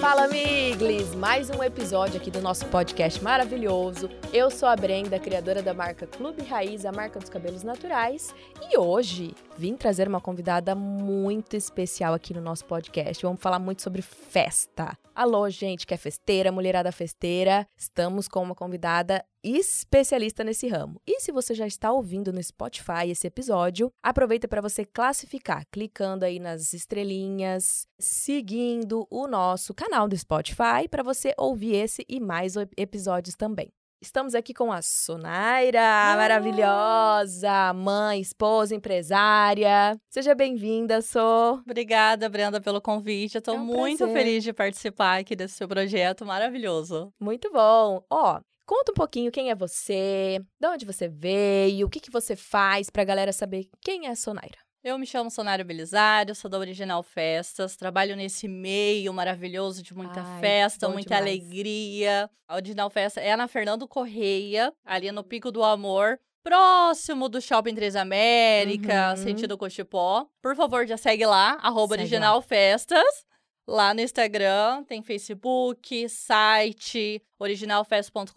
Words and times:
Fala, 0.00 0.26
amigos! 0.26 1.16
Mais 1.16 1.50
um 1.50 1.60
episódio 1.64 2.20
aqui 2.20 2.30
do 2.30 2.40
nosso 2.40 2.66
podcast 2.66 3.20
maravilhoso. 3.20 4.08
Eu 4.32 4.48
sou 4.48 4.68
a 4.68 4.76
Brenda, 4.76 5.18
criadora 5.18 5.60
da 5.60 5.74
marca 5.74 6.06
Clube 6.06 6.44
Raiz, 6.44 6.86
a 6.86 6.92
marca 6.92 7.18
dos 7.18 7.28
cabelos 7.28 7.64
naturais. 7.64 8.32
E 8.62 8.78
hoje 8.78 9.34
vim 9.58 9.74
trazer 9.74 10.06
uma 10.06 10.20
convidada 10.20 10.76
muito 10.76 11.56
especial 11.56 12.14
aqui 12.14 12.32
no 12.32 12.40
nosso 12.40 12.64
podcast. 12.64 13.20
Vamos 13.24 13.42
falar 13.42 13.58
muito 13.58 13.82
sobre 13.82 14.02
festa. 14.02 14.96
Alô, 15.12 15.50
gente 15.50 15.84
que 15.84 15.94
é 15.94 15.96
festeira, 15.96 16.52
mulherada 16.52 16.92
festeira. 16.92 17.66
Estamos 17.76 18.28
com 18.28 18.40
uma 18.40 18.54
convidada 18.54 19.24
especialista 19.42 20.44
nesse 20.44 20.68
ramo. 20.68 21.00
E 21.06 21.20
se 21.20 21.32
você 21.32 21.54
já 21.54 21.66
está 21.66 21.90
ouvindo 21.92 22.32
no 22.32 22.42
Spotify 22.42 23.08
esse 23.08 23.26
episódio, 23.26 23.90
aproveita 24.02 24.46
para 24.46 24.60
você 24.60 24.84
classificar, 24.84 25.64
clicando 25.70 26.24
aí 26.24 26.38
nas 26.38 26.72
estrelinhas, 26.72 27.86
seguindo 27.98 29.06
o 29.10 29.26
nosso 29.26 29.72
canal 29.74 30.06
do 30.08 30.16
Spotify 30.16 30.88
para 30.90 31.02
você 31.02 31.34
ouvir 31.38 31.74
esse 31.74 32.04
e 32.08 32.20
mais 32.20 32.54
episódios 32.76 33.34
também. 33.34 33.72
Estamos 34.02 34.34
aqui 34.34 34.54
com 34.54 34.72
a 34.72 34.80
Sonaira, 34.80 35.78
maravilhosa, 36.16 37.72
mãe, 37.74 38.18
esposa, 38.20 38.74
empresária. 38.74 39.94
Seja 40.08 40.34
bem-vinda, 40.34 41.02
Sou. 41.02 41.56
Obrigada, 41.66 42.26
Brenda, 42.28 42.62
pelo 42.62 42.80
convite. 42.80 43.34
Eu 43.34 43.42
tô 43.42 43.52
É 43.52 43.58
um 43.58 43.64
muito 43.64 43.98
prazer. 43.98 44.16
feliz 44.16 44.42
de 44.44 44.52
participar 44.54 45.18
aqui 45.20 45.36
desse 45.36 45.54
seu 45.54 45.68
projeto 45.68 46.24
maravilhoso. 46.24 47.12
Muito 47.20 47.52
bom. 47.52 48.02
Ó, 48.08 48.40
conta 48.70 48.92
um 48.92 48.94
pouquinho 48.94 49.32
quem 49.32 49.50
é 49.50 49.54
você, 49.54 50.40
de 50.60 50.66
onde 50.68 50.86
você 50.86 51.08
veio, 51.08 51.88
o 51.88 51.90
que, 51.90 51.98
que 51.98 52.08
você 52.10 52.36
faz 52.36 52.88
pra 52.88 53.02
galera 53.02 53.32
saber 53.32 53.68
quem 53.80 54.06
é 54.06 54.10
a 54.10 54.14
Sonaira. 54.14 54.58
Eu 54.84 54.96
me 54.96 55.04
chamo 55.08 55.28
Sonário 55.28 55.64
Belisário, 55.64 56.36
sou 56.36 56.48
da 56.48 56.56
Original 56.56 57.02
Festas, 57.02 57.74
trabalho 57.74 58.14
nesse 58.14 58.46
meio 58.46 59.12
maravilhoso 59.12 59.82
de 59.82 59.92
muita 59.92 60.22
Ai, 60.22 60.40
festa, 60.40 60.88
muita 60.88 61.16
demais. 61.16 61.22
alegria. 61.40 62.30
A 62.48 62.54
Original 62.54 62.88
Festa 62.88 63.20
é 63.20 63.34
na 63.34 63.48
Fernando 63.48 63.88
Correia, 63.88 64.72
ali 64.84 65.10
no 65.10 65.24
Pico 65.24 65.50
do 65.50 65.64
Amor, 65.64 66.20
próximo 66.42 67.28
do 67.28 67.40
Shopping 67.40 67.74
Três 67.74 67.96
América, 67.96 69.10
Uhum. 69.10 69.16
sentido 69.16 69.58
Cochipó. 69.58 70.26
Por 70.40 70.54
favor, 70.54 70.86
já 70.86 70.96
segue 70.96 71.26
lá, 71.26 71.58
arroba 71.60 71.94
Segue 71.96 72.02
Original 72.04 72.40
Festas. 72.40 73.26
Lá 73.70 73.94
no 73.94 74.00
Instagram, 74.00 74.82
tem 74.82 75.00
Facebook, 75.00 76.08
site, 76.08 77.22
originalfest.com.br. 77.38 78.32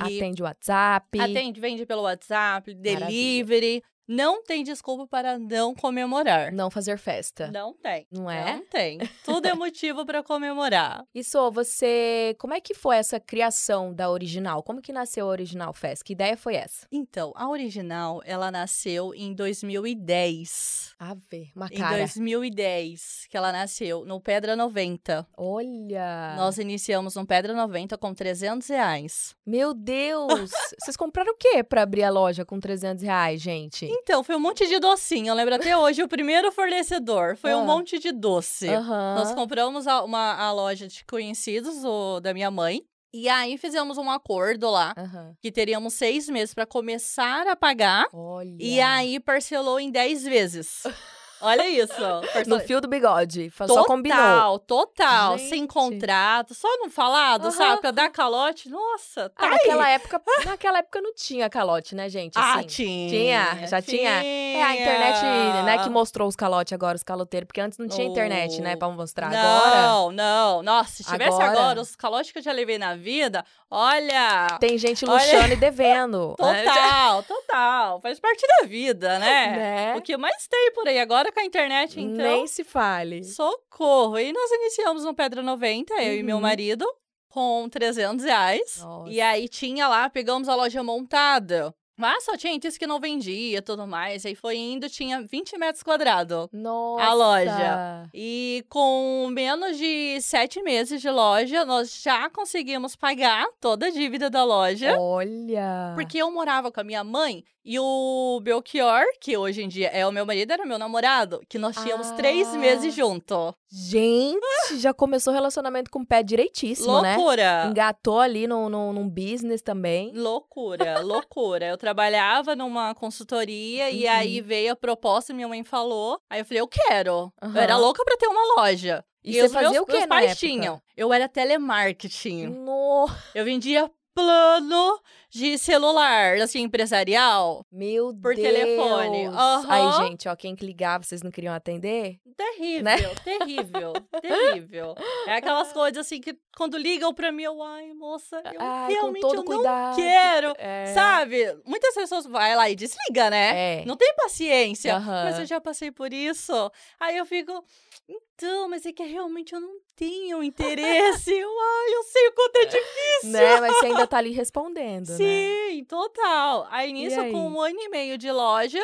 Atende 0.00 0.42
o 0.42 0.44
WhatsApp. 0.44 1.18
Atende, 1.20 1.60
vende 1.60 1.84
pelo 1.84 2.02
WhatsApp, 2.02 2.72
delivery. 2.72 3.82
Não 4.08 4.42
tem 4.42 4.64
desculpa 4.64 5.06
para 5.06 5.38
não 5.38 5.74
comemorar. 5.74 6.50
Não 6.50 6.70
fazer 6.70 6.98
festa. 6.98 7.50
Não 7.50 7.74
tem. 7.74 8.06
Não 8.10 8.30
é? 8.30 8.54
Não 8.54 8.64
tem. 8.64 8.98
Tudo 9.22 9.46
é 9.46 9.54
motivo 9.54 10.06
para 10.06 10.22
comemorar. 10.22 11.04
Isso, 11.14 11.50
você. 11.50 12.34
Como 12.38 12.54
é 12.54 12.60
que 12.60 12.72
foi 12.72 12.96
essa 12.96 13.20
criação 13.20 13.92
da 13.92 14.10
original? 14.10 14.62
Como 14.62 14.80
que 14.80 14.92
nasceu 14.92 15.26
a 15.26 15.28
Original 15.28 15.74
Fest? 15.74 16.02
Que 16.02 16.14
ideia 16.14 16.38
foi 16.38 16.54
essa? 16.54 16.86
Então, 16.90 17.32
a 17.36 17.50
original, 17.50 18.22
ela 18.24 18.50
nasceu 18.50 19.12
em 19.14 19.34
2010. 19.34 20.94
A 20.98 21.14
ver, 21.30 21.50
uma 21.54 21.66
Em 21.66 21.76
cara. 21.76 21.98
2010 21.98 23.26
que 23.28 23.36
ela 23.36 23.52
nasceu, 23.52 24.04
no 24.04 24.20
Pedra 24.20 24.56
90. 24.56 25.26
Olha! 25.36 26.34
Nós 26.36 26.58
iniciamos 26.58 27.14
no 27.14 27.26
Pedra 27.26 27.52
90 27.52 27.98
com 27.98 28.14
300 28.14 28.66
reais. 28.68 29.36
Meu 29.46 29.74
Deus! 29.74 30.50
Vocês 30.80 30.96
compraram 30.96 31.32
o 31.32 31.36
quê 31.36 31.62
pra 31.62 31.82
abrir 31.82 32.04
a 32.04 32.10
loja 32.10 32.44
com 32.44 32.58
300 32.58 33.02
reais, 33.04 33.40
gente? 33.40 33.86
Então, 34.00 34.22
foi 34.24 34.36
um 34.36 34.40
monte 34.40 34.66
de 34.66 34.78
docinho. 34.78 35.28
Eu 35.28 35.34
lembro 35.34 35.54
até 35.54 35.76
hoje, 35.76 36.02
o 36.02 36.08
primeiro 36.08 36.50
fornecedor 36.52 37.36
foi 37.36 37.54
um 37.54 37.60
Ah. 37.60 37.64
monte 37.64 37.98
de 37.98 38.10
doce. 38.12 38.68
Aham. 38.68 39.14
Nós 39.16 39.32
compramos 39.34 39.86
a, 39.86 40.02
uma, 40.02 40.34
a 40.34 40.52
loja 40.52 40.86
de 40.88 41.04
conhecidos 41.04 41.84
o, 41.84 42.20
da 42.20 42.32
minha 42.32 42.50
mãe. 42.50 42.82
E 43.12 43.26
aí 43.28 43.56
fizemos 43.56 43.96
um 43.96 44.10
acordo 44.10 44.68
lá 44.70 44.94
Aham. 44.96 45.34
que 45.40 45.50
teríamos 45.50 45.94
seis 45.94 46.28
meses 46.28 46.54
para 46.54 46.66
começar 46.66 47.46
a 47.46 47.56
pagar. 47.56 48.06
Olha. 48.12 48.54
E 48.60 48.80
aí 48.80 49.18
parcelou 49.18 49.80
em 49.80 49.90
dez 49.90 50.22
vezes. 50.24 50.82
Olha 51.40 51.68
isso. 51.68 51.92
No 52.46 52.60
fio 52.60 52.80
do 52.80 52.88
bigode. 52.88 53.50
Total, 53.50 53.76
Só 53.76 53.84
combinou. 53.84 54.58
total. 54.60 55.38
Sem 55.38 55.60
Gente. 55.60 55.68
contrato, 55.68 56.54
só 56.54 56.68
no 56.78 56.90
falado, 56.90 57.42
Aham. 57.44 57.50
sabe? 57.50 57.80
Pra 57.80 57.90
dar 57.90 58.10
calote. 58.10 58.68
Nossa, 58.68 59.28
tá 59.30 59.46
Ah, 59.46 59.50
naquela 59.50 59.88
época, 59.90 60.20
naquela 60.46 60.78
época 60.78 61.00
não 61.00 61.14
tinha 61.14 61.48
calote, 61.50 61.94
né, 61.94 62.08
gente? 62.08 62.32
Ah, 62.36 62.54
Assim, 62.58 62.66
tinha. 62.66 63.08
Tinha, 63.10 63.66
já 63.66 63.82
tinha. 63.82 64.10
É 64.24 64.62
a 64.62 64.74
internet, 64.74 65.22
né, 65.64 65.78
que 65.82 65.88
mostrou 65.90 66.28
os 66.28 66.36
calotes 66.36 66.72
agora, 66.72 66.96
os 66.96 67.02
caloteiros, 67.02 67.46
porque 67.46 67.60
antes 67.60 67.78
não 67.78 67.88
tinha 67.88 68.06
internet, 68.06 68.60
né, 68.60 68.76
pra 68.76 68.88
mostrar. 68.88 69.26
Agora 69.28 69.82
Não, 69.82 70.12
não. 70.12 70.62
Nossa, 70.62 70.90
se 70.90 71.04
tivesse 71.04 71.30
Agora- 71.40 71.50
agora, 71.50 71.80
os 71.80 71.94
calotes 71.96 72.32
que 72.32 72.38
eu 72.38 72.42
já 72.42 72.52
levei 72.52 72.78
na 72.78 72.94
vida, 72.94 73.44
olha. 73.70 74.58
tem 74.60 74.76
gente 74.78 75.04
Olha- 75.04 75.14
luxando 75.14 75.52
e 75.52 75.56
devendo. 75.60 76.36
né? 76.38 76.62
Total, 76.64 77.22
total. 77.22 78.00
Faz 78.00 78.18
parte 78.20 78.44
da 78.46 78.66
vida, 78.66 79.18
né? 79.18 79.46
Né? 79.56 79.96
O 79.96 80.02
que 80.02 80.16
mais 80.16 80.46
tem 80.46 80.72
por 80.72 80.86
aí 80.88 80.98
agora 80.98 81.30
com 81.32 81.40
a 81.40 81.44
internet, 81.44 82.00
então. 82.00 82.16
Nem 82.26 82.46
se 82.46 82.64
fale. 82.64 83.24
Socorro. 83.24 84.18
E 84.18 84.32
nós 84.32 84.50
iniciamos 84.50 85.04
no 85.04 85.14
Pedra 85.14 85.42
90, 85.42 85.94
eu 86.02 86.16
e 86.16 86.22
meu 86.22 86.36
Uhum. 86.36 86.42
marido, 86.42 86.86
com 87.28 87.68
300 87.68 88.24
reais. 88.24 88.78
Nossa. 88.80 89.10
E 89.10 89.20
aí 89.20 89.48
tinha 89.48 89.86
lá, 89.88 90.08
pegamos 90.08 90.48
a 90.48 90.54
loja 90.54 90.82
montada. 90.82 91.74
Mas 91.98 92.24
só 92.24 92.36
tinha 92.36 92.54
itens 92.54 92.78
que 92.78 92.86
não 92.86 93.00
vendia 93.00 93.58
e 93.58 93.60
tudo 93.60 93.86
mais. 93.86 94.24
Aí 94.24 94.34
foi 94.36 94.56
indo, 94.56 94.88
tinha 94.88 95.20
20 95.20 95.58
metros 95.58 95.82
quadrados. 95.82 96.48
Nossa. 96.52 97.12
loja. 97.14 98.08
E 98.14 98.64
com 98.68 99.28
menos 99.32 99.76
de 99.76 100.20
sete 100.20 100.62
meses 100.62 101.00
de 101.00 101.10
loja, 101.10 101.64
nós 101.64 102.00
já 102.00 102.30
conseguimos 102.30 102.94
pagar 102.94 103.46
toda 103.60 103.86
a 103.86 103.90
dívida 103.90 104.30
da 104.30 104.44
loja. 104.44 104.96
Olha. 104.98 105.92
Porque 105.96 106.18
eu 106.18 106.30
morava 106.30 106.70
com 106.70 106.80
a 106.80 106.84
minha 106.84 107.02
mãe 107.02 107.44
e 107.64 107.78
o 107.78 108.40
Belchior, 108.42 109.04
que 109.20 109.36
hoje 109.36 109.62
em 109.62 109.68
dia 109.68 109.88
é 109.88 110.06
o 110.06 110.12
meu 110.12 110.24
marido, 110.24 110.52
era 110.52 110.64
meu 110.64 110.78
namorado, 110.78 111.42
que 111.48 111.58
nós 111.58 111.76
tínhamos 111.76 112.10
três 112.12 112.48
Ah. 112.48 112.56
meses 112.56 112.94
junto. 112.94 113.54
Gente, 113.70 114.78
já 114.78 114.94
começou 114.94 115.32
o 115.32 115.36
relacionamento 115.36 115.90
com 115.90 115.98
o 115.98 116.06
pé 116.06 116.22
direitíssimo, 116.22 117.02
né? 117.02 117.14
Loucura! 117.16 117.66
Engatou 117.68 118.20
ali 118.20 118.46
no, 118.46 118.70
no, 118.70 118.92
num 118.94 119.06
business 119.06 119.60
também. 119.60 120.12
Loucura, 120.14 121.00
loucura. 121.00 121.66
Eu 121.66 121.76
trabalhava 121.88 122.54
numa 122.54 122.94
consultoria 122.94 123.90
e 123.90 124.04
Uhum. 124.04 124.10
aí 124.10 124.40
veio 124.40 124.72
a 124.72 124.76
proposta, 124.76 125.32
minha 125.32 125.48
mãe 125.48 125.64
falou. 125.64 126.20
Aí 126.28 126.40
eu 126.40 126.44
falei, 126.44 126.60
eu 126.60 126.68
quero. 126.68 127.32
Eu 127.40 127.48
Aham. 127.48 127.60
era 127.60 127.76
louca 127.78 128.04
pra 128.04 128.16
ter 128.16 128.26
uma 128.26 128.56
loja. 128.60 129.02
E 129.24 129.32
você 129.34 129.46
os 129.46 129.52
fazia 129.52 129.70
meus, 129.70 129.82
o 129.82 129.86
quê 129.86 129.92
meus 129.92 130.06
pais 130.06 130.24
época? 130.32 130.36
tinham. 130.46 130.82
Eu 130.96 131.12
era 131.12 131.28
telemarketing. 131.28 132.46
No... 132.48 133.08
Eu 133.34 133.44
vendia 133.44 133.90
plano 134.14 135.00
de 135.30 135.58
celular, 135.58 136.36
assim, 136.36 136.60
empresarial. 136.62 137.64
Meu 137.70 138.14
Por 138.14 138.34
Deus. 138.34 138.46
telefone. 138.46 139.26
Aham. 139.26 139.66
Aí, 139.68 140.08
gente, 140.08 140.28
ó, 140.28 140.34
quem 140.34 140.56
que 140.56 140.64
ligava, 140.64 141.04
vocês 141.04 141.22
não 141.22 141.30
queriam 141.30 141.52
atender? 141.54 142.18
Terrível, 142.36 142.82
Né? 142.84 142.96
terrível, 143.24 143.92
terrível. 144.22 144.94
É 145.26 145.34
aquelas 145.34 145.72
coisas 145.72 145.98
assim 146.06 146.20
que 146.20 146.36
quando 146.56 146.78
ligam 146.78 147.12
pra 147.12 147.30
mim, 147.32 147.42
eu, 147.42 147.62
ai, 147.62 147.92
moça, 147.92 148.40
eu 148.52 148.60
Ai, 148.60 148.86
com 148.88 148.92
realmente 149.00 149.20
todo 149.22 149.36
eu 149.38 149.44
cuidado. 149.44 149.88
não 149.88 149.96
quero. 149.96 150.54
É. 150.58 150.86
Sabe? 150.94 151.58
Muitas 151.66 151.94
pessoas 151.94 152.24
vai 152.26 152.54
lá 152.56 152.70
e 152.70 152.74
desliga, 152.76 153.28
né? 153.28 153.80
É. 153.80 153.84
Não 153.84 153.96
tem 153.96 154.14
paciência. 154.16 154.94
Aham. 154.96 155.24
Mas 155.24 155.38
eu 155.38 155.46
já 155.46 155.60
passei 155.60 155.90
por 155.90 156.12
isso. 156.12 156.52
Aí 157.00 157.16
eu 157.16 157.26
fico, 157.26 157.64
então, 158.08 158.68
mas 158.68 158.86
é 158.86 158.92
que 158.92 159.02
realmente 159.02 159.52
eu 159.54 159.60
não 159.60 159.74
tenho 159.96 160.42
interesse. 160.42 161.32
eu, 161.32 161.48
ai, 161.60 161.94
eu 161.94 162.02
sei 162.04 162.28
o 162.28 162.32
quanto 162.32 162.56
é 162.56 162.64
difícil. 162.66 163.30
Né? 163.30 163.60
Mas 163.60 163.76
você 163.76 163.86
ainda 163.86 164.06
tá 164.06 164.18
ali 164.18 164.30
respondendo, 164.30 165.06
né? 165.18 165.70
Sim, 165.70 165.84
total. 165.84 166.66
Aí 166.70 166.92
nisso, 166.92 167.20
aí? 167.20 167.32
com 167.32 167.48
um 167.48 167.60
ano 167.60 167.78
e 167.78 167.88
meio 167.88 168.16
de 168.18 168.30
loja, 168.30 168.80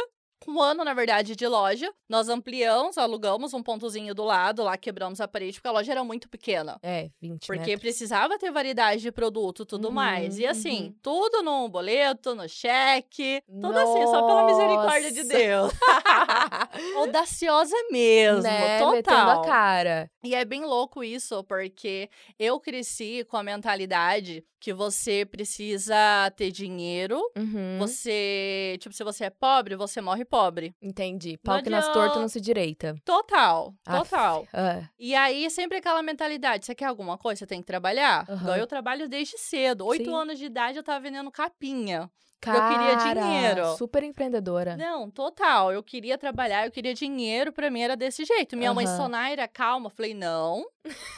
um 0.50 0.60
ano, 0.60 0.84
na 0.84 0.94
verdade, 0.94 1.34
de 1.36 1.46
loja, 1.46 1.92
nós 2.08 2.28
ampliamos, 2.28 2.98
alugamos 2.98 3.54
um 3.54 3.62
pontozinho 3.62 4.14
do 4.14 4.24
lado, 4.24 4.62
lá 4.62 4.76
quebramos 4.76 5.20
a 5.20 5.28
parede, 5.28 5.58
porque 5.58 5.68
a 5.68 5.72
loja 5.72 5.92
era 5.92 6.04
muito 6.04 6.28
pequena. 6.28 6.78
É, 6.82 7.10
20 7.20 7.46
Porque 7.46 7.60
metros. 7.60 7.80
precisava 7.80 8.38
ter 8.38 8.50
variedade 8.50 9.02
de 9.02 9.12
produto 9.12 9.64
tudo 9.64 9.88
Uhum, 9.88 9.94
mais. 9.94 10.38
E 10.38 10.46
assim, 10.46 10.86
uhum. 10.86 10.94
tudo 11.02 11.42
no 11.42 11.68
boleto, 11.68 12.34
no 12.34 12.48
cheque, 12.48 13.42
tudo 13.46 13.78
assim, 13.78 14.06
só 14.06 14.22
pela 14.26 14.44
misericórdia 14.46 15.10
de 15.12 15.22
Nossa. 15.24 15.36
Deus. 15.36 15.72
Audaciosa 16.96 17.76
mesmo, 17.90 18.42
né? 18.42 18.78
total. 18.78 18.92
Metendo 18.92 19.30
a 19.30 19.42
cara. 19.44 20.10
E 20.22 20.34
é 20.34 20.44
bem 20.44 20.64
louco 20.64 21.02
isso, 21.04 21.42
porque 21.44 22.08
eu 22.38 22.58
cresci 22.60 23.24
com 23.24 23.36
a 23.36 23.42
mentalidade 23.42 24.44
que 24.60 24.72
você 24.72 25.26
precisa 25.26 25.94
ter 26.36 26.50
dinheiro. 26.50 27.20
Uhum. 27.36 27.76
Você, 27.78 28.78
tipo, 28.80 28.94
se 28.94 29.04
você 29.04 29.24
é 29.24 29.30
pobre, 29.30 29.76
você 29.76 30.00
morre 30.00 30.24
pobre. 30.24 30.33
Entendi. 30.82 31.38
Pau 31.38 31.62
que 31.62 31.70
nas 31.70 31.88
tortas 31.92 32.20
não 32.20 32.28
se 32.28 32.40
direita. 32.40 32.96
Total, 33.04 33.72
Aff. 33.86 34.10
total. 34.10 34.46
Ah, 34.52 34.88
E 34.98 35.14
aí, 35.14 35.48
sempre 35.50 35.78
aquela 35.78 36.02
mentalidade: 36.02 36.66
você 36.66 36.74
quer 36.74 36.86
alguma 36.86 37.16
coisa, 37.16 37.40
você 37.40 37.46
tem 37.46 37.60
que 37.60 37.66
trabalhar. 37.66 38.24
Aham. 38.28 38.40
Igual 38.42 38.56
eu 38.56 38.66
trabalho 38.66 39.08
desde 39.08 39.38
cedo. 39.38 39.86
Oito 39.86 40.14
anos 40.14 40.38
de 40.38 40.46
idade 40.46 40.76
eu 40.78 40.82
tava 40.82 41.00
vendendo 41.00 41.30
capinha. 41.30 42.10
Cara, 42.40 42.58
Eu 42.58 42.78
queria 42.78 43.14
dinheiro. 43.14 43.76
Super 43.76 44.02
empreendedora. 44.02 44.76
Não, 44.76 45.10
total. 45.10 45.72
Eu 45.72 45.82
queria 45.82 46.16
trabalhar, 46.18 46.66
eu 46.66 46.70
queria 46.70 46.94
dinheiro, 46.94 47.52
pra 47.52 47.70
mim 47.70 47.80
era 47.82 47.96
desse 47.96 48.24
jeito. 48.24 48.56
Minha 48.56 48.72
mãe, 48.74 48.86
Aham. 48.86 48.96
Sonaira, 48.96 49.48
calma. 49.48 49.86
Eu 49.86 49.90
Falei, 49.90 50.14
não. 50.14 50.64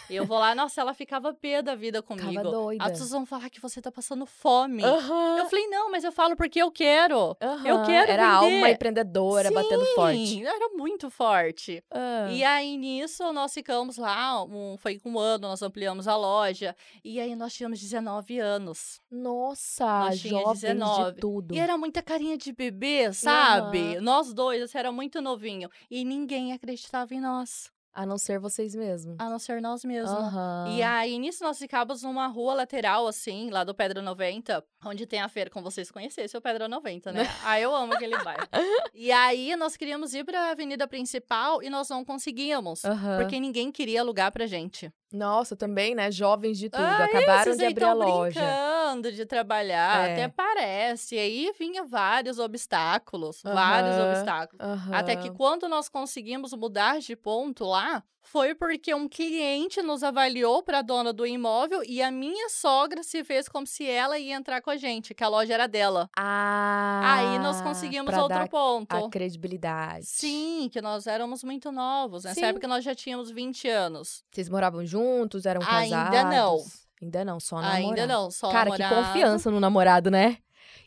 Eu 0.09 0.25
vou 0.25 0.39
lá, 0.39 0.55
nossa, 0.55 0.81
ela 0.81 0.95
ficava 0.95 1.35
pé 1.35 1.61
da 1.61 1.75
vida 1.75 2.01
comigo. 2.01 2.29
Ficava 2.29 2.51
doida. 2.51 2.85
As 2.85 2.93
pessoas 2.93 3.11
vão 3.11 3.27
falar 3.27 3.51
que 3.51 3.61
você 3.61 3.83
tá 3.83 3.91
passando 3.91 4.25
fome. 4.25 4.85
Aham, 4.85 5.39
Eu 5.39 5.47
falei, 5.47 5.67
não, 5.67 5.91
mas 5.91 6.05
eu 6.05 6.13
falo 6.13 6.37
porque 6.37 6.63
eu 6.63 6.71
quero. 6.71 7.37
eu 7.41 7.49
aham. 7.77 7.85
quero 7.87 8.11
Era 8.13 8.41
vender. 8.41 8.55
alma 8.55 8.71
empreendedora, 8.71 9.51
batendo 9.51 9.85
forte. 9.97 10.27
Sim, 10.27 10.47
Era 10.47 10.69
muito 10.77 11.11
forte. 11.11 11.83
Ah, 11.91 12.29
E 12.31 12.45
aí, 12.45 12.77
nisso, 12.77 13.33
nós 13.33 13.53
ficamos 13.53 13.97
lá, 13.97 14.45
um, 14.45 14.77
foi 14.79 15.01
um 15.05 15.19
ano, 15.19 15.49
nós 15.49 15.61
ampliamos 15.63 16.07
a 16.07 16.17
loja. 16.17 16.77
E 17.05 17.19
aí, 17.19 17.35
nós 17.35 17.53
tínhamos 17.53 17.81
19 17.81 18.39
anos. 18.39 19.01
Nossa, 19.11 19.85
Nós 20.01 20.19
jovens 20.21 20.61
19. 20.61 21.06
Tudo. 21.13 21.55
E 21.55 21.59
era 21.59 21.77
muita 21.79 22.03
carinha 22.03 22.37
de 22.37 22.53
bebê, 22.53 23.13
sabe? 23.13 24.01
Nós 24.01 24.33
dois, 24.33 24.63
assim, 24.63 24.79
era 24.79 24.93
muito 24.93 25.21
novinho. 25.21 25.69
E 25.91 26.05
ninguém 26.05 26.53
acreditava 26.53 27.15
em 27.15 27.21
nós, 27.21 27.71
A 27.93 28.05
não 28.05 28.19
ser 28.19 28.39
vocês 28.39 28.75
mesmos. 28.75 29.17
a 29.19 29.29
não 29.31 29.39
ser 29.39 29.61
nós 29.63 29.83
mesmos. 29.85 30.11
Aham. 30.13 30.67
E 30.69 30.83
aí, 30.83 31.19
nisso, 31.19 31.43
nós 31.43 31.59
ficávamos 31.59 32.03
numa 32.03 32.27
rua 32.27 32.53
lateral, 32.55 33.07
assim, 33.07 33.49
lá 33.51 33.65
do 33.65 33.75
Pedra 33.75 34.03
90, 34.03 34.63
onde 34.85 35.07
tem 35.07 35.21
a 35.21 35.29
feira, 35.31 35.49
como 35.51 35.65
vocês 35.71 35.91
conhecessem, 35.91 36.37
o 36.37 36.43
Pedra 36.43 36.69
90, 36.69 37.11
né? 37.13 37.23
ah, 37.45 37.59
eu 37.59 37.75
amo 37.75 37.95
aquele 37.95 38.17
bairro. 38.19 38.47
E 38.95 39.11
aí, 39.11 39.57
nós 39.57 39.77
queríamos 39.79 40.13
ir 40.15 40.25
pra 40.25 40.51
avenida 40.51 40.87
principal 40.87 41.63
e 41.63 41.71
nós 41.71 41.89
não 41.89 42.05
conseguíamos. 42.05 42.85
Aham. 42.85 43.19
Porque 43.19 43.41
ninguém 43.41 43.73
queria 43.73 44.01
alugar 44.03 44.31
pra 44.31 44.47
gente. 44.47 44.93
Nossa, 45.13 45.55
também, 45.55 45.95
né? 45.95 46.11
Jovens 46.11 46.59
de 46.59 46.69
tudo. 46.69 46.83
Ah, 46.83 47.05
Acabaram 47.05 47.57
de 47.57 47.65
abrir 47.65 47.85
a 47.85 47.93
loja. 47.93 48.41
brincando 48.41 49.13
de 49.13 49.25
trabalhar, 49.25 50.09
É. 50.09 50.13
até 50.13 50.29
parece. 50.29 51.15
E 51.15 51.19
aí 51.19 51.53
vinha 51.59 51.85
vários 51.85 52.39
obstáculos, 52.39 53.41
vários 53.43 53.97
obstáculos. 53.97 54.61
Até 54.93 55.15
que 55.17 55.31
quando 55.31 55.69
nós 55.69 55.89
conseguimos 55.89 56.53
mudar 56.53 56.99
de 57.01 57.15
ponto 57.15 57.65
lá, 57.65 58.03
foi 58.27 58.55
porque 58.55 58.93
um 58.93 59.09
cliente 59.09 59.81
nos 59.81 60.03
avaliou 60.03 60.63
para 60.63 60.81
a 60.81 60.83
dona 60.83 61.13
do 61.13 61.25
imóvel 61.25 61.83
e 61.87 62.03
a 62.03 62.11
minha 62.11 62.49
sogra 62.51 63.03
se 63.03 63.23
fez 63.23 63.49
como 63.49 63.67
se 63.67 63.89
ela 63.89 64.19
ia 64.19 64.35
entrar 64.35 64.61
com 64.61 64.71
a 64.71 64.77
gente, 64.77 65.15
que 65.15 65.23
a 65.23 65.29
loja 65.29 65.55
era 65.55 65.67
dela. 65.67 66.11
Ah, 66.17 67.01
aí 67.05 67.39
nós 67.39 67.61
conseguimos 67.63 68.11
pra 68.11 68.23
outro 68.23 68.39
dar 68.39 68.49
ponto. 68.49 68.95
a 68.95 69.09
credibilidade. 69.09 70.07
Sim, 70.07 70.69
que 70.73 70.83
nós 70.83 71.07
éramos 71.07 71.45
muito 71.45 71.71
novos. 71.71 72.25
Nessa 72.25 72.41
Sim. 72.41 72.47
época 72.47 72.67
nós 72.67 72.85
já 72.85 72.95
tínhamos 72.95 73.31
20 73.31 73.69
anos. 73.69 74.25
Vocês 74.31 74.49
moravam 74.49 74.85
juntos? 74.85 75.47
Eram 75.47 75.61
casados? 75.61 75.93
Ainda 75.93 76.25
não. 76.25 76.65
Ainda 77.01 77.25
não, 77.25 77.39
só 77.39 77.57
namorado. 77.57 77.85
Ainda 77.87 78.07
não, 78.07 78.31
só 78.31 78.51
Cara, 78.51 78.71
que 78.73 78.79
namorado. 78.79 79.07
confiança 79.07 79.51
no 79.51 79.61
namorado, 79.61 80.11
né? 80.11 80.39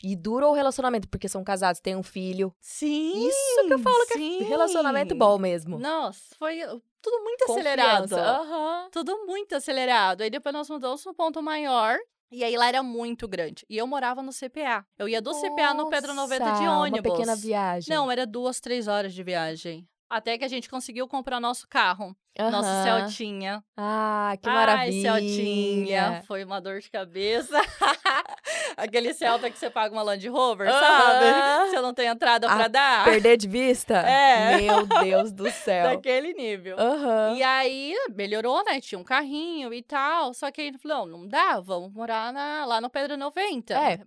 E 0.03 0.15
dura 0.15 0.47
o 0.47 0.53
relacionamento, 0.53 1.07
porque 1.09 1.27
são 1.27 1.43
casados, 1.43 1.81
têm 1.81 1.95
um 1.95 2.03
filho. 2.03 2.53
Sim. 2.59 3.27
Isso 3.27 3.67
que 3.67 3.73
eu 3.73 3.79
falo 3.79 4.05
que 4.07 4.13
sim. 4.13 4.39
é 4.41 4.43
relacionamento 4.43 5.15
bom 5.15 5.37
mesmo. 5.37 5.77
Nossa, 5.77 6.35
foi 6.37 6.59
tudo 7.01 7.23
muito 7.23 7.45
Confiança. 7.45 7.69
acelerado. 7.69 8.13
Aham. 8.13 8.89
Tudo 8.91 9.25
muito 9.25 9.55
acelerado. 9.55 10.21
Aí 10.21 10.29
depois 10.29 10.53
nós 10.53 10.69
mudamos 10.69 11.01
para 11.01 11.11
um 11.11 11.15
ponto 11.15 11.41
maior. 11.41 11.97
E 12.31 12.43
aí 12.43 12.55
lá 12.55 12.67
era 12.67 12.83
muito 12.83 13.27
grande. 13.27 13.65
E 13.67 13.75
eu 13.75 13.87
morava 13.87 14.21
no 14.21 14.31
CPA. 14.31 14.85
Eu 14.99 15.09
ia 15.09 15.19
do 15.19 15.33
CPA 15.33 15.73
no 15.73 15.89
Pedro 15.89 16.13
90 16.13 16.43
de 16.43 16.49
Nossa, 16.51 16.79
ônibus. 16.79 17.09
Uma 17.09 17.17
pequena 17.17 17.35
viagem. 17.35 17.95
Não, 17.95 18.11
era 18.11 18.27
duas, 18.27 18.59
três 18.59 18.87
horas 18.87 19.13
de 19.15 19.23
viagem. 19.23 19.87
Até 20.09 20.37
que 20.39 20.43
a 20.43 20.47
gente 20.47 20.67
conseguiu 20.69 21.07
comprar 21.07 21.39
nosso 21.39 21.67
carro. 21.67 22.15
Nosso 22.37 22.67
Aham. 22.69 22.83
Celtinha. 22.83 23.63
Ah, 23.77 24.33
que 24.41 24.47
Ai, 24.49 24.55
maravilha. 24.55 25.01
Celtinha. 25.13 26.23
Foi 26.25 26.43
uma 26.43 26.59
dor 26.59 26.79
de 26.79 26.89
cabeça. 26.89 27.53
Aquele 28.77 29.13
Celta 29.13 29.49
que 29.49 29.57
você 29.59 29.69
paga 29.69 29.93
uma 29.93 30.01
Land 30.01 30.27
Rover, 30.29 30.67
Aham. 30.69 30.79
sabe? 30.79 31.69
Você 31.69 31.81
não 31.81 31.93
tem 31.93 32.07
entrada 32.07 32.47
pra 32.47 32.67
dar. 32.67 33.03
Perder 33.05 33.37
de 33.37 33.47
vista? 33.47 34.03
É. 34.09 34.57
Meu 34.61 34.85
Deus 34.85 35.31
do 35.31 35.49
céu. 35.51 35.89
Daquele 35.89 36.33
nível. 36.33 36.77
Aham. 36.79 37.35
E 37.35 37.43
aí, 37.43 37.93
melhorou, 38.15 38.63
né? 38.63 38.79
Tinha 38.79 38.97
um 38.97 39.03
carrinho 39.03 39.73
e 39.73 39.83
tal. 39.83 40.33
Só 40.33 40.49
que 40.51 40.61
aí 40.61 40.67
ele 40.67 40.77
falou: 40.77 41.05
não, 41.05 41.19
não 41.19 41.27
dá, 41.27 41.59
vamos 41.59 41.91
morar 41.93 42.31
na- 42.33 42.65
lá 42.65 42.79
no 42.81 42.89
Pedro 42.89 43.17
90. 43.17 43.73
É, 43.73 43.97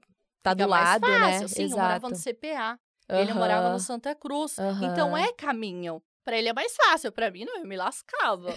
Tá 0.42 0.50
Fica 0.50 0.64
do 0.64 0.70
lado, 0.70 1.06
fácil. 1.06 1.20
né? 1.20 1.48
Sim, 1.48 1.62
Exato. 1.64 1.78
eu 1.80 1.82
morava 1.82 2.08
no 2.08 2.16
CPA. 2.16 2.78
Ele 3.08 3.32
morava 3.34 3.70
no 3.70 3.78
Santa 3.80 4.14
Cruz. 4.14 4.58
Aham. 4.58 4.86
Então 4.86 5.16
é 5.16 5.32
caminho. 5.32 6.02
Pra 6.24 6.36
ele 6.38 6.48
é 6.48 6.52
mais 6.52 6.74
fácil. 6.74 7.10
Pra 7.12 7.30
mim, 7.30 7.44
não, 7.44 7.58
eu 7.58 7.66
me 7.66 7.76
lascava. 7.76 8.54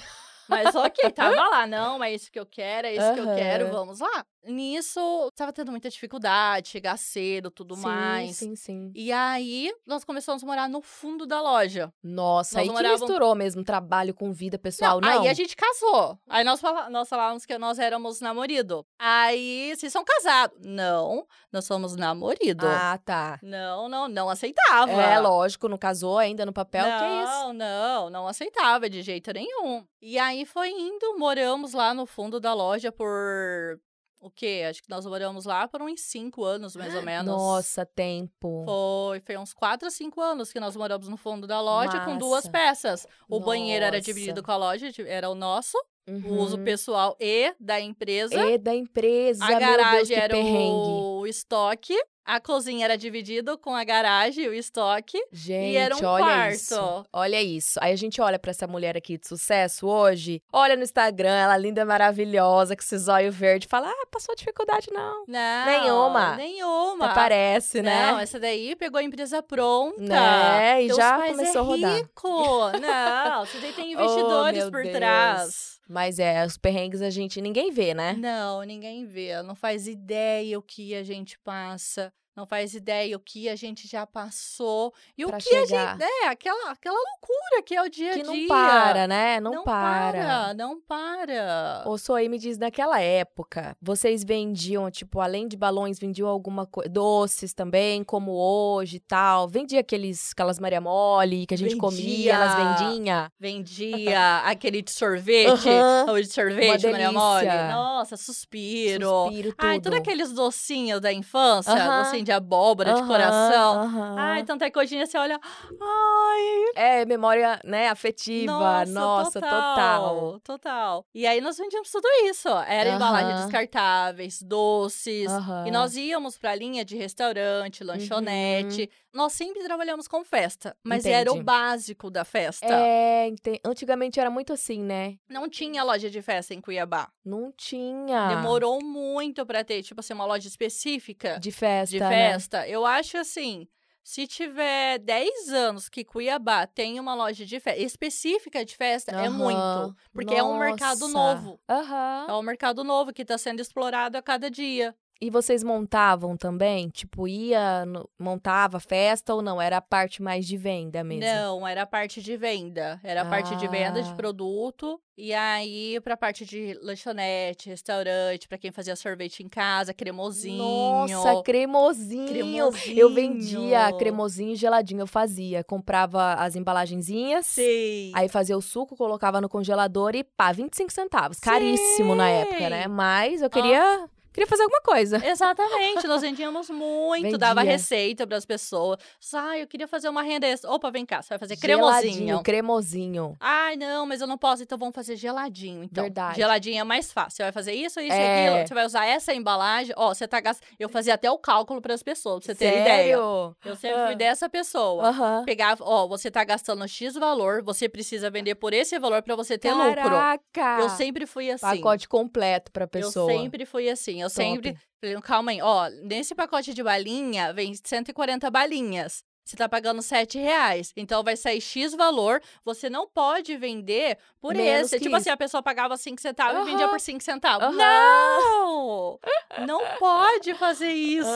Mas 0.47 0.75
ok, 0.75 1.09
tava 1.11 1.35
lá. 1.35 1.65
Não, 1.65 2.03
é 2.03 2.13
isso 2.13 2.31
que 2.31 2.39
eu 2.39 2.45
quero, 2.45 2.87
é 2.87 2.93
isso 2.93 3.13
que 3.13 3.19
eu 3.19 3.35
quero, 3.35 3.71
vamos 3.71 3.99
lá. 3.99 4.25
Nisso, 4.45 5.31
tava 5.35 5.51
tendo 5.51 5.71
muita 5.71 5.89
dificuldade, 5.89 6.69
chegar 6.69 6.97
cedo, 6.97 7.49
tudo 7.51 7.75
sim, 7.75 7.81
mais. 7.81 8.35
Sim, 8.37 8.55
sim. 8.55 8.91
E 8.95 9.11
aí, 9.11 9.73
nós 9.85 10.03
começamos 10.03 10.43
a 10.43 10.45
morar 10.45 10.69
no 10.69 10.81
fundo 10.81 11.25
da 11.25 11.41
loja. 11.41 11.91
Nossa, 12.03 12.55
Nós 12.57 12.61
aí 12.63 12.67
que 12.67 12.73
morávamos- 12.73 13.01
misturou 13.01 13.35
mesmo 13.35 13.63
trabalho 13.63 14.13
com 14.13 14.31
vida 14.31 14.57
pessoal, 14.57 15.01
não? 15.01 15.21
Aí 15.21 15.27
a 15.27 15.33
gente 15.33 15.55
casou. 15.55 16.17
Aí 16.29 16.43
nós, 16.43 16.59
fala, 16.61 16.89
nós 16.89 17.09
falávamos 17.09 17.45
que 17.45 17.57
nós 17.57 17.79
éramos 17.79 18.21
namorado. 18.21 18.85
Aí, 18.99 19.73
vocês 19.75 19.91
são 19.91 20.03
casados. 20.03 20.57
Não, 20.63 21.25
nós 21.51 21.65
somos 21.65 21.95
namorado. 21.95 22.67
Ah, 22.67 22.99
tá. 23.03 23.39
Não, 23.41 23.89
não, 23.89 24.07
não 24.07 24.29
aceitava. 24.29 24.91
É, 24.91 25.19
lógico, 25.19 25.67
não 25.67 25.77
casou 25.77 26.17
ainda 26.17 26.45
no 26.45 26.53
papel, 26.53 26.85
não, 26.87 26.97
que 26.99 27.03
é 27.05 27.23
isso? 27.23 27.53
não, 27.53 28.09
não 28.09 28.27
aceitava 28.27 28.89
de 28.89 29.01
jeito 29.01 29.31
nenhum. 29.33 29.85
E 30.01 30.19
aí 30.19 30.45
foi 30.45 30.69
indo, 30.69 31.17
moramos 31.17 31.73
lá 31.73 31.93
no 31.93 32.05
fundo 32.05 32.39
da 32.39 32.53
loja 32.53 32.91
por 32.91 33.79
o 34.25 34.31
quê? 34.31 34.65
Acho 34.69 34.81
que 34.81 34.89
nós 34.89 35.05
moramos 35.05 35.45
lá 35.45 35.67
por 35.67 35.81
uns 35.81 36.01
cinco 36.01 36.43
anos, 36.43 36.75
mais 36.75 36.95
ou 36.95 37.01
menos. 37.03 37.25
Nossa, 37.35 37.85
tempo. 37.85 38.63
Foi, 38.65 39.19
foi 39.21 39.37
uns 39.37 39.53
quatro 39.53 39.87
a 39.87 39.91
cinco 39.91 40.19
anos 40.21 40.51
que 40.51 40.59
nós 40.59 40.75
moramos 40.75 41.07
no 41.07 41.15
fundo 41.17 41.45
da 41.45 41.61
loja 41.61 41.99
com 42.05 42.17
duas 42.17 42.45
Massa. 42.45 42.51
peças. 42.51 43.07
O 43.29 43.39
banheiro 43.39 43.85
era 43.85 43.97
Nossa. 43.97 44.05
dividido 44.05 44.41
com 44.41 44.51
a 44.51 44.57
loja, 44.57 44.87
era 45.05 45.29
o 45.29 45.35
nosso, 45.35 45.77
o 46.07 46.33
uso 46.35 46.57
Uhum. 46.57 46.63
pessoal 46.63 47.15
e 47.19 47.53
da 47.59 47.79
empresa. 47.79 48.35
E 48.35 48.57
da 48.57 48.73
empresa, 48.75 49.43
a 49.43 49.47
Deus, 49.47 49.59
garagem 49.59 50.05
que 50.07 50.13
era 50.15 50.33
perrengue. 50.33 50.55
o 50.69 51.25
estoque. 51.27 51.95
A 52.25 52.39
cozinha 52.39 52.85
era 52.85 52.97
dividido 52.97 53.55
com 53.57 53.75
a 53.75 53.83
garagem 53.83 54.45
e 54.45 54.49
o 54.49 54.53
estoque. 54.53 55.23
Gente, 55.31 55.77
era 55.77 55.95
um 55.95 56.03
olha 56.03 56.25
quarto. 56.25 56.53
isso. 56.55 57.05
Olha 57.13 57.41
isso. 57.41 57.79
Aí 57.81 57.93
a 57.93 57.95
gente 57.95 58.19
olha 58.19 58.39
pra 58.39 58.49
essa 58.51 58.65
mulher 58.65 58.97
aqui 58.97 59.17
de 59.17 59.27
sucesso 59.27 59.87
hoje, 59.87 60.41
olha 60.51 60.75
no 60.75 60.81
Instagram, 60.83 61.29
ela 61.35 61.55
linda, 61.57 61.85
maravilhosa, 61.85 62.75
com 62.75 62.81
esse 62.81 62.97
zóio 62.97 63.31
verde, 63.31 63.67
fala, 63.67 63.87
ah, 63.89 64.07
passou 64.11 64.33
dificuldade 64.35 64.87
não. 64.91 65.23
Não. 65.27 65.65
Nenhuma. 65.65 66.35
Nenhuma. 66.35 67.05
Até 67.05 67.13
parece, 67.15 67.81
né? 67.81 68.11
Não, 68.11 68.19
essa 68.19 68.39
daí 68.39 68.75
pegou 68.75 68.99
a 68.99 69.03
empresa 69.03 69.43
pronta. 69.43 70.01
Né? 70.01 70.83
E 70.83 70.87
Teus 70.87 70.97
já 70.97 71.17
pais 71.17 71.31
começou 71.31 71.61
é 71.61 71.63
a 71.63 71.67
rodar. 71.67 71.95
rico. 71.97 72.71
Não, 72.81 73.45
daí 73.61 73.73
tem 73.73 73.85
Oh, 73.95 74.01
investidores 74.01 74.63
meu 74.63 74.71
por 74.71 74.81
Deus. 74.83 74.95
trás. 74.95 75.64
Mas 75.87 76.19
é, 76.19 76.43
os 76.45 76.57
perrengues 76.57 77.01
a 77.01 77.09
gente, 77.09 77.41
ninguém 77.41 77.71
vê, 77.71 77.93
né? 77.93 78.13
Não, 78.13 78.63
ninguém 78.63 79.05
vê. 79.05 79.41
Não 79.43 79.55
faz 79.55 79.87
ideia 79.87 80.57
o 80.57 80.61
que 80.61 80.95
a 80.95 81.03
gente 81.03 81.37
passa. 81.39 82.11
Não 82.35 82.45
faz 82.45 82.73
ideia 82.73 83.15
o 83.15 83.19
que 83.19 83.47
a 83.47 83.55
gente 83.55 83.87
já 83.87 84.05
passou. 84.05 84.93
E 85.17 85.25
Pra 85.25 85.37
o 85.37 85.39
que 85.39 85.55
a 85.55 85.65
chegar. 85.65 85.97
gente. 85.97 86.03
É, 86.03 86.27
aquela, 86.27 86.71
aquela 86.71 86.97
loucura 86.97 87.63
que 87.65 87.73
é 87.75 87.81
o 87.81 87.89
dia 87.89 88.11
a 88.11 88.13
Que 88.15 88.23
dia. 88.23 88.31
não 88.41 88.47
para, 88.47 89.07
né? 89.07 89.39
Não, 89.39 89.63
para. 89.63 90.53
Não 90.53 90.81
para. 90.81 91.83
Ô, 91.85 91.97
Soei, 91.97 92.27
me 92.27 92.37
diz, 92.37 92.57
naquela 92.57 92.99
época, 92.99 93.77
vocês 93.81 94.23
vendiam, 94.23 94.91
tipo, 94.91 95.19
além 95.21 95.47
de 95.47 95.55
balões, 95.55 95.97
vendiam 95.97 96.27
alguma 96.27 96.65
coisa, 96.65 96.89
doces 96.89 97.53
também, 97.53 98.03
como 98.03 98.33
hoje 98.33 98.97
e 98.97 98.99
tal? 98.99 99.47
Vendia 99.47 99.79
aqueles, 99.79 100.31
aquelas 100.33 100.59
Maria 100.59 100.81
Mole 100.81 101.45
que 101.45 101.53
a 101.53 101.57
gente 101.57 101.77
comia 101.77 102.37
nas 102.37 102.55
Vendia. 102.55 102.87
vendinhas? 102.89 103.29
Vendia 103.39 104.37
aquele 104.39 104.81
de 104.81 104.91
sorvete. 104.91 105.69
O 106.09 106.19
de 106.21 106.27
sorvete, 106.27 106.87
Maria 106.87 107.11
Mole. 107.11 107.45
Nossa, 107.71 108.17
suspiro. 108.17 109.07
Suspiro, 109.25 109.49
tudo. 109.51 109.65
Ai, 109.65 109.79
todos 109.79 109.99
aqueles 109.99 110.33
docinhos 110.33 110.99
da 110.99 111.13
infância, 111.13 111.71
Aham. 111.71 112.03
docinho 112.03 112.24
de 112.25 112.31
abóbora, 112.33 112.93
de 112.93 112.99
Aham, 113.01 113.07
coração. 113.07 113.81
aham. 113.83 114.15
Ai, 114.17 114.43
tanta 114.43 114.69
coisinha, 114.69 115.05
você 115.05 115.17
olha. 115.17 115.39
Ai, 115.81 116.65
É, 116.75 117.05
memória, 117.05 117.59
né, 117.63 117.87
afetiva. 117.87 118.83
Nossa, 118.85 119.39
total. 119.39 120.39
Total. 120.43 121.05
E 121.13 121.25
aí 121.25 121.39
nós 121.39 121.57
vendíamos 121.57 121.89
tudo 121.89 122.07
isso. 122.25 122.49
Era 122.67 122.89
embalagem 122.89 123.31
Aham. 123.31 123.43
descartáveis, 123.45 124.41
doces. 124.41 125.31
E 125.65 125.71
nós 125.71 125.95
íamos 125.95 126.37
pra 126.37 126.53
linha 126.55 126.83
de 126.83 126.97
restaurante, 126.97 127.83
lanchonete. 127.83 128.89
Nós 129.15 129.31
sempre 129.33 129.63
trabalhamos 129.63 130.07
com 130.09 130.25
festa, 130.25 130.75
mas 130.83 131.05
era 131.05 131.29
o 131.31 131.35
Entendi. 131.35 131.45
básico 131.45 132.11
da 132.11 132.25
festa. 132.25 132.65
É, 132.67 133.27
ente- 133.29 133.61
antigamente 133.63 134.19
era 134.19 134.29
muito 134.29 134.51
assim, 134.51 134.83
né? 134.83 135.17
Não 135.29 135.49
tinha 135.49 135.81
loja 135.83 136.09
de 136.09 136.21
festa 136.21 136.53
em 136.53 136.59
Cuiabá. 136.59 137.09
Não 137.23 137.49
tinha. 137.51 138.27
Demorou 138.27 138.83
muito 138.83 139.45
pra 139.45 139.63
ter, 139.63 139.81
tipo 139.83 140.01
assim, 140.01 140.13
uma 140.13 140.25
loja 140.25 140.47
específica 140.49 141.39
De 141.39 141.49
festa. 141.51 141.93
de 141.95 141.99
né? 142.01 142.09
festa. 142.09 142.67
Eu 142.67 142.85
acho 142.85 143.17
assim, 143.17 143.67
Se 144.07 144.27
tiver 144.27 144.99
10 144.99 145.51
anos 145.51 145.89
que 145.89 146.03
Cuiabá 146.03 146.67
tem 146.67 146.99
uma 146.99 147.15
loja 147.15 147.43
de 147.43 147.59
festa 147.59 147.81
específica 147.81 148.63
de 148.63 148.75
festa, 148.75 149.11
é 149.11 149.27
Aham. 149.27 149.31
muito. 149.31 149.95
Porque 150.13 150.35
é 150.35 150.43
um 150.43 150.59
mercado 150.59 151.07
Nossa. 151.07 151.41
novo. 151.41 151.59
Aham. 151.67 152.25
É 152.29 152.33
um 152.33 152.43
mercado 152.43 152.83
novo 152.83 153.11
que 153.11 153.23
está 153.23 153.35
sendo 153.35 153.61
explorado 153.61 154.15
a 154.15 154.21
cada 154.21 154.51
dia. 154.51 154.93
E 155.21 155.29
vocês 155.29 155.63
montavam 155.63 156.35
também? 156.35 156.89
Tipo, 156.89 157.25
ia, 157.27 157.85
no- 157.85 158.09
montava 158.19 158.79
festa 158.81 159.33
ou 159.33 159.41
não? 159.41 159.61
Era 159.61 159.77
a 159.77 159.81
parte 159.81 160.21
mais 160.21 160.45
de 160.45 160.57
venda 160.57 161.03
mesmo? 161.05 161.23
Não, 161.25 161.65
era 161.67 161.83
a 161.83 161.85
parte 161.85 162.21
de 162.21 162.35
venda. 162.35 162.99
Era 163.01 163.21
a 163.21 163.25
parte 163.25 163.55
de 163.55 163.67
venda 163.67 164.01
de 164.03 164.09
Ah. 164.09 164.15
produto. 164.15 164.99
E 165.17 165.33
aí, 165.33 165.97
pra 166.01 166.17
parte 166.17 166.43
de 166.45 166.77
lanchonete, 166.83 167.69
restaurante, 167.69 168.49
pra 168.49 168.57
quem 168.57 168.69
fazia 168.73 168.93
sorvete 168.97 169.41
em 169.41 169.47
casa, 169.47 169.93
cremosinho. 169.93 170.57
Nossa, 170.57 171.41
cremosinho. 171.43 172.27
cremosinho. 172.27 172.99
Eu 172.99 173.09
vendia 173.13 173.93
cremosinho 173.97 174.51
e 174.51 174.55
geladinho, 174.57 174.99
eu 174.99 175.07
fazia. 175.07 175.63
Comprava 175.63 176.33
as 176.33 176.57
embalagenzinhas, 176.57 177.45
Sei. 177.45 178.11
aí 178.13 178.27
fazia 178.27 178.57
o 178.57 178.61
suco, 178.61 178.97
colocava 178.97 179.39
no 179.39 179.47
congelador 179.47 180.13
e 180.15 180.25
pá, 180.25 180.51
25 180.51 180.91
centavos. 180.91 181.39
Caríssimo 181.39 182.13
na 182.13 182.29
época, 182.29 182.69
né? 182.69 182.87
Mas 182.89 183.41
eu 183.41 183.49
queria, 183.49 184.09
queria 184.35 184.47
fazer 184.47 184.63
alguma 184.63 184.81
coisa. 184.81 185.25
Exatamente, 185.25 186.05
nós 186.07 186.21
vendíamos 186.21 186.69
muito, 186.69 187.37
dava 187.37 187.61
Vendia. 187.61 187.71
receita 187.73 188.27
para 188.27 188.37
as 188.37 188.45
pessoas. 188.45 188.99
Ah, 189.33 189.57
eu 189.57 189.65
queria 189.67 189.87
fazer 189.87 190.09
uma 190.09 190.21
renda. 190.21 190.45
Opa, 190.65 190.91
vem 190.91 191.05
cá, 191.05 191.21
você 191.21 191.29
vai 191.29 191.39
fazer 191.39 191.55
Geladinho, 191.57 192.41
cremosinho. 192.43 192.43
cremosinho. 192.43 193.37
Ai, 193.39 193.75
não, 193.75 194.05
mas 194.05 194.21
eu 194.21 194.27
não 194.27 194.37
posso, 194.37 194.63
então 194.63 194.77
vamos 194.77 194.93
fazer 194.93 195.15
geladinho. 195.15 195.83
Então, 195.83 196.03
Verdade. 196.03 196.35
geladinho 196.35 196.79
é 196.79 196.83
mais 196.83 197.11
fácil. 197.11 197.37
Você 197.37 197.43
vai 197.43 197.51
fazer 197.51 197.73
isso, 197.73 197.99
isso 197.99 198.13
É. 198.13 198.45
e 198.45 198.47
aquilo. 198.49 198.67
Você 198.67 198.73
vai 198.73 198.85
usar 198.85 199.05
essa 199.05 199.33
embalagem. 199.33 199.93
Ó, 199.97 200.13
você 200.13 200.27
tá 200.27 200.39
gastando. 200.39 200.67
Eu 200.79 200.89
fazia 200.89 201.13
até 201.13 201.29
o 201.31 201.37
cálculo 201.37 201.81
para 201.81 201.93
as 201.93 202.03
pessoas, 202.03 202.43
pra 202.45 202.53
você 202.53 202.55
ter 202.59 202.81
ideia. 202.81 202.85
Sério? 203.15 203.55
Eu 203.63 203.75
sempre 203.75 203.99
Ah. 204.01 204.05
fui 204.07 204.15
dessa 204.15 204.49
pessoa. 204.49 205.07
Aham. 205.09 205.43
Pegava, 205.45 205.83
ó, 205.83 206.07
você 206.07 206.29
tá 206.29 206.43
gastando 206.43 206.87
X 206.87 207.13
valor, 207.15 207.63
você 207.63 207.87
precisa 207.89 208.29
vender 208.29 208.55
por 208.55 208.73
esse 208.73 208.97
valor 208.99 209.21
para 209.21 209.35
você 209.35 209.57
ter 209.57 209.71
lucro. 209.73 209.95
Caraca! 209.95 210.77
Eu 210.81 210.89
sempre 210.89 211.25
fui 211.25 211.49
assim. 211.51 211.65
Pacote 211.65 212.07
completo 212.07 212.71
pra 212.71 212.87
pessoa. 212.87 213.31
Eu 213.31 213.39
sempre 213.39 213.65
fui 213.65 213.89
assim. 213.89 214.23
Eu 214.25 214.29
Top. 214.29 214.35
sempre. 214.35 214.77
Falei, 215.01 215.21
calma 215.21 215.51
aí, 215.51 215.61
ó, 215.61 215.89
nesse 216.03 216.33
pacote 216.33 216.73
de 216.73 216.81
balinha 216.83 217.53
vem 217.53 217.73
140 217.75 218.49
balinhas. 218.49 219.23
Você 219.47 219.55
tá 219.55 219.69
pagando 219.69 220.01
7 220.01 220.39
reais. 220.39 220.91
Então 220.97 221.23
vai 221.23 221.37
sair 221.37 221.61
X 221.61 221.93
valor. 221.93 222.41
Você 222.63 222.89
não 222.89 223.07
pode 223.07 223.55
vender 223.55 224.17
por 224.41 224.55
Menos 224.55 224.87
esse. 224.87 224.95
Tipo 224.97 225.09
isso. 225.09 225.17
assim, 225.17 225.29
a 225.29 225.37
pessoa 225.37 225.61
pagava 225.61 225.95
5 225.95 226.19
centavos 226.19 226.63
e 226.63 226.71
vendia 226.71 226.87
por 226.87 226.99
5 226.99 227.21
centavos. 227.23 227.67
Aham. 227.67 227.75
Não! 227.77 229.19
Não 229.67 229.81
pode 229.99 230.55
fazer 230.55 230.89
isso. 230.91 231.29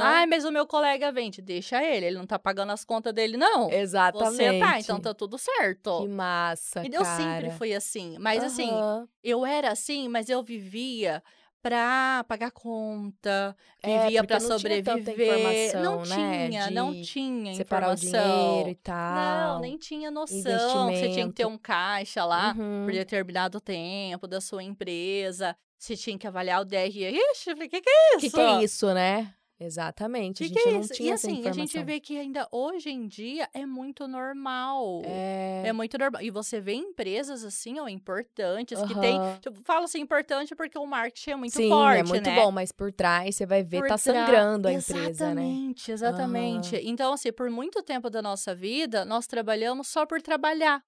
Ai, 0.00 0.26
mas 0.26 0.44
o 0.44 0.52
meu 0.52 0.64
colega 0.64 1.10
vende. 1.10 1.42
Deixa 1.42 1.82
ele, 1.82 2.06
ele 2.06 2.16
não 2.18 2.24
tá 2.26 2.38
pagando 2.38 2.70
as 2.70 2.84
contas 2.84 3.12
dele, 3.12 3.36
não. 3.36 3.68
Exatamente. 3.68 4.36
Você 4.36 4.58
tá, 4.60 4.78
então 4.78 5.00
tá 5.00 5.12
tudo 5.12 5.36
certo. 5.36 6.02
Que 6.02 6.08
massa, 6.08 6.84
E 6.86 6.88
cara. 6.90 7.02
eu 7.02 7.04
sempre 7.04 7.50
fui 7.58 7.74
assim. 7.74 8.16
Mas 8.20 8.44
assim, 8.44 8.70
eu 9.24 9.44
era 9.44 9.72
assim, 9.72 10.06
mas 10.08 10.28
eu 10.28 10.40
vivia 10.40 11.20
pra 11.64 12.22
pagar 12.28 12.50
conta, 12.50 13.56
É, 13.82 14.02
vivia 14.04 14.20
porque 14.22 14.26
pra 14.34 14.38
não 14.38 14.58
tinha 14.58 14.82
tanta 14.84 15.00
sobreviver. 15.00 15.74
não 15.80 16.02
informação, 16.04 16.18
né, 16.18 16.48
tinha, 16.48 16.70
não 16.70 16.92
de 16.92 17.02
tinha 17.04 17.54
Separar 17.54 17.88
o 17.90 17.94
informação. 17.94 18.48
dinheiro 18.50 18.68
e 18.68 18.74
tal. 18.74 19.14
Não, 19.54 19.60
nem 19.60 19.78
tinha 19.78 20.10
noção. 20.10 20.92
Você 20.92 21.08
tinha 21.08 21.26
que 21.26 21.32
ter 21.32 21.46
um 21.46 21.56
caixa 21.56 22.22
lá 22.24 22.54
Uhum. 22.56 22.84
por 22.84 22.92
determinado 22.92 23.60
tempo 23.62 24.26
da 24.26 24.42
sua 24.42 24.62
empresa. 24.62 25.56
Você 25.78 25.96
tinha 25.96 26.18
que 26.18 26.26
avaliar 26.26 26.60
o 26.60 26.64
DRE. 26.66 27.08
Ixi, 27.08 27.50
eu 27.50 27.54
falei, 27.56 27.66
o 27.66 27.70
que, 27.70 27.80
que 27.80 27.88
é 27.90 28.16
O 28.16 28.18
que, 28.20 28.26
isso? 28.26 28.36
que 28.36 28.40
é 28.42 28.62
isso, 28.62 28.92
né? 28.94 29.34
Exatamente. 29.58 30.42
O 30.42 30.46
a 30.46 30.48
que, 30.48 30.54
gente 30.54 30.62
que 30.62 30.68
é 30.68 30.72
não 30.72 30.80
isso? 30.80 30.94
tinha 30.94 31.10
E 31.10 31.12
assim, 31.12 31.46
a 31.48 31.52
gente 31.52 31.82
vê 31.82 32.00
que 32.00 32.18
ainda 32.18 32.46
hoje 32.50 32.90
em 32.90 33.06
dia 33.06 33.48
é 33.54 33.64
muito 33.64 34.08
normal. 34.08 35.02
É. 35.04 35.62
É 35.66 35.72
muito 35.72 35.96
normal. 35.96 36.20
E 36.22 36.30
você 36.30 36.60
vê 36.60 36.74
empresas 36.74 37.44
assim, 37.44 37.78
ó, 37.78 37.88
importantes, 37.88 38.82
que 38.82 38.94
tem. 38.98 39.18
Aham. 39.18 39.38
Tipo, 39.40 39.60
falo 39.64 39.84
assim, 39.84 40.00
importante 40.00 40.54
porque 40.54 40.78
o 40.78 40.84
marketing 40.86 41.30
é 41.30 41.36
muito 41.36 41.54
Sim, 41.56 41.68
forte, 41.68 41.98
é 42.00 42.02
muito 42.02 42.28
né? 42.28 42.34
bom, 42.34 42.50
mas 42.50 42.72
por 42.72 42.92
trás 42.92 43.34
você 43.36 43.46
vai 43.46 43.62
ver, 43.62 43.78
Por 43.78 43.88
tá 43.88 43.96
trás- 43.96 44.02
sangrando 44.02 44.68
a 44.68 44.72
empresa, 44.72 45.34
né? 45.34 45.42
Exatamente, 45.42 45.92
exatamente. 45.92 46.76
Então, 46.84 47.12
assim, 47.12 47.32
por 47.32 47.48
muito 47.48 47.82
tempo 47.82 48.10
da 48.10 48.20
nossa 48.20 48.54
vida, 48.54 49.04
nós 49.04 49.26
trabalhamos 49.26 49.88
só 49.88 50.04
por 50.04 50.20
trabalhar. 50.20 50.82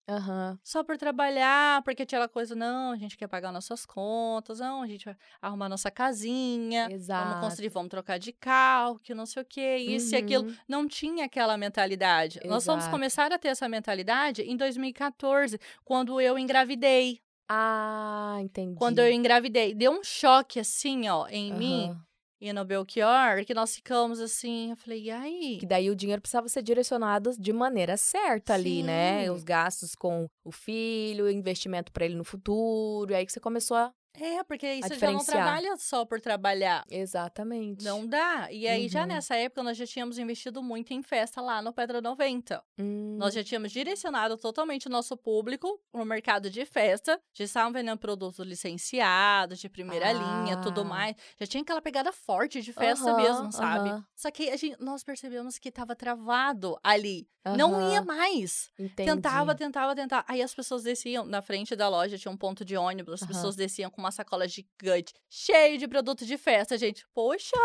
Só 0.62 0.82
por 0.82 0.96
trabalhar, 0.96 1.82
porque 1.82 2.04
tinha 2.04 2.18
aquela 2.18 2.28
coisa, 2.28 2.54
não, 2.54 2.92
a 2.92 2.96
gente 2.96 3.16
quer 3.16 3.28
pagar 3.28 3.52
nossas 3.52 3.87
contas, 3.87 4.58
não, 4.61 4.82
a 4.82 4.87
gente 4.87 5.04
vai 5.04 5.16
arrumar 5.40 5.68
nossa 5.68 5.90
casinha, 5.90 6.88
Exato. 6.90 7.28
vamos 7.28 7.40
construir, 7.49 7.68
vamos 7.68 7.88
trocar 7.90 8.18
de 8.18 8.32
carro, 8.56 8.98
que 8.98 9.14
não 9.14 9.26
sei 9.26 9.42
o 9.42 9.46
quê, 9.46 9.76
isso 9.76 10.14
e 10.14 10.18
aquilo. 10.18 10.44
Uhum. 10.44 10.56
Não 10.66 10.88
tinha 10.88 11.26
aquela 11.26 11.56
mentalidade. 11.56 12.40
Nós 12.44 12.64
vamos 12.64 12.84
Exato. 12.84 12.96
começar 12.96 13.32
a 13.32 13.38
ter 13.38 13.48
essa 13.48 13.68
mentalidade 13.68 14.42
em 14.42 14.56
2014, 14.56 15.58
quando 15.84 16.20
eu 16.20 16.38
engravidei. 16.38 17.20
Ah, 17.48 18.38
entendi. 18.40 18.76
Quando 18.76 18.98
eu 18.98 19.10
engravidei, 19.10 19.75
deu 19.75 19.92
um 19.92 20.02
choque 20.02 20.58
assim, 20.58 21.08
ó, 21.08 21.28
em 21.28 21.52
mim 21.52 21.90
Aham. 21.90 22.00
e 22.40 22.52
no 22.52 22.64
Belchior, 22.64 23.44
que 23.46 23.54
nós 23.54 23.75
ficamos 23.76 24.18
assim, 24.20 24.70
eu 24.70 24.76
falei, 24.76 25.04
e 25.04 25.10
aí? 25.12 25.58
Que 25.60 25.66
daí 25.66 25.88
o 25.88 25.94
dinheiro 25.94 26.20
precisava 26.20 26.48
ser 26.48 26.62
direcionado 26.62 27.30
de 27.38 27.52
maneira 27.52 27.96
certa 27.96 28.54
ali, 28.54 28.82
né? 28.82 29.25
Sim. 29.25 29.30
Os 29.30 29.44
gastos 29.44 29.94
com 29.94 30.26
o 30.44 30.50
filho, 30.50 31.30
investimento 31.30 31.92
pra 31.92 32.04
ele 32.04 32.16
no 32.16 32.25
futuro. 32.25 33.12
E 33.12 33.14
aí 33.14 33.25
que 33.25 33.32
você 33.32 33.40
começou 33.40 33.76
a. 33.76 33.92
É, 34.20 34.42
porque 34.44 34.66
aí 34.66 34.80
você 34.82 34.99
já 34.99 35.11
não 35.11 35.25
trabalha 35.25 35.76
só 35.76 36.04
por 36.04 36.20
trabalhar. 36.20 36.85
Exatamente. 36.90 37.85
Não 37.85 38.06
dá. 38.06 38.49
E 38.50 38.66
aí, 38.66 38.88
já 38.88 39.02
Uhum. 39.02 39.06
nessa 39.08 39.35
época, 39.37 39.62
nós 39.62 39.76
já 39.76 39.87
tínhamos 39.87 40.18
investido 40.18 40.62
muito 40.62 40.92
em 40.92 41.02
festa 41.02 41.40
lá 41.40 41.61
no 41.62 41.73
Pedra 41.73 42.00
90. 42.00 42.62
Hum, 42.78 43.16
Nós 43.18 43.32
já 43.35 43.42
tínhamos 43.42 43.73
direcionado 43.73 44.37
totalmente 44.37 44.87
o 44.87 44.90
nosso 44.90 45.16
público 45.16 45.80
no 45.92 46.04
mercado 46.04 46.50
de 46.50 46.64
festa. 46.66 47.20
Já 47.32 47.44
estavam 47.44 47.73
vendendo 47.73 47.99
produtos 47.99 48.44
licenciados, 48.46 49.58
de 49.58 49.68
primeira 49.68 50.12
linha, 50.12 50.56
tudo 50.62 50.82
Ah. 50.82 50.85
mais. 50.85 51.16
Já 51.38 51.46
tinha 51.46 51.62
aquela 51.62 51.80
pegada 51.82 52.12
forte 52.12 52.61
de 52.62 52.73
festa 52.73 53.11
Aham, 53.11 53.16
mesmo, 53.16 53.52
sabe? 53.52 53.88
aham. 53.90 54.04
Só 54.14 54.30
que 54.30 54.50
a 54.50 54.56
gente, 54.56 54.76
nós 54.82 55.02
percebemos 55.02 55.58
que 55.58 55.68
estava 55.68 55.94
travado 55.96 56.78
ali. 56.82 57.28
Não 57.56 57.92
ia 57.92 58.02
mais. 58.02 58.73
entendi. 58.76 59.08
Tentava, 59.08 59.54
tentava, 59.54 59.94
tentava. 59.94 60.25
Aí 60.28 60.42
as 60.42 60.52
pessoas 60.52 60.82
desciam 60.82 61.25
na 61.25 61.40
frente 61.40 61.76
da 61.76 61.88
loja, 61.88 62.18
tinha 62.18 62.32
um 62.32 62.37
ponto 62.37 62.64
de 62.64 62.76
ônibus, 62.76 63.23
as 63.23 63.28
pessoas 63.28 63.54
desciam 63.54 63.88
com 63.88 64.00
uma 64.02 64.05
sacola 64.10 64.46
gigante, 64.48 65.12
cheio 65.28 65.78
de 65.78 65.86
produto 65.88 66.25
de 66.25 66.36
festa, 66.38 66.76
gente. 66.78 67.06
Poxa, 67.14 67.56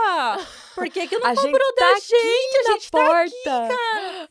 por 0.76 0.90
que 0.90 1.08
que 1.08 1.18
não 1.20 1.28
A 1.28 1.36
gente 1.36 1.44
comprou 1.44 1.74
tá 1.74 1.86
da 1.86 1.92
aqui 1.94 2.08
gente? 2.08 2.58
A 2.58 2.72
gente 2.72 2.92
tá 2.92 2.98
porta. 2.98 3.68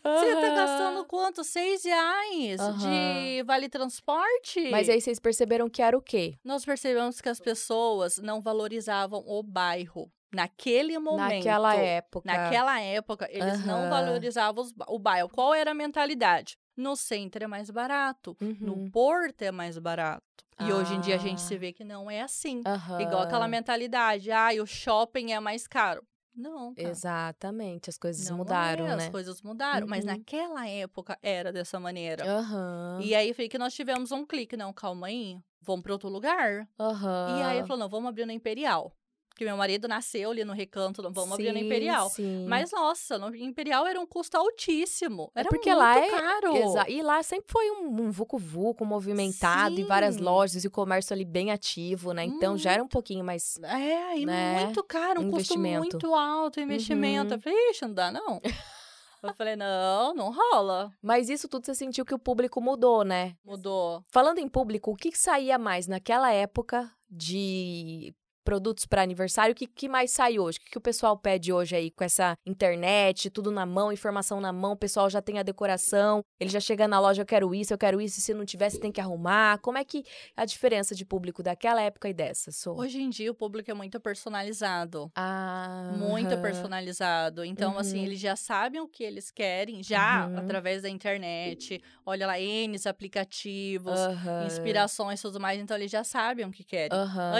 Você 0.03 0.35
tá 0.37 0.55
gastando 0.55 1.05
quanto? 1.05 1.45
Seis 1.45 1.85
reais 1.85 2.61
de 2.79 3.43
vale 3.45 3.69
transporte? 3.69 4.71
Mas 4.71 4.89
aí 4.89 5.01
vocês 5.01 5.19
perceberam 5.19 5.69
que 5.69 5.83
era 5.83 5.97
o 5.97 6.03
quê? 6.03 6.37
Nós 6.45 6.65
percebemos 6.65 7.21
que 7.21 7.29
as 7.29 7.41
pessoas 7.41 8.19
não 8.19 8.41
valorizavam 8.41 9.23
o 9.27 9.43
bairro. 9.43 10.11
Naquele 10.33 10.97
momento. 10.99 11.35
Naquela 11.45 11.75
época. 11.75 12.33
Naquela 12.33 12.81
época, 12.81 13.29
eles 13.33 13.65
não 13.67 13.81
Aham. 13.81 13.91
valorizavam 13.91 14.63
os 14.63 14.73
o 14.87 14.99
bairro. 14.99 15.29
Qual 15.29 15.53
era 15.53 15.73
a 15.73 15.75
mentalidade? 15.75 16.57
No 16.77 16.95
centro 16.95 17.43
é 17.43 17.47
mais 17.49 17.69
barato. 17.69 18.37
Uhum. 18.41 18.57
No 18.61 18.91
porto 18.91 19.43
é 19.43 19.51
mais 19.51 19.77
barato. 19.77 20.23
E 20.67 20.73
hoje 20.73 20.95
em 20.95 21.01
dia 21.01 21.15
a 21.15 21.19
gente 21.19 21.37
Ah. 21.39 21.47
se 21.47 21.57
vê 21.57 21.73
que 21.73 21.85
não 21.85 22.11
é 22.11 22.21
assim. 22.23 22.63
Aham. 22.67 23.01
Igual 23.01 23.23
aquela 23.23 23.49
mentalidade. 23.49 24.31
Ah, 24.31 24.51
o 24.61 24.67
shopping 24.67 25.33
é 25.33 25.41
mais 25.41 25.67
caro. 25.67 26.03
Não, 26.35 26.75
cara. 26.75 26.89
Exatamente, 26.89 27.91
as 27.91 27.99
coisas 27.99 28.29
Não 28.31 28.37
mudaram, 28.39 28.87
é, 28.87 28.97
né? 28.97 29.05
As 29.07 29.11
coisas 29.11 29.43
mudaram. 29.43 29.87
Mas 29.87 30.05
Uhum. 30.05 30.13
naquela 30.13 30.67
época 30.69 31.19
era 31.23 31.53
dessa 31.53 31.79
maneira. 31.81 32.25
Aham. 32.25 33.01
E 33.03 33.15
aí 33.15 33.35
foi 33.35 33.49
que 33.49 33.59
nós 33.59 33.75
tivemos 33.75 34.13
um 34.13 34.25
clique. 34.25 34.57
Não, 34.57 34.73
calma 34.73 35.09
aí. 35.09 35.39
Vamos 35.63 35.83
para 35.83 35.93
outro 35.93 36.09
lugar. 36.09 36.67
E 36.79 37.43
aí 37.43 37.61
falou: 37.63 37.79
não, 37.79 37.89
vamos 37.89 38.09
abrir 38.09 38.25
no 38.27 38.33
Imperial. 38.33 38.95
Porque 39.41 39.49
meu 39.49 39.57
marido 39.57 39.89
nasceu 39.89 40.31
ali 40.33 40.45
no 40.45 40.53
recanto, 40.53 41.01
não 41.01 41.11
vamos 41.11 41.33
abrir 41.33 41.51
no 41.51 41.59
Sim, 41.59 41.65
Imperial. 41.65 42.11
Sim. 42.11 42.45
Mas, 42.47 42.71
nossa, 42.73 43.17
no 43.19 43.35
Imperial 43.35 43.87
era 43.87 43.99
um 43.99 44.05
custo 44.05 44.37
altíssimo. 44.37 45.33
É 45.35 45.41
Era 45.41 45.49
porque 45.49 45.71
muito 45.71 45.79
lá 45.83 45.99
é- 45.99 46.11
caro. 46.11 46.57
Exa- 46.59 46.91
E 46.91 47.01
lá 47.01 47.23
sempre 47.23 47.47
foi 47.51 47.71
um, 47.71 48.03
um 48.03 48.11
vucu-vucu 48.11 48.85
movimentado 48.85 49.81
e 49.81 49.83
várias 49.83 50.17
Sim. 50.17 50.21
lojas 50.21 50.63
e 50.63 50.67
o 50.67 50.71
comércio 50.71 51.15
ali 51.15 51.25
bem 51.25 51.51
ativo, 51.51 52.13
né? 52.13 52.23
Então 52.23 52.59
já 52.59 52.73
era 52.73 52.85
um 52.85 52.87
pouquinho 52.89 53.25
mais. 53.25 53.57
É, 53.63 54.19
e 54.19 54.27
né, 54.27 54.63
muito 54.67 54.85
caro, 54.85 55.23
um 55.23 55.29
um 55.29 55.31
custo 55.31 55.55
investimento. 55.55 55.79
muito 55.97 56.15
alto 56.15 56.61
o 56.61 56.63
investimento. 56.63 57.29
Uhum. 57.31 57.37
Eu 57.37 57.41
falei, 57.41 57.71
ixi, 57.71 57.83
não 57.87 57.95
dá 57.95 58.13
não. 58.13 58.43
Eu 59.23 59.35
falei, 59.35 59.57
não, 59.57 60.15
não 60.15 60.31
rola. 60.33 60.91
Mas 61.03 61.29
isso 61.31 61.47
tudo 61.49 61.65
você 61.65 61.75
sentiu 61.75 62.05
que 62.07 62.15
o 62.15 62.19
público 62.19 62.61
mudou, 62.61 63.05
né? 63.05 63.37
Mudou. 63.45 64.03
Falando 64.09 64.39
em 64.39 64.49
público, 64.49 64.91
o 64.91 64.97
que 64.97 65.17
saía 65.17 65.59
mais 65.59 65.87
naquela 65.87 66.31
época 66.31 66.91
de 67.11 68.15
produtos 68.45 68.87
para 68.87 69.03
aniversário. 69.03 69.53
O 69.53 69.55
que, 69.57 69.67
que 69.67 69.89
mais 69.89 70.11
sai 70.11 70.39
hoje? 70.39 70.59
O 70.59 70.61
que, 70.63 70.71
que 70.71 70.79
o 70.79 70.81
pessoal 70.81 71.17
pede 71.17 71.53
hoje 71.53 71.77
aí 71.77 71.91
com 71.91 72.05
essa 72.05 72.35
internet, 72.47 73.31
tudo 73.31 73.51
na 73.51 73.65
mão, 73.67 73.93
informação 73.93 74.41
na 74.41 74.53
mão, 74.53 74.73
o 74.73 74.77
pessoal 74.77 75.09
já 75.11 75.21
tem 75.23 75.39
a 75.39 75.43
decoração, 75.43 76.23
ele 76.39 76.51
já 76.51 76.61
chega 76.61 76.87
na 76.89 76.99
loja, 77.01 77.23
eu 77.23 77.27
quero 77.27 77.55
isso, 77.55 77.73
eu 77.73 77.79
quero 77.79 78.01
isso, 78.01 78.19
e 78.19 78.23
se 78.23 78.35
não 78.35 78.45
tivesse 78.45 78.79
tem 78.81 78.91
que 78.93 79.01
arrumar. 79.01 79.59
Como 79.59 79.79
é 79.79 79.85
que 79.85 80.03
a 80.37 80.45
diferença 80.45 80.95
de 80.95 81.05
público 81.05 81.43
daquela 81.43 81.81
época 81.83 82.09
e 82.09 82.15
dessa? 82.15 82.51
Sou? 82.51 82.79
Hoje 82.79 83.01
em 83.01 83.11
dia 83.11 83.31
o 83.31 83.35
público 83.35 83.71
é 83.71 83.75
muito 83.75 83.99
personalizado. 84.01 85.11
Ah, 85.17 85.89
Muito 85.93 86.39
personalizado. 86.39 87.45
Então, 87.45 87.77
assim, 87.79 87.99
Uhum. 87.99 88.05
eles 88.07 88.21
já 88.21 88.37
sabem 88.37 88.81
o 88.81 88.89
que 88.89 89.03
eles 89.03 89.31
querem, 89.31 89.83
já 89.83 90.27
Uhum. 90.29 90.39
através 90.39 90.83
da 90.83 90.89
internet. 90.89 91.83
Olha 92.07 92.27
lá, 92.27 92.39
N 92.41 92.77
aplicativos, 92.87 93.99
inspirações 94.47 95.19
e 95.21 95.23
tudo 95.23 95.41
mais. 95.41 95.61
Então, 95.61 95.77
eles 95.77 95.91
já 95.91 96.05
sabem 96.05 96.47
o 96.47 96.51
que 96.51 96.65
querem. 96.65 96.97
Aham. 96.99 97.35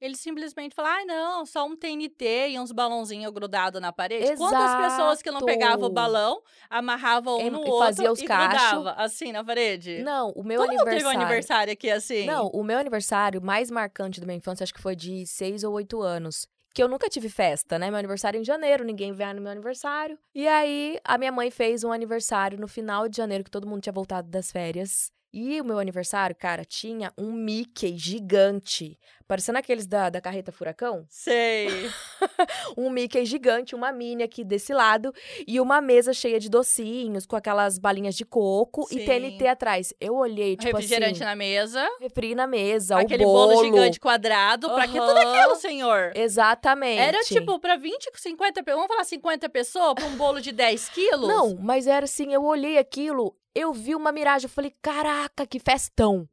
Eles 0.00 0.20
simplesmente 0.20 0.74
falavam, 0.74 1.00
ah, 1.02 1.04
não, 1.04 1.46
só 1.46 1.66
um 1.66 1.76
TNT 1.76 2.50
e 2.50 2.58
uns 2.58 2.70
balãozinhos 2.72 3.32
grudados 3.32 3.80
na 3.80 3.92
parede. 3.92 4.36
Quantas 4.36 4.74
pessoas 4.76 5.22
que 5.22 5.30
não 5.30 5.40
pegavam 5.40 5.76
o 5.76 5.86
Exato. 5.86 5.92
balão, 5.94 6.42
amarravam 6.70 7.38
um 7.38 7.50
no 7.50 7.66
e 7.66 7.70
outro 7.70 7.86
fazia 7.86 8.12
os 8.12 8.20
e 8.20 8.24
cachos. 8.24 8.70
grudava 8.70 9.02
assim 9.02 9.32
na 9.32 9.42
parede? 9.44 10.02
Não, 10.02 10.30
o 10.30 10.44
meu 10.44 10.60
Todo 10.60 10.68
aniversário. 10.68 10.98
teve 10.98 11.06
um 11.06 11.20
aniversário 11.20 11.72
aqui 11.72 11.90
assim. 11.90 12.26
Não, 12.26 12.48
o 12.48 12.62
meu 12.62 12.78
aniversário 12.78 13.42
mais 13.42 13.70
marcante 13.70 14.20
da 14.20 14.26
minha 14.26 14.38
infância, 14.38 14.64
acho 14.64 14.74
que 14.74 14.80
foi 14.82 14.94
de 14.94 15.26
seis 15.26 15.64
ou 15.64 15.74
oito 15.74 16.00
anos. 16.02 16.46
Que 16.74 16.82
eu 16.82 16.88
nunca 16.88 17.08
tive 17.08 17.30
festa, 17.30 17.78
né? 17.78 17.88
Meu 17.88 17.98
aniversário 17.98 18.36
é 18.36 18.40
em 18.42 18.44
janeiro, 18.44 18.84
ninguém 18.84 19.10
vai 19.10 19.32
no 19.32 19.40
meu 19.40 19.50
aniversário. 19.50 20.18
E 20.34 20.46
aí, 20.46 21.00
a 21.02 21.16
minha 21.16 21.32
mãe 21.32 21.50
fez 21.50 21.82
um 21.84 21.90
aniversário 21.90 22.60
no 22.60 22.68
final 22.68 23.08
de 23.08 23.16
janeiro, 23.16 23.42
que 23.42 23.50
todo 23.50 23.66
mundo 23.66 23.80
tinha 23.80 23.92
voltado 23.94 24.28
das 24.28 24.52
férias. 24.52 25.10
E 25.38 25.60
o 25.60 25.64
meu 25.66 25.78
aniversário, 25.78 26.34
cara, 26.34 26.64
tinha 26.64 27.12
um 27.18 27.30
Mickey 27.30 27.94
gigante. 27.98 28.98
Parecendo 29.28 29.58
aqueles 29.58 29.86
da, 29.86 30.08
da 30.08 30.18
carreta 30.18 30.50
furacão. 30.50 31.04
Sei. 31.10 31.68
Um 32.76 32.90
Mickey 32.90 33.24
gigante, 33.24 33.74
uma 33.74 33.92
Minnie 33.92 34.24
aqui 34.24 34.44
desse 34.44 34.72
lado. 34.72 35.12
E 35.46 35.60
uma 35.60 35.80
mesa 35.80 36.12
cheia 36.12 36.40
de 36.40 36.48
docinhos, 36.48 37.26
com 37.26 37.36
aquelas 37.36 37.78
balinhas 37.78 38.14
de 38.14 38.24
coco. 38.24 38.86
Sim. 38.86 38.98
E 38.98 39.04
TNT 39.04 39.46
atrás. 39.46 39.92
Eu 40.00 40.16
olhei, 40.16 40.56
tipo 40.56 40.76
Refrigerante 40.76 41.22
assim... 41.22 41.24
na 41.24 41.36
mesa. 41.36 41.86
Refri 42.00 42.34
na 42.34 42.46
mesa, 42.46 42.98
aquele 42.98 43.24
o 43.24 43.26
bolo. 43.26 43.54
bolo 43.54 43.64
gigante 43.64 44.00
quadrado. 44.00 44.70
Pra 44.70 44.86
que 44.86 44.98
tudo 44.98 45.18
aquilo, 45.18 45.56
senhor? 45.56 46.12
Exatamente. 46.14 47.00
Era 47.00 47.20
tipo 47.24 47.58
pra 47.58 47.76
20, 47.76 48.10
50 48.14 48.62
pessoas. 48.62 48.76
Vamos 48.76 48.88
falar 48.88 49.04
50 49.04 49.48
pessoas 49.48 49.94
pra 49.94 50.06
um 50.06 50.16
bolo 50.16 50.40
de 50.40 50.52
10 50.52 50.88
quilos? 50.90 51.28
Não, 51.28 51.56
mas 51.60 51.86
era 51.86 52.04
assim, 52.04 52.32
eu 52.32 52.44
olhei 52.44 52.78
aquilo, 52.78 53.36
eu 53.56 53.72
vi 53.72 53.94
uma 53.94 54.12
miragem, 54.12 54.44
eu 54.44 54.50
falei, 54.50 54.74
caraca, 54.82 55.46
que 55.46 55.58
festão. 55.58 56.28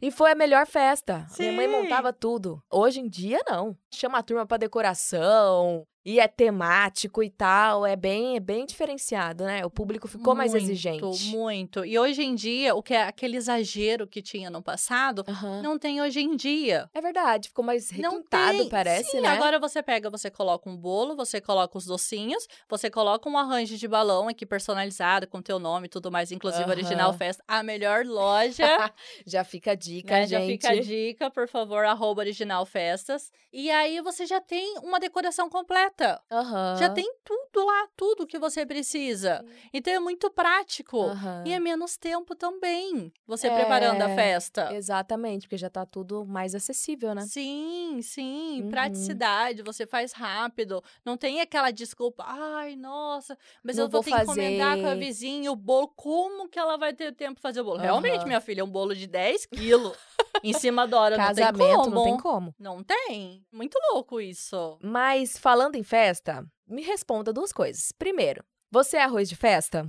E 0.00 0.10
foi 0.10 0.30
a 0.30 0.34
melhor 0.34 0.66
festa. 0.66 1.26
Minha 1.38 1.52
mãe 1.52 1.66
Sim. 1.66 1.72
montava 1.72 2.12
tudo. 2.12 2.62
Hoje 2.70 3.00
em 3.00 3.08
dia, 3.08 3.40
não. 3.48 3.76
Chama 3.92 4.18
a 4.18 4.22
turma 4.22 4.46
pra 4.46 4.58
decoração. 4.58 5.84
E 6.08 6.20
é 6.20 6.26
temático 6.26 7.22
e 7.22 7.28
tal. 7.28 7.84
É 7.84 7.94
bem, 7.94 8.34
é 8.36 8.40
bem 8.40 8.64
diferenciado, 8.64 9.44
né? 9.44 9.66
O 9.66 9.68
público 9.68 10.08
ficou 10.08 10.34
mais 10.34 10.52
Muito, 10.52 10.64
exigente. 10.64 11.26
Muito. 11.26 11.84
E 11.84 11.98
hoje 11.98 12.22
em 12.22 12.34
dia, 12.34 12.74
o 12.74 12.82
que 12.82 12.94
é 12.94 13.02
aquele 13.02 13.36
exagero 13.36 14.06
que 14.06 14.22
tinha 14.22 14.48
no 14.48 14.62
passado, 14.62 15.22
Aham. 15.28 15.60
não 15.60 15.78
tem 15.78 16.00
hoje 16.00 16.20
em 16.20 16.34
dia. 16.34 16.88
É 16.94 17.00
verdade, 17.02 17.50
ficou 17.50 17.62
mais 17.62 17.90
requintado, 17.90 18.70
parece, 18.70 19.10
Sim, 19.10 19.20
né? 19.20 19.28
agora 19.28 19.60
você 19.60 19.82
pega, 19.82 20.08
você 20.08 20.30
coloca 20.30 20.70
um 20.70 20.74
bolo, 20.74 21.14
você 21.14 21.42
coloca 21.42 21.76
os 21.76 21.84
docinhos, 21.84 22.48
você 22.66 22.88
coloca 22.88 23.28
um 23.28 23.36
arranjo 23.36 23.76
de 23.76 23.86
balão 23.86 24.28
aqui 24.28 24.46
personalizado 24.46 25.26
com 25.26 25.42
teu 25.42 25.58
nome 25.58 25.88
e 25.88 25.90
tudo 25.90 26.10
mais, 26.10 26.32
inclusive 26.32 26.64
Aham. 26.64 26.72
Original 26.72 27.12
Festa, 27.12 27.44
a 27.46 27.62
melhor 27.62 28.06
loja. 28.06 28.64
Já 29.26 29.44
fica 29.44 29.72
a 29.72 29.74
dica, 29.74 30.20
né? 30.20 30.26
Já 30.26 30.40
gente. 30.40 30.52
fica 30.52 30.70
a 30.70 30.80
dica, 30.80 31.30
por 31.30 31.46
favor, 31.46 31.84
arroba 31.84 32.22
Original 32.22 32.64
Festas. 32.64 33.30
E 33.52 33.70
aí 33.70 34.00
você 34.00 34.24
já 34.24 34.40
tem 34.40 34.78
uma 34.78 34.98
decoração 34.98 35.50
completa. 35.50 35.97
Aham. 36.30 36.76
Já 36.78 36.88
tem 36.90 37.12
tudo 37.24 37.64
lá, 37.66 37.88
tudo 37.96 38.26
que 38.26 38.38
você 38.38 38.64
precisa. 38.64 39.44
Então 39.72 39.92
é 39.92 39.98
muito 39.98 40.30
prático. 40.30 41.00
Aham. 41.00 41.44
E 41.46 41.52
é 41.52 41.58
menos 41.60 41.96
tempo 41.96 42.34
também, 42.34 43.12
você 43.26 43.48
É, 43.48 43.50
preparando 43.50 44.02
a 44.02 44.08
festa. 44.08 44.72
Exatamente, 44.72 45.42
porque 45.46 45.56
já 45.56 45.70
tá 45.70 45.84
tudo 45.86 46.24
mais 46.26 46.54
acessível, 46.54 47.14
né? 47.14 47.22
Sim, 47.26 48.00
sim, 48.02 48.62
Uhum. 48.62 48.70
praticidade, 48.70 49.62
você 49.62 49.86
faz 49.86 50.12
rápido. 50.12 50.82
Não 51.04 51.16
tem 51.16 51.40
aquela 51.40 51.70
desculpa, 51.70 52.24
ai, 52.26 52.76
nossa, 52.76 53.36
mas 53.62 53.76
Não 53.76 53.84
eu 53.84 53.88
vou 53.90 54.02
vou 54.02 54.04
ter 54.04 54.10
que 54.16 54.22
encomendar 54.22 54.76
com 54.78 54.86
a 54.86 54.90
fazer." 54.90 55.00
vizinha 55.00 55.50
o 55.52 55.56
bolo. 55.56 55.88
Como 55.96 56.48
que 56.48 56.58
ela 56.58 56.76
vai 56.76 56.92
ter 56.92 57.12
tempo 57.14 57.36
de 57.36 57.40
fazer 57.42 57.60
o 57.60 57.64
bolo? 57.64 57.78
Realmente, 57.78 58.26
minha 58.26 58.40
filha, 58.40 58.60
é 58.60 58.64
um 58.64 58.70
bolo 58.70 58.94
de 58.94 59.06
10 59.06 59.46
quilos 59.46 59.96
em 60.42 60.52
cima 60.52 60.86
da 60.86 61.00
hora, 61.00 61.16
Casamento 61.16 61.90
não 61.90 62.02
tem 62.02 62.16
como. 62.16 62.54
Não 62.58 62.82
tem. 62.82 63.44
Muito 63.52 63.78
louco 63.92 64.20
isso. 64.20 64.78
Mas 64.82 65.38
falando 65.38 65.74
em 65.76 65.82
festa, 65.88 66.44
me 66.66 66.82
responda 66.82 67.32
duas 67.32 67.52
coisas. 67.52 67.90
Primeiro, 67.92 68.44
você 68.70 68.98
é 68.98 69.02
arroz 69.04 69.28
de 69.28 69.34
festa? 69.36 69.88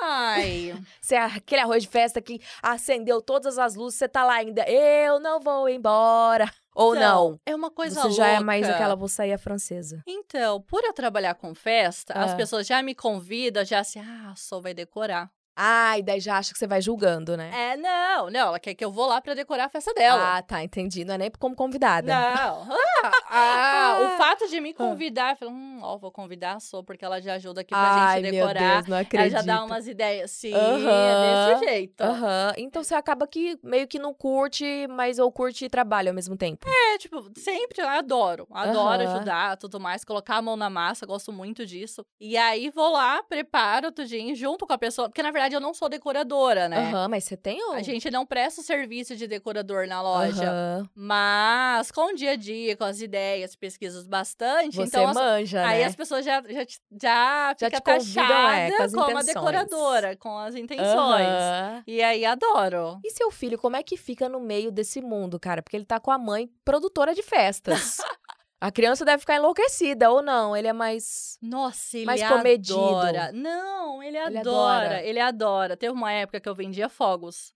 Ai, 0.00 0.72
Você 1.02 1.14
é 1.16 1.18
aquele 1.20 1.60
arroz 1.60 1.82
de 1.82 1.88
festa 1.88 2.20
que 2.22 2.40
acendeu 2.62 3.20
todas 3.20 3.58
as 3.58 3.74
luzes, 3.74 3.98
você 3.98 4.08
tá 4.08 4.24
lá 4.24 4.34
ainda, 4.34 4.64
eu 4.68 5.20
não 5.20 5.38
vou 5.40 5.68
embora. 5.68 6.50
Ou 6.74 6.94
então, 6.96 7.30
não. 7.30 7.40
É 7.44 7.54
uma 7.54 7.70
coisa 7.70 7.94
Você 7.96 8.08
louca. 8.08 8.14
já 8.16 8.26
é 8.28 8.40
mais 8.40 8.66
aquela 8.68 8.94
vou 8.96 9.06
sair 9.08 9.32
a 9.34 9.38
francesa. 9.38 10.02
Então, 10.06 10.62
por 10.62 10.82
eu 10.82 10.92
trabalhar 10.94 11.34
com 11.34 11.54
festa, 11.54 12.14
as 12.14 12.32
Ah. 12.32 12.36
pessoas 12.36 12.66
já 12.66 12.82
me 12.82 12.94
convidam, 12.94 13.64
já 13.64 13.80
assim, 13.80 14.00
ah, 14.00 14.32
Sol 14.36 14.62
vai 14.62 14.72
decorar. 14.72 15.30
Ai, 15.56 16.02
daí 16.02 16.18
já 16.20 16.38
acha 16.38 16.52
que 16.52 16.58
você 16.58 16.66
vai 16.66 16.80
julgando, 16.80 17.36
né? 17.36 17.50
É, 17.54 17.76
não, 17.76 18.30
não, 18.30 18.48
ela 18.48 18.58
quer 18.58 18.74
que 18.74 18.84
eu 18.84 18.90
vou 18.90 19.06
lá 19.06 19.20
pra 19.20 19.34
decorar 19.34 19.66
a 19.66 19.68
festa 19.68 19.92
dela. 19.92 20.38
Ah, 20.38 20.42
tá, 20.42 20.62
entendi. 20.64 21.04
Não 21.04 21.14
é 21.14 21.18
nem 21.18 21.30
como 21.38 21.54
convidada. 21.54 22.06
Não. 22.06 22.68
Ah, 23.04 23.10
ah, 23.30 23.98
o 24.00 24.04
Ah. 24.04 24.16
fato 24.16 24.48
de 24.48 24.60
me 24.60 24.72
convidar, 24.72 25.32
eu 25.32 25.36
falo, 25.36 25.50
hum, 25.50 25.80
ó, 25.82 25.98
vou 25.98 26.12
convidar 26.12 26.56
a 26.56 26.82
porque 26.84 27.04
ela 27.04 27.20
já 27.20 27.34
ajuda 27.34 27.62
aqui 27.62 27.70
pra 27.74 27.80
Ai, 27.80 28.20
gente 28.20 28.30
meu 28.30 28.46
decorar. 28.46 28.74
Deus, 28.74 28.86
não 28.86 28.96
ela 28.96 29.02
acredito. 29.02 29.32
já 29.32 29.42
dá 29.42 29.64
umas 29.64 29.88
ideias. 29.88 30.30
Sim, 30.30 30.54
Aham. 30.54 31.02
é 31.02 31.16
desse 31.56 31.64
jeito. 31.66 32.00
Aham. 32.00 32.52
Então 32.58 32.84
você 32.84 32.94
acaba 32.94 33.26
que 33.26 33.58
meio 33.60 33.88
que 33.88 33.98
não 33.98 34.14
curte, 34.14 34.86
mas 34.88 35.18
ou 35.18 35.32
curte 35.32 35.64
e 35.64 35.68
trabalha 35.68 36.10
ao 36.12 36.14
mesmo 36.14 36.36
tempo. 36.36 36.64
É, 36.68 36.98
tipo, 36.98 37.28
sempre 37.36 37.82
eu 37.82 37.88
adoro. 37.88 38.46
Adoro 38.52 39.02
Aham. 39.02 39.16
ajudar, 39.16 39.56
tudo 39.56 39.80
mais, 39.80 40.04
colocar 40.04 40.36
a 40.36 40.42
mão 40.42 40.54
na 40.56 40.70
massa, 40.70 41.04
gosto 41.04 41.32
muito 41.32 41.66
disso. 41.66 42.06
E 42.20 42.36
aí 42.36 42.70
vou 42.70 42.92
lá, 42.92 43.20
preparo 43.24 43.90
tudinho 43.90 44.32
junto 44.36 44.64
com 44.64 44.72
a 44.72 44.78
pessoa, 44.78 45.08
porque 45.08 45.24
na 45.24 45.32
verdade 45.32 45.41
eu 45.50 45.60
não 45.60 45.72
sou 45.74 45.88
decoradora, 45.88 46.68
né? 46.68 46.90
Aham, 46.90 47.08
mas 47.08 47.24
você 47.24 47.36
tem 47.36 47.62
o. 47.62 47.72
A 47.72 47.82
gente 47.82 48.10
não 48.10 48.24
presta 48.26 48.60
o 48.60 48.64
serviço 48.64 49.16
de 49.16 49.26
decorador 49.26 49.86
na 49.88 50.00
loja. 50.02 50.44
Aham. 50.50 50.88
Mas 50.94 51.90
com 51.90 52.12
o 52.12 52.14
dia 52.14 52.32
a 52.32 52.36
dia, 52.36 52.76
com 52.76 52.84
as 52.84 53.00
ideias, 53.00 53.56
pesquisas 53.56 54.06
bastante, 54.06 54.76
Você 54.76 54.82
então 54.82 55.08
as- 55.08 55.14
manja, 55.16 55.66
Aí 55.66 55.80
né? 55.80 55.84
as 55.84 55.96
pessoas 55.96 56.24
já, 56.24 56.40
já, 56.42 56.64
já, 57.00 57.54
Já 57.58 57.70
fica 57.70 57.80
convidam, 57.80 58.48
é, 58.50 58.70
com 58.70 58.76
taxada 58.76 58.84
as 58.84 58.92
como 58.92 59.18
a 59.18 59.22
decoradora, 59.22 60.16
com 60.16 60.38
as 60.38 60.54
intenções. 60.54 61.26
Aham. 61.26 61.82
E 61.86 62.02
aí 62.02 62.24
adoro. 62.24 62.98
E 63.04 63.10
seu 63.10 63.30
filho, 63.30 63.58
como 63.58 63.76
é 63.76 63.82
que 63.82 63.96
fica 63.96 64.28
no 64.28 64.40
meio 64.40 64.70
desse 64.70 65.00
mundo, 65.00 65.38
cara? 65.40 65.62
Porque 65.62 65.76
ele 65.76 65.86
tá 65.86 65.98
com 65.98 66.10
a 66.10 66.18
mãe 66.18 66.48
produtora 66.64 67.14
de 67.14 67.22
festas. 67.22 67.98
a 68.62 68.70
criança 68.70 69.04
deve 69.04 69.18
ficar 69.20 69.36
enlouquecida, 69.36 70.10
ou 70.10 70.22
não? 70.22 70.56
Ele 70.56 70.68
é 70.68 70.72
mais. 70.72 71.36
Nossa, 71.42 71.96
ele 71.96 72.06
Mais 72.06 72.22
comedido. 72.22 72.78
adora. 72.78 73.32
Não, 73.32 74.02
ele, 74.02 74.16
Ele 74.16 74.38
adora. 74.38 74.84
adora. 74.86 75.02
Ele 75.02 75.20
adora. 75.20 75.76
Teve 75.76 75.92
uma 75.92 76.12
época 76.12 76.40
que 76.40 76.48
eu 76.48 76.54
vendia 76.54 76.88
fogos. 76.88 77.52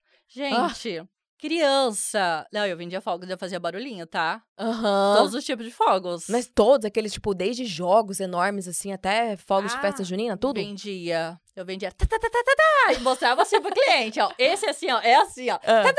Ah. 0.52 0.68
Gente, 0.74 1.08
criança. 1.38 2.46
Não, 2.52 2.66
eu 2.66 2.76
vendia 2.76 3.00
fogos, 3.00 3.28
eu 3.28 3.38
fazia 3.38 3.60
barulhinho, 3.60 4.06
tá? 4.06 4.42
Aham. 4.58 5.14
Todos 5.18 5.34
os 5.34 5.44
tipos 5.44 5.64
de 5.64 5.70
fogos. 5.70 6.26
Mas 6.28 6.46
todos, 6.52 6.84
aqueles, 6.84 7.12
tipo, 7.12 7.34
desde 7.34 7.64
jogos 7.64 8.20
enormes, 8.20 8.66
assim, 8.68 8.92
até 8.92 9.36
fogos 9.36 9.70
de 9.72 9.78
Ah, 9.78 9.80
festa 9.80 10.02
junina, 10.04 10.36
tudo? 10.36 10.58
Vendia. 10.60 11.38
Eu 11.54 11.64
vendia. 11.64 11.90
Tá, 11.92 12.04
tá, 12.06 12.18
tá, 12.18 12.28
tá, 12.28 12.42
tá, 12.44 12.54
tá, 12.56 12.92
e 12.94 13.00
mostrava 13.00 13.42
assim 13.42 13.60
pro 13.60 13.72
cliente, 13.72 14.20
ó. 14.20 14.30
Esse 14.38 14.66
assim, 14.66 14.90
ó. 14.90 14.98
É 15.00 15.14
assim, 15.16 15.48
ó. 15.50 15.54
Ah. 15.54 15.58
Tá 15.84 15.88
Ah, 15.90 15.92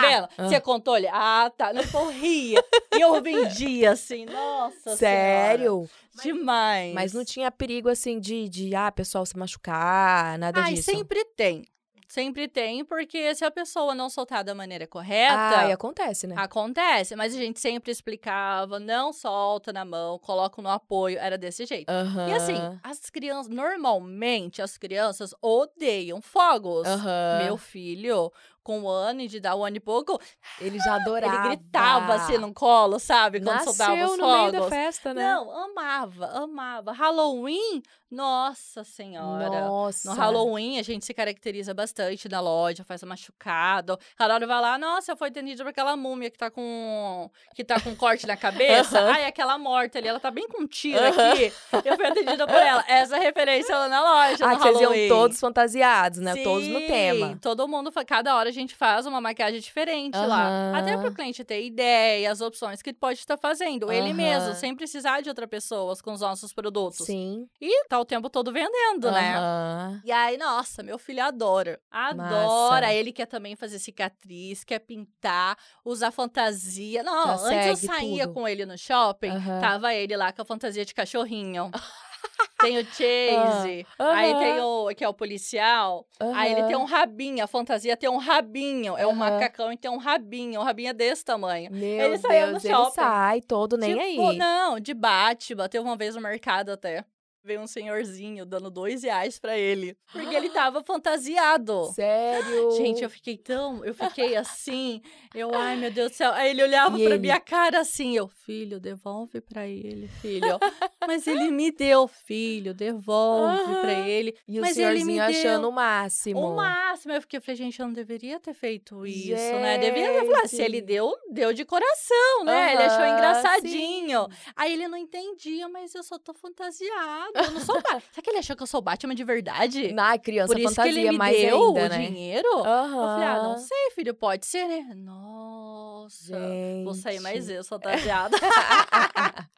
vendo? 0.00 0.28
ah. 0.38 0.48
Você 0.48 0.60
contou 0.60 0.96
ele? 0.96 1.08
Ah, 1.08 1.50
tá. 1.56 1.72
Não 1.72 1.86
corria. 1.88 2.62
e 2.94 3.00
eu 3.00 3.20
vendia 3.22 3.92
assim, 3.92 4.24
nossa 4.26 4.96
Sério? 4.96 5.88
Senhora. 6.14 6.36
Demais. 6.36 6.94
Mas 6.94 7.12
não 7.12 7.24
tinha 7.24 7.50
perigo, 7.50 7.88
assim, 7.88 8.20
de, 8.20 8.48
de 8.48 8.74
ah, 8.74 8.92
pessoal 8.92 9.24
se 9.24 9.36
machucar, 9.36 10.38
nada 10.38 10.60
Ai, 10.60 10.74
disso. 10.74 10.90
sempre 10.90 11.24
tem. 11.36 11.64
Sempre 12.12 12.46
tem, 12.46 12.84
porque 12.84 13.34
se 13.34 13.42
a 13.42 13.50
pessoa 13.50 13.94
não 13.94 14.10
soltar 14.10 14.44
da 14.44 14.54
maneira 14.54 14.86
correta, 14.86 15.34
Ai, 15.34 15.72
acontece, 15.72 16.26
né? 16.26 16.34
acontece. 16.36 17.16
Mas 17.16 17.34
a 17.34 17.38
gente 17.38 17.58
sempre 17.58 17.90
explicava, 17.90 18.78
não 18.78 19.14
solta 19.14 19.72
na 19.72 19.82
mão, 19.82 20.18
coloca 20.18 20.60
no 20.60 20.68
apoio, 20.68 21.18
era 21.18 21.38
desse 21.38 21.64
jeito. 21.64 21.88
Aham. 21.88 22.28
E 22.28 22.32
assim, 22.34 22.78
as 22.82 23.08
crianças, 23.08 23.48
normalmente 23.48 24.60
as 24.60 24.76
crianças 24.76 25.34
odeiam 25.40 26.20
fogos. 26.20 26.86
Aham. 26.86 27.38
Meu 27.38 27.56
filho, 27.56 28.30
com 28.62 28.80
um 28.80 28.88
ano 28.88 29.20
e 29.22 29.28
de 29.28 29.40
dar 29.40 29.56
um 29.56 29.64
ano 29.64 29.76
e 29.76 29.80
pouco, 29.80 30.20
Ele 30.60 30.78
já 30.78 30.94
adorava. 30.96 31.48
ele 31.48 31.56
gritava 31.56 32.14
assim 32.14 32.38
no 32.38 32.52
colo, 32.54 32.98
sabe? 32.98 33.40
Quando 33.40 33.54
Nasceu 33.56 33.72
soltava 33.72 34.04
os 34.12 34.18
no 34.18 34.26
meio 34.38 34.52
da 34.52 34.58
fogos. 34.58 34.74
festa, 34.74 35.14
né? 35.14 35.22
Não, 35.34 35.50
amava, 35.64 36.26
amava. 36.26 36.92
Halloween, 36.92 37.82
nossa 38.10 38.84
senhora. 38.84 39.48
Nossa. 39.62 40.08
No 40.10 40.14
Halloween, 40.14 40.78
a 40.78 40.82
gente 40.82 41.04
se 41.04 41.14
caracteriza 41.14 41.72
bastante 41.74 42.28
na 42.28 42.40
loja, 42.40 42.84
faz 42.84 43.02
machucado. 43.02 43.98
A 44.18 44.26
Laura 44.26 44.46
vai 44.46 44.60
lá, 44.60 44.78
nossa, 44.78 45.16
foi 45.16 45.28
atendida 45.28 45.64
por 45.64 45.70
aquela 45.70 45.96
múmia 45.96 46.30
que 46.30 46.38
tá 46.38 46.50
com 46.50 47.30
que 47.54 47.64
tá 47.64 47.80
com 47.80 47.96
corte 47.96 48.26
na 48.26 48.36
cabeça. 48.36 49.00
Ai, 49.00 49.24
aquela 49.24 49.58
morta 49.58 49.98
ali, 49.98 50.08
ela 50.08 50.20
tá 50.20 50.30
bem 50.30 50.46
com 50.46 50.62
um 50.62 50.66
tiro 50.66 51.00
aqui. 51.04 51.52
Eu 51.84 51.96
fui 51.96 52.06
atendida 52.06 52.46
por 52.46 52.54
ela. 52.56 52.84
Essa 52.86 53.16
referência 53.18 53.76
lá 53.76 53.88
na 53.88 54.00
loja, 54.00 54.44
Ah, 54.44 54.50
no 54.50 54.56
que 54.56 54.62
vocês 54.62 54.76
Halloween. 54.78 55.06
iam 55.08 55.16
todos 55.16 55.40
fantasiados, 55.40 56.18
né? 56.20 56.34
Todos 56.44 56.68
no 56.68 56.80
Sim, 56.80 56.86
tema. 56.86 57.38
Todo 57.40 57.66
mundo, 57.66 57.90
cada 58.06 58.36
hora 58.36 58.51
gente 58.52 58.74
faz 58.74 59.06
uma 59.06 59.20
maquiagem 59.20 59.60
diferente 59.60 60.16
lá. 60.16 60.76
Até 60.78 60.96
pro 60.96 61.12
cliente 61.12 61.44
ter 61.44 61.64
ideia, 61.64 62.30
as 62.30 62.40
opções 62.40 62.82
que 62.82 62.90
ele 62.90 62.98
pode 62.98 63.18
estar 63.18 63.36
fazendo. 63.36 63.90
Ele 63.90 64.12
mesmo, 64.12 64.54
sem 64.54 64.74
precisar 64.74 65.20
de 65.20 65.28
outra 65.28 65.46
pessoa 65.46 65.94
com 66.02 66.12
os 66.12 66.20
nossos 66.20 66.52
produtos. 66.52 67.06
Sim. 67.06 67.46
E 67.60 67.84
tá 67.88 67.98
o 67.98 68.04
tempo 68.04 68.28
todo 68.30 68.52
vendendo, 68.52 69.10
né? 69.10 69.34
Aham. 69.36 70.00
E 70.04 70.12
aí, 70.12 70.36
nossa, 70.36 70.82
meu 70.82 70.98
filho 70.98 71.22
adora. 71.22 71.80
Adora. 71.90 72.86
Massa. 72.86 72.92
Ele 72.94 73.12
quer 73.12 73.26
também 73.26 73.56
fazer 73.56 73.78
cicatriz, 73.78 74.64
quer 74.64 74.78
pintar, 74.78 75.56
usar 75.84 76.10
fantasia. 76.10 77.02
Não, 77.02 77.26
Já 77.38 77.44
antes 77.46 77.66
eu 77.82 77.88
saía 77.88 78.24
tudo. 78.26 78.34
com 78.34 78.46
ele 78.48 78.66
no 78.66 78.76
shopping, 78.78 79.32
tava 79.60 79.94
ele 79.94 80.16
lá 80.16 80.32
com 80.32 80.42
a 80.42 80.44
fantasia 80.44 80.84
de 80.84 80.94
cachorrinho. 80.94 81.70
tem 82.60 82.78
o 82.78 82.84
Chase, 82.84 83.86
aí 83.98 84.32
Aham. 84.32 84.40
tem 84.40 84.60
o 84.60 84.88
que 84.94 85.04
é 85.04 85.08
o 85.08 85.14
policial, 85.14 86.06
aí 86.34 86.52
ele 86.52 86.62
tem 86.64 86.76
um 86.76 86.84
rabinho, 86.84 87.42
a 87.42 87.46
fantasia 87.46 87.96
tem 87.96 88.08
um 88.08 88.18
rabinho, 88.18 88.96
é 88.96 89.06
um 89.06 89.12
macacão 89.14 89.72
e 89.72 89.76
tem 89.76 89.90
um 89.90 89.96
rabinho, 89.98 90.60
um 90.60 90.64
rabinho 90.64 90.90
é 90.90 90.92
desse 90.92 91.24
tamanho. 91.24 91.70
Meu 91.72 92.06
Ele 92.06 92.18
saiu 92.18 92.46
no 92.46 92.52
Deus, 92.52 92.64
ele 92.64 92.74
shopping. 92.74 92.94
sai 92.94 93.40
todo 93.40 93.76
nem 93.76 93.94
Tipo, 93.98 94.28
aí. 94.30 94.36
Não, 94.38 94.78
de 94.78 94.94
Batman. 94.94 95.68
Teve 95.68 95.84
uma 95.84 95.96
vez 95.96 96.14
no 96.14 96.20
mercado 96.20 96.70
até. 96.70 97.04
Veio 97.44 97.60
um 97.60 97.66
senhorzinho 97.66 98.46
dando 98.46 98.70
dois 98.70 99.02
reais 99.02 99.38
pra 99.38 99.58
ele. 99.58 99.96
Porque 100.12 100.34
ele 100.34 100.48
tava 100.50 100.80
fantasiado. 100.86 101.90
Sério? 101.92 102.70
Gente, 102.76 103.02
eu 103.02 103.10
fiquei 103.10 103.36
tão. 103.36 103.84
Eu 103.84 103.92
fiquei 103.92 104.36
assim. 104.36 105.02
Eu, 105.34 105.52
ai 105.52 105.76
meu 105.76 105.90
Deus 105.90 106.12
do 106.12 106.14
céu. 106.14 106.32
Aí 106.34 106.50
ele 106.50 106.62
olhava 106.62 106.96
E 106.96 107.02
pra 107.04 107.14
ele? 107.14 107.18
minha 107.18 107.40
cara 107.40 107.80
assim. 107.80 108.16
Eu, 108.16 108.28
filho, 108.28 108.78
devolve 108.78 109.40
pra 109.40 109.66
ele, 109.66 110.06
filho. 110.20 110.56
Mas 111.04 111.26
ele 111.26 111.50
me 111.50 111.72
deu, 111.72 112.06
filho, 112.06 112.72
devolve 112.72 113.56
pra 113.80 113.92
Aham. 113.92 114.06
ele. 114.06 114.36
E 114.46 114.58
o 114.58 114.62
Mas 114.62 114.76
ele 114.76 114.98
me 115.04 115.14
senhorzinho 115.14 115.22
achando 115.24 115.68
o 115.68 115.72
máximo. 115.72 116.40
O 116.40 116.54
máximo. 116.54 117.12
Eu 117.12 117.20
fiquei, 117.22 117.38
eu 117.38 117.42
falei, 117.42 117.56
gente, 117.56 117.80
eu 117.80 117.86
não 117.86 117.92
deveria 117.92 118.38
ter 118.38 118.54
feito 118.54 119.04
isso, 119.04 119.32
né? 119.58 119.78
Deveria 119.78 120.24
falar, 120.26 120.46
se 120.46 120.62
ele 120.62 120.76
Gente. 120.76 120.86
deu, 120.86 121.12
deu 121.32 121.52
de 121.52 121.64
coração, 121.64 122.44
né? 122.44 122.74
Ele 122.74 122.82
achou 122.84 123.04
engraçadinho. 123.04 124.28
sim. 124.30 124.52
Aí 124.54 124.72
ele 124.74 124.86
não 124.86 124.96
entendia, 124.96 125.68
mas 125.68 125.92
eu 125.94 126.04
só 126.04 126.18
tô 126.18 126.32
fantasiado. 126.32 127.31
Eu 127.34 127.50
não 127.50 127.60
sou 127.60 127.74
Batman. 127.76 128.00
Será 128.12 128.22
que 128.22 128.30
ele 128.30 128.38
achou 128.38 128.56
que 128.56 128.62
eu 128.62 128.66
sou 128.66 128.80
Batman 128.82 129.14
de 129.14 129.24
verdade? 129.24 129.92
Na 129.92 130.18
criança 130.18 130.52
Por 130.52 130.60
isso 130.60 130.68
fantasia 130.74 130.92
que 130.92 130.98
ele 130.98 131.10
me 131.12 131.18
mais 131.18 131.36
deu 131.36 131.56
ainda, 131.68 131.86
o 131.86 131.88
né? 131.88 132.06
dinheiro? 132.06 132.48
Eu 132.48 132.62
falei, 132.64 133.26
ah, 133.26 133.40
não 133.42 133.58
sei, 133.58 133.90
filho, 133.94 134.14
pode 134.14 134.46
ser, 134.46 134.66
né? 134.68 134.92
Nossa. 134.94 136.36
Vou 136.84 136.94
sair 136.94 137.20
mais 137.20 137.46
Gente. 137.46 137.56
eu, 137.56 137.64
fantasiada. 137.64 138.36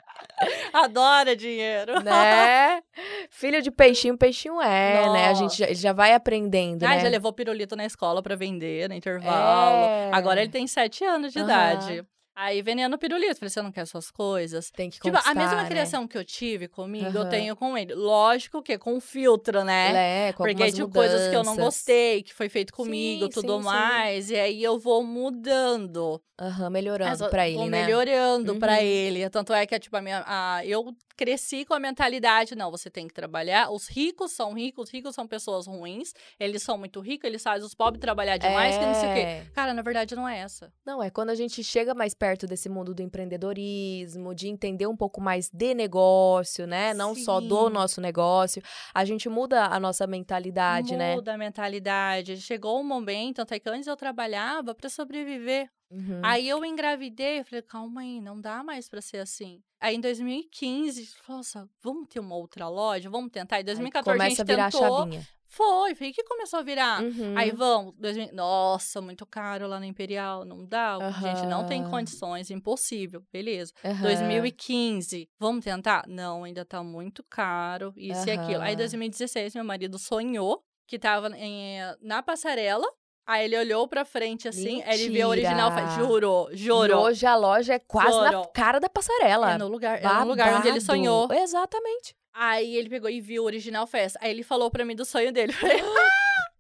Adora 0.72 1.36
dinheiro. 1.36 2.00
né? 2.02 2.82
Filho 3.30 3.62
de 3.62 3.70
peixinho, 3.70 4.16
peixinho 4.16 4.60
é, 4.60 5.08
né? 5.12 5.28
A 5.28 5.34
gente 5.34 5.56
já, 5.58 5.72
já 5.72 5.92
vai 5.92 6.12
aprendendo, 6.12 6.82
Ah, 6.84 6.90
né? 6.90 7.00
já 7.00 7.08
levou 7.08 7.32
pirulito 7.32 7.76
na 7.76 7.84
escola 7.84 8.22
pra 8.22 8.34
vender, 8.36 8.88
no 8.88 8.94
intervalo. 8.94 9.84
É. 9.86 10.10
Agora 10.12 10.40
ele 10.42 10.50
tem 10.50 10.66
sete 10.66 11.04
anos 11.04 11.32
de 11.32 11.38
Aham. 11.38 11.46
idade. 11.48 12.06
Aí 12.36 12.62
vendendo 12.62 12.98
pirulito. 12.98 13.36
Falei, 13.38 13.50
você 13.50 13.62
não 13.62 13.70
quer 13.70 13.86
suas 13.86 14.10
coisas? 14.10 14.70
Tem 14.70 14.90
que 14.90 14.96
Tipo, 14.96 15.10
conquistar, 15.10 15.30
a 15.30 15.34
mesma 15.34 15.62
né? 15.62 15.68
criação 15.68 16.08
que 16.08 16.18
eu 16.18 16.24
tive 16.24 16.66
comigo, 16.68 17.06
eu 17.16 17.20
Aham. 17.20 17.28
tenho 17.30 17.56
com 17.56 17.78
ele. 17.78 17.94
Lógico 17.94 18.60
que 18.62 18.76
com 18.76 19.00
filtro, 19.00 19.62
né? 19.64 20.28
É, 20.28 20.32
com 20.32 20.42
Porque 20.42 20.50
algumas 20.64 20.74
de 20.74 20.86
coisas 20.88 21.28
que 21.28 21.36
eu 21.36 21.44
não 21.44 21.52
mudanças. 21.52 21.76
gostei, 21.76 22.22
que 22.22 22.34
foi 22.34 22.48
feito 22.48 22.72
comigo, 22.72 23.24
Sim, 23.26 23.30
tudo 23.30 23.52
sim, 23.56 23.62
sim. 23.62 23.64
mais. 23.64 24.30
E 24.30 24.36
aí 24.36 24.62
eu 24.62 24.78
vou 24.78 25.04
mudando. 25.04 26.20
Aham, 26.40 26.70
melhorando 26.70 27.10
Mas 27.10 27.20
eu 27.20 27.28
pra 27.30 27.48
vou 27.48 27.62
ele, 27.62 27.70
né? 27.70 27.82
melhorando 27.82 28.56
pra 28.56 28.72
Uhum. 28.74 28.80
ele. 28.80 29.30
Tanto 29.30 29.52
é 29.52 29.64
que, 29.66 29.78
tipo, 29.78 29.96
a 29.96 30.02
minha, 30.02 30.24
a- 30.26 30.66
eu 30.66 30.92
cresci 31.16 31.64
com 31.64 31.74
a 31.74 31.80
mentalidade, 31.80 32.54
não, 32.54 32.70
você 32.70 32.90
tem 32.90 33.06
que 33.06 33.14
trabalhar. 33.14 33.70
Os 33.70 33.88
ricos 33.88 34.32
são 34.32 34.52
ricos, 34.52 34.84
os 34.84 34.90
ricos 34.90 35.14
são 35.14 35.26
pessoas 35.26 35.66
ruins. 35.66 36.12
Eles 36.38 36.62
são 36.62 36.76
muito 36.76 37.00
ricos, 37.00 37.28
eles 37.28 37.42
fazem 37.42 37.66
os 37.66 37.74
pobres 37.74 38.00
trabalhar 38.00 38.36
demais, 38.36 38.76
que 38.76 38.84
não 38.84 38.94
sei 38.94 39.10
o 39.10 39.14
quê. 39.14 39.20
É. 39.20 39.46
Cara, 39.54 39.72
na 39.72 39.82
verdade, 39.82 40.14
não 40.14 40.28
é 40.28 40.38
essa. 40.38 40.72
Não, 40.84 41.02
é 41.02 41.10
quando 41.10 41.30
a 41.30 41.34
gente 41.34 41.62
chega 41.62 41.94
mais 41.94 42.14
perto 42.14 42.46
desse 42.46 42.68
mundo 42.68 42.94
do 42.94 43.02
empreendedorismo, 43.02 44.34
de 44.34 44.48
entender 44.48 44.86
um 44.86 44.96
pouco 44.96 45.20
mais 45.20 45.50
de 45.50 45.74
negócio, 45.74 46.66
né? 46.66 46.94
Não 46.94 47.14
só 47.14 47.40
do 47.40 47.68
Sim. 47.68 47.72
nosso 47.72 48.00
negócio. 48.00 48.62
A 48.92 49.04
gente 49.04 49.28
muda 49.28 49.66
a 49.66 49.80
nossa 49.80 50.06
mentalidade, 50.06 50.96
né? 50.96 51.14
Muda 51.14 51.34
a 51.34 51.38
mentalidade. 51.38 52.40
Chegou 52.40 52.80
um 52.80 52.84
momento, 52.84 53.40
até 53.40 53.58
que 53.58 53.68
antes 53.68 53.86
eu 53.86 53.96
trabalhava 53.96 54.74
pra 54.74 54.88
sobreviver. 54.88 55.70
Uhum. 55.90 56.20
Aí 56.24 56.48
eu 56.48 56.64
engravidei, 56.64 57.40
eu 57.40 57.44
falei, 57.44 57.62
calma 57.62 58.00
aí, 58.00 58.20
não 58.20 58.40
dá 58.40 58.64
mais 58.64 58.88
pra 58.88 59.00
ser 59.00 59.18
assim. 59.18 59.62
Aí 59.84 59.96
em 59.96 60.00
2015, 60.00 61.10
nossa, 61.28 61.68
vamos 61.82 62.08
ter 62.08 62.18
uma 62.20 62.34
outra 62.36 62.68
loja? 62.68 63.10
Vamos 63.10 63.30
tentar. 63.30 63.56
Em 63.56 63.58
Aí 63.58 63.64
2014 63.64 64.22
a 64.22 64.28
gente 64.30 64.40
a 64.40 64.44
virar 64.44 64.70
tentou. 64.72 64.86
a 64.96 65.00
chavinha. 65.02 65.28
Foi, 65.46 65.94
foi 65.94 66.10
que 66.12 66.24
começou 66.24 66.58
a 66.58 66.62
virar. 66.62 67.02
Uhum. 67.02 67.34
Aí 67.36 67.50
vamos, 67.52 67.94
2000 67.98 68.32
nossa, 68.32 69.00
muito 69.00 69.24
caro 69.26 69.68
lá 69.68 69.78
na 69.78 69.86
Imperial, 69.86 70.44
não 70.44 70.64
dá, 70.64 70.98
gente, 71.20 71.46
não 71.46 71.64
tem 71.66 71.84
condições, 71.84 72.50
impossível, 72.50 73.22
beleza. 73.32 73.72
Aham. 73.84 74.02
2015, 74.02 75.28
vamos 75.38 75.64
tentar? 75.64 76.04
Não, 76.08 76.44
ainda 76.44 76.64
tá 76.64 76.82
muito 76.82 77.22
caro, 77.24 77.92
isso 77.96 78.26
e 78.28 78.32
aquilo. 78.32 78.62
Aí 78.62 78.70
Aham. 78.70 78.76
2016, 78.78 79.54
meu 79.54 79.64
marido 79.64 79.98
sonhou 79.98 80.64
que 80.86 80.98
tava 80.98 81.28
em- 81.38 81.78
na 82.00 82.22
passarela, 82.22 82.86
aí 83.26 83.44
ele 83.46 83.58
olhou 83.58 83.86
pra 83.88 84.04
frente 84.04 84.46
assim, 84.48 84.82
aí 84.84 85.00
ele 85.00 85.10
viu 85.12 85.26
o 85.26 85.30
original, 85.30 85.70
Mentira. 85.70 86.04
jurou, 86.04 86.50
E 86.52 86.56
jurou. 86.56 87.04
hoje 87.04 87.26
a 87.26 87.36
loja 87.36 87.74
é 87.74 87.78
quase 87.78 88.18
na 88.20 88.44
cara 88.46 88.78
da 88.78 88.88
passarela. 88.88 89.52
É 89.52 89.58
no 89.58 89.68
lugar, 89.68 90.02
é 90.02 90.06
no 90.20 90.24
lugar 90.26 90.58
onde 90.58 90.68
ele 90.68 90.80
sonhou. 90.80 91.28
Exatamente. 91.32 92.14
Aí 92.32 92.76
ele 92.76 92.88
pegou 92.88 93.08
e 93.08 93.20
viu 93.20 93.42
o 93.42 93.46
original 93.46 93.86
festa. 93.86 94.18
Aí 94.20 94.30
ele 94.30 94.42
falou 94.42 94.70
pra 94.70 94.84
mim 94.84 94.96
do 94.96 95.04
sonho 95.04 95.32
dele. 95.32 95.52
Falei, 95.54 95.80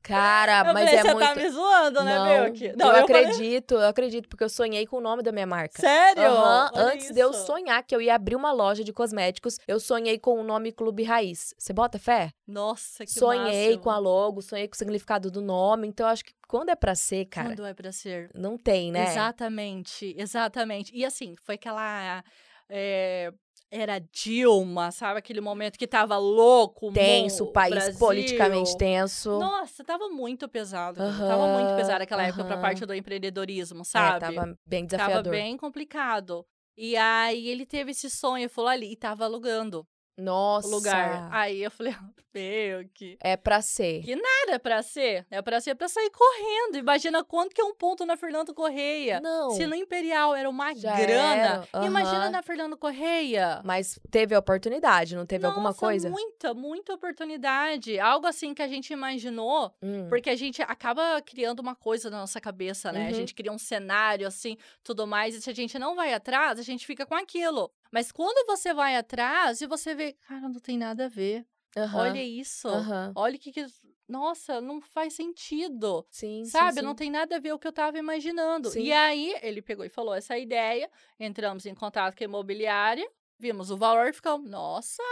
Cara, 0.04 0.68
eu 0.68 0.74
mas 0.74 0.84
falei, 0.84 0.94
é 0.94 1.02
você 1.02 1.14
muito... 1.14 1.26
tá 1.26 1.34
me 1.34 1.50
zoando, 1.50 2.04
né, 2.04 2.14
não, 2.18 2.44
Milk? 2.44 2.64
eu, 2.64 2.78
falei, 2.78 3.02
acredito, 3.02 3.74
eu 3.74 3.88
acredito, 3.88 4.28
porque 4.28 4.44
eu 4.44 4.50
sonhei 4.50 4.86
com 4.86 4.98
o 4.98 5.00
nome 5.00 5.22
da 5.22 5.32
minha 5.32 5.46
marca. 5.46 5.80
Sério? 5.80 6.30
Olha 6.30 6.70
Antes 6.74 7.10
de 7.10 7.18
eu 7.18 7.30
isso. 7.30 7.46
sonhar 7.46 7.82
que 7.82 7.96
eu 7.96 8.02
ia 8.02 8.14
abrir 8.14 8.36
uma 8.36 8.52
loja 8.52 8.84
de 8.84 8.92
cosméticos, 8.92 9.58
eu 9.66 9.80
sonhei 9.80 10.18
com 10.18 10.38
o 10.38 10.42
nome 10.44 10.72
Clube 10.72 11.02
Raiz. 11.04 11.54
Você 11.58 11.72
bota 11.72 11.98
fé? 11.98 12.32
Nossa, 12.46 13.06
que 13.06 13.12
sonhei 13.12 13.68
máximo. 13.68 13.82
com 13.82 13.90
a 13.90 13.98
logo, 13.98 14.42
sonhei 14.42 14.68
com 14.68 14.74
o 14.74 14.78
significado 14.78 15.30
do 15.30 15.40
nome. 15.40 15.88
Então, 15.88 16.06
eu 16.06 16.12
acho 16.12 16.24
que 16.24 16.34
quando 16.46 16.68
é 16.68 16.76
pra 16.76 16.94
ser, 16.94 17.24
cara, 17.24 17.48
Quando 17.48 17.64
é 17.64 17.72
pra 17.72 17.90
ser. 17.90 18.30
não 18.34 18.58
tem, 18.58 18.92
né? 18.92 19.04
Exatamente, 19.06 20.14
exatamente. 20.18 20.94
E 20.94 21.04
assim, 21.04 21.34
foi 21.42 21.54
aquela. 21.54 22.22
é, 22.68 23.32
era 23.70 23.98
Dilma, 23.98 24.90
sabe? 24.90 25.18
Aquele 25.18 25.40
momento 25.40 25.78
que 25.78 25.86
tava 25.86 26.16
louco, 26.16 26.92
Tenso, 26.92 27.44
o 27.44 27.52
país 27.52 27.74
Brasil. 27.74 27.98
politicamente 27.98 28.76
tenso. 28.76 29.38
Nossa, 29.38 29.82
tava 29.84 30.08
muito 30.08 30.48
pesado. 30.48 30.96
Tava 30.98 31.46
muito 31.58 31.76
pesado 31.76 32.02
aquela 32.02 32.22
época 32.24 32.44
pra 32.44 32.56
parte 32.58 32.86
do 32.86 32.94
empreendedorismo, 32.94 33.80
É, 33.80 33.84
sabe? 33.84 34.20
tava 34.20 34.56
bem 34.66 34.86
Tava 34.86 34.96
desafiador. 35.06 35.30
bem 35.32 35.56
complicado. 35.56 36.46
E 36.76 36.96
aí 36.96 37.48
ele 37.48 37.64
teve 37.66 37.90
esse 37.92 38.10
sonho, 38.10 38.48
falou 38.50 38.68
ali, 38.70 38.92
e 38.92 38.96
tava 38.96 39.24
alugando 39.24 39.86
Nossa. 40.16 40.68
lugar. 40.68 41.28
Aí 41.32 41.62
eu 41.62 41.70
falei, 41.70 41.94
meu, 42.34 42.88
que. 42.94 43.16
É 43.20 43.36
pra 43.36 43.60
ser. 43.62 44.02
Que 44.02 44.14
nada 44.14 44.52
é 44.52 44.58
pra 44.58 44.82
ser. 44.82 45.26
É 45.30 45.40
pra 45.42 45.60
ser 45.60 45.74
pra 45.74 45.88
sair 45.88 46.10
correndo. 46.10 46.76
Imagina 46.78 47.22
quanto 47.24 47.54
que 47.54 47.60
é 47.60 47.64
um 47.64 47.74
ponto 47.74 48.04
na 48.06 48.16
Fernando 48.16 48.54
Correia. 48.54 49.20
Não. 49.20 49.50
Se 49.50 49.66
no 49.66 49.74
Imperial 49.74 50.34
era 50.34 50.48
uma 50.48 50.74
Já 50.74 50.94
grana, 50.96 51.66
era, 51.72 51.86
imagina 51.86 52.24
aham. 52.24 52.30
na 52.30 52.42
Fernando 52.42 52.76
Correia. 52.76 53.60
Mas 53.64 53.98
teve 54.10 54.34
a 54.34 54.38
oportunidade, 54.38 55.16
não 55.16 55.26
teve 55.26 55.46
alguma 55.46 55.70
Nossa, 55.70 55.78
coisa? 55.80 56.08
Muita, 56.10 56.54
muita 56.54 56.94
oportunidade. 56.94 57.98
Algo 57.98 58.26
assim 58.26 58.54
que 58.54 58.62
a 58.62 58.68
gente 58.68 58.92
imaginou, 58.92 59.72
Hum. 59.82 60.06
porque 60.08 60.30
a 60.30 60.36
gente 60.36 60.62
acaba 60.62 61.20
criando 61.22 61.60
uma 61.60 61.74
coisa 61.74 62.10
na 62.10 62.18
nossa 62.20 62.40
cabeça, 62.40 62.92
né? 62.92 63.06
A 63.06 63.08
Uhum. 63.08 63.14
gente 63.14 63.34
cria 63.34 63.52
um 63.52 63.58
cenário 63.58 64.26
assim, 64.26 64.56
tudo 64.82 65.06
mais, 65.06 65.34
e 65.34 65.40
se 65.42 65.50
a 65.50 65.54
gente 65.54 65.78
não 65.78 65.94
vai 65.94 66.12
atrás, 66.12 66.58
a 66.58 66.62
gente 66.62 66.86
fica 66.86 67.04
com 67.06 67.14
aquilo. 67.14 67.70
Mas 67.94 68.10
quando 68.10 68.44
você 68.44 68.74
vai 68.74 68.96
atrás 68.96 69.60
e 69.60 69.68
você 69.68 69.94
vê, 69.94 70.14
cara, 70.26 70.48
não 70.48 70.58
tem 70.58 70.76
nada 70.76 71.04
a 71.04 71.08
ver. 71.08 71.46
Aham, 71.76 72.00
Olha 72.00 72.24
isso. 72.24 72.66
aham. 72.66 73.12
Olha 73.14 73.36
o 73.36 73.38
que 73.38 73.52
que. 73.52 73.64
Nossa, 74.08 74.60
não 74.60 74.80
faz 74.80 75.14
sentido. 75.14 76.04
Sim, 76.10 76.42
sim, 76.42 76.50
Sabe? 76.50 76.80
sim. 76.80 76.82
Não 76.82 76.92
tem 76.96 77.08
nada 77.08 77.36
a 77.36 77.38
ver 77.38 77.52
o 77.52 77.58
que 77.58 77.68
eu 77.68 77.72
tava 77.72 77.96
imaginando. 77.96 78.68
Sim. 78.70 78.80
E 78.80 78.92
aí, 78.92 79.36
ele 79.40 79.62
pegou 79.62 79.84
e 79.84 79.88
falou 79.88 80.12
essa 80.12 80.36
ideia, 80.36 80.90
entramos 81.20 81.66
em 81.66 81.74
contato 81.74 82.16
com 82.16 82.24
a 82.24 82.26
imobiliária, 82.26 83.08
vimos 83.38 83.70
o 83.70 83.76
valor 83.76 84.08
e 84.08 84.12
ficamos, 84.12 84.48
nossa, 84.48 85.02